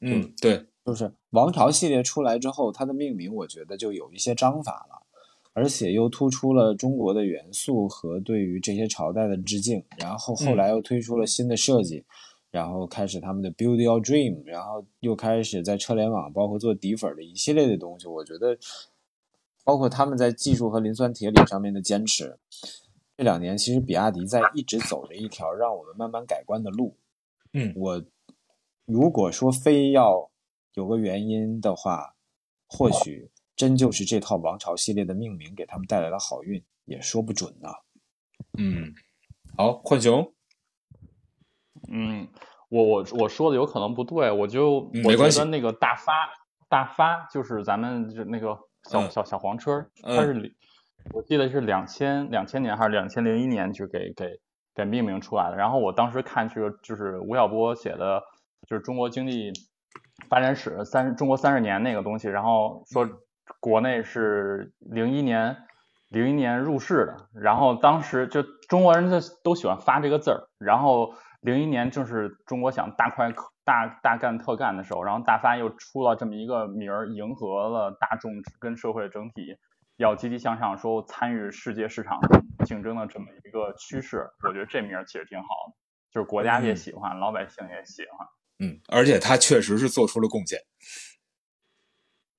[0.00, 5.06] 嗯，对，就是王朝系列出来之后，它的命名我觉得就有一些章法了，
[5.52, 12.04] 而且又突出了中国的元素和对于这些朝代的致敬，然后后来又推出了新的设计，
[12.50, 18.56] 然后开始他们的 Build Your Dream，然后又开始在车联网包括做底粉的一系列的东西，我觉得
[19.64, 22.38] 包括他们在技术和磷酸铁锂上面的坚持，
[23.16, 26.96] 这两年其实比亚迪在一直走着一条让我们慢慢改观的路。
[27.52, 28.04] 嗯我
[28.86, 30.30] 如果说非要
[30.74, 32.14] 有个原因的话，
[32.66, 33.30] 或许
[33.60, 37.68] 真就是这套王朝系列的命名给他们带来了好运，也说不准呢。
[38.56, 38.94] 嗯，
[39.54, 40.32] 好，浣熊，
[41.92, 42.26] 嗯，
[42.70, 46.30] 我我我说的有可能不对，我就我嗯没关系觉得那个大发
[46.70, 48.58] 大发就是咱们就那个
[48.88, 49.72] 小、嗯小小黄车，
[50.04, 50.56] 嗯它是里
[51.12, 54.40] 我记得是两千两千年还是两千零一年就给给
[54.74, 55.56] 给命名出来的。
[55.56, 58.22] 然后我当时看这个就是吴晓波写的，
[58.66, 59.52] 就是中国经济
[60.30, 63.06] 发展史三中国三十年那个东西，然后说
[63.58, 65.56] 国内是零一年
[66.08, 73.32] 零一年入市的，然后当时就中国人就都喜欢发这个字儿，然后零一年正是中国想大快
[73.64, 79.56] 大大干特干的时候，然后大发又出了这么一个名儿，迎合了大众跟社会整体
[79.96, 82.18] 要积极向上，说参与世界市场
[82.64, 85.74] 竞争的这么一个趋势，我觉得这名儿其实挺好的，
[86.10, 88.26] 就是国家也嗯喜欢，老百姓也喜欢。
[88.58, 90.58] 嗯，而且他确实是做出了贡献。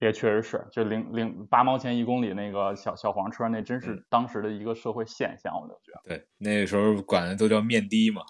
[0.02, 8.24] 也确实是，就零零八毛钱一公里那个小小黄车，那真是当时的一个社会现象，我就觉得对，那个时候管的都叫面的嘛。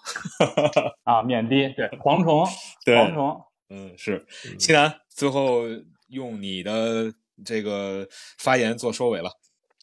[1.04, 2.46] 啊，面的对蝗虫，
[2.84, 4.26] 对蝗虫，嗯，是。
[4.58, 5.62] 西南，最后
[6.08, 7.10] 用你的
[7.42, 9.30] 这个发言做收尾了。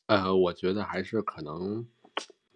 [0.06, 1.88] 呃，我觉得还是可能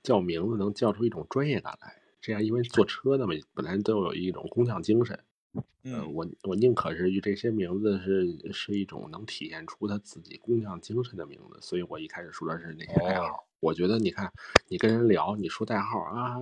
[0.04, 1.96] 叫名字能叫出一种专业感来。
[2.22, 5.20] 这样，因为做车的嘛，本来都有一种工匠精神。
[5.54, 13.28] 呃，嗯我我宁可是这些名字是是一种能体现出他自己工匠精神的名字，所以我一开始说的是那些代号。
[13.28, 14.30] 哦我觉得你看，
[14.68, 16.36] 你跟人聊，你说代号啊，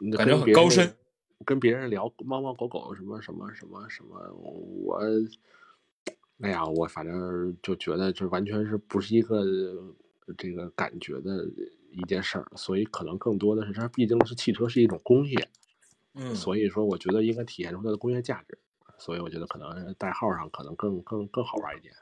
[0.00, 0.92] 你感觉很高深。
[1.44, 5.00] 跟别人聊猫猫狗狗什么什么什么什么，我，
[6.40, 9.44] 哎呀，我反正就觉得这完全是不是一个
[10.36, 11.48] 这个感觉的
[11.92, 15.48] 一件事儿，所以可能更多的是它毕竟是汽车是一种工业，
[16.14, 18.58] 嗯，所以说我觉得应该体现出它的工业价值，
[18.98, 21.94] 所以我觉得可能代号上可能更更更好玩一点。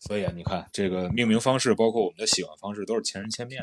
[0.00, 3.62] 所以啊，你看这个命名方式，包括我们的喜欢方式，都是千人千面。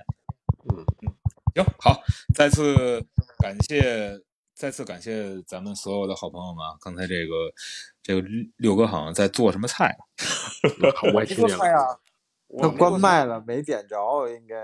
[0.69, 1.13] 嗯嗯，
[1.55, 2.01] 行，好，
[2.33, 3.05] 再次
[3.39, 4.21] 感谢，
[4.53, 6.77] 再次感谢咱们所有的好朋友们啊！
[6.81, 7.33] 刚才这个
[8.01, 8.27] 这个
[8.57, 11.11] 六哥好像在做什么菜呢？
[11.13, 11.99] 我也听见了。
[12.57, 14.55] 他关麦了，没点着，应该。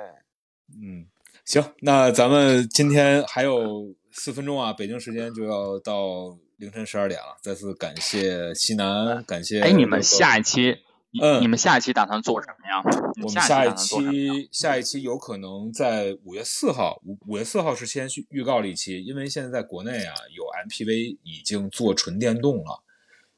[0.81, 1.05] 嗯，
[1.43, 7.36] 行，那咱们今天还有四分钟啊，北京时间就要到凌晨十二点了。
[7.42, 9.60] 再次感谢西南，感谢。
[9.60, 10.78] 哎，你们下一期，
[11.22, 12.82] 嗯，你们下一期打算做什么呀？
[13.22, 22.82] 我们下一期下一期有可能在五月四号，五五月四号是先预告了一期，因为现在在国内啊有 MPV 已经做纯电动了，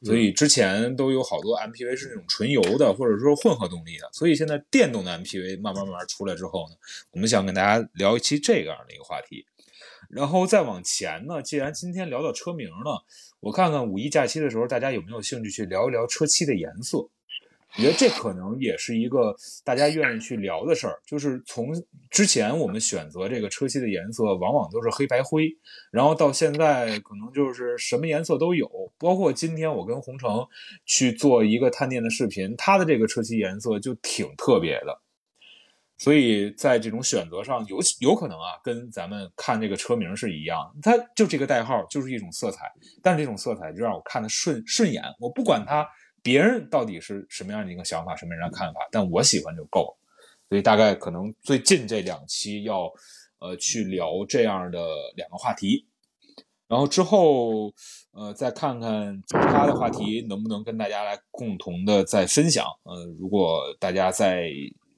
[0.03, 6.75] 所以之前都有好多 MPV 是那种纯油的或者说混合动力的，所以现在电动的 MPV 慢慢慢慢出来之后呢，
[7.09, 9.43] 我们想跟大家聊一期这样的一个话题，
[10.09, 13.03] 然后再往前呢，既然今天聊到车名了，
[13.39, 17.09] 我看看五一假期的时候大家有没有兴趣去聊一聊车漆的颜色。
[17.75, 21.67] 我觉得这可能也是一个大家愿意去聊的事儿，就是从
[22.09, 25.49] 之前我们选择这个车漆的颜色，往往都是黑白灰，
[25.91, 28.67] 然后到现在可能就是什么颜色都有，
[28.97, 30.47] 包括今天我跟红城
[30.85, 35.01] 去做一个探店的视频，它的这个车漆颜色就挺特别的，
[35.97, 42.71] 所以在这种选择上，有有可能啊，跟咱们看这个车名是一样，它就这个代号就是一种色彩，
[43.01, 45.87] 但这种色彩就让我看的顺顺眼，我不管它。
[46.23, 49.97] 别人到底是什么样的一个想法，什么样的看法，但我喜欢就够了。
[50.49, 52.91] 所以大概可能最近这两期要，
[53.39, 54.77] 呃，去聊这样的
[55.15, 55.87] 两个话题，
[56.67, 57.71] 然后之后，
[58.11, 62.65] 呃，再看看其他的话题能不能跟大家来共同的再分享。
[62.83, 64.49] 呃，如果大家在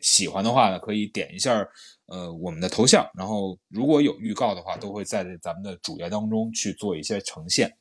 [0.02, 1.68] 喜欢的话呢，可以点一下
[2.08, 7.72] 呃我们的头像，然后如果有预告的话，都会在咱们的主页当中去做一些呈现。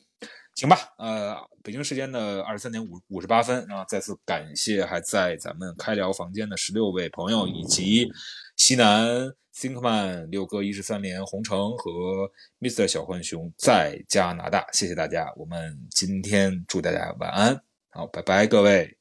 [0.55, 8.09] 行吧，呃，北京时间的二十三点五五十八分，然后再次感谢还在咱们开聊房间的十六位朋友，以及
[8.57, 9.07] 西南、
[9.55, 12.29] Thinkman、六哥、一十三连、红城和
[12.59, 18.99] Mr 小浣熊在加拿大，谢谢大家，我们今天祝大家晚安，好，拜拜，各位，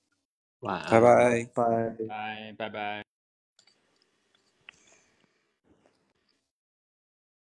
[0.59, 1.01] 晚安，拜。
[1.01, 1.09] 拜
[1.55, 1.95] 拜。
[2.07, 3.06] 拜拜拜。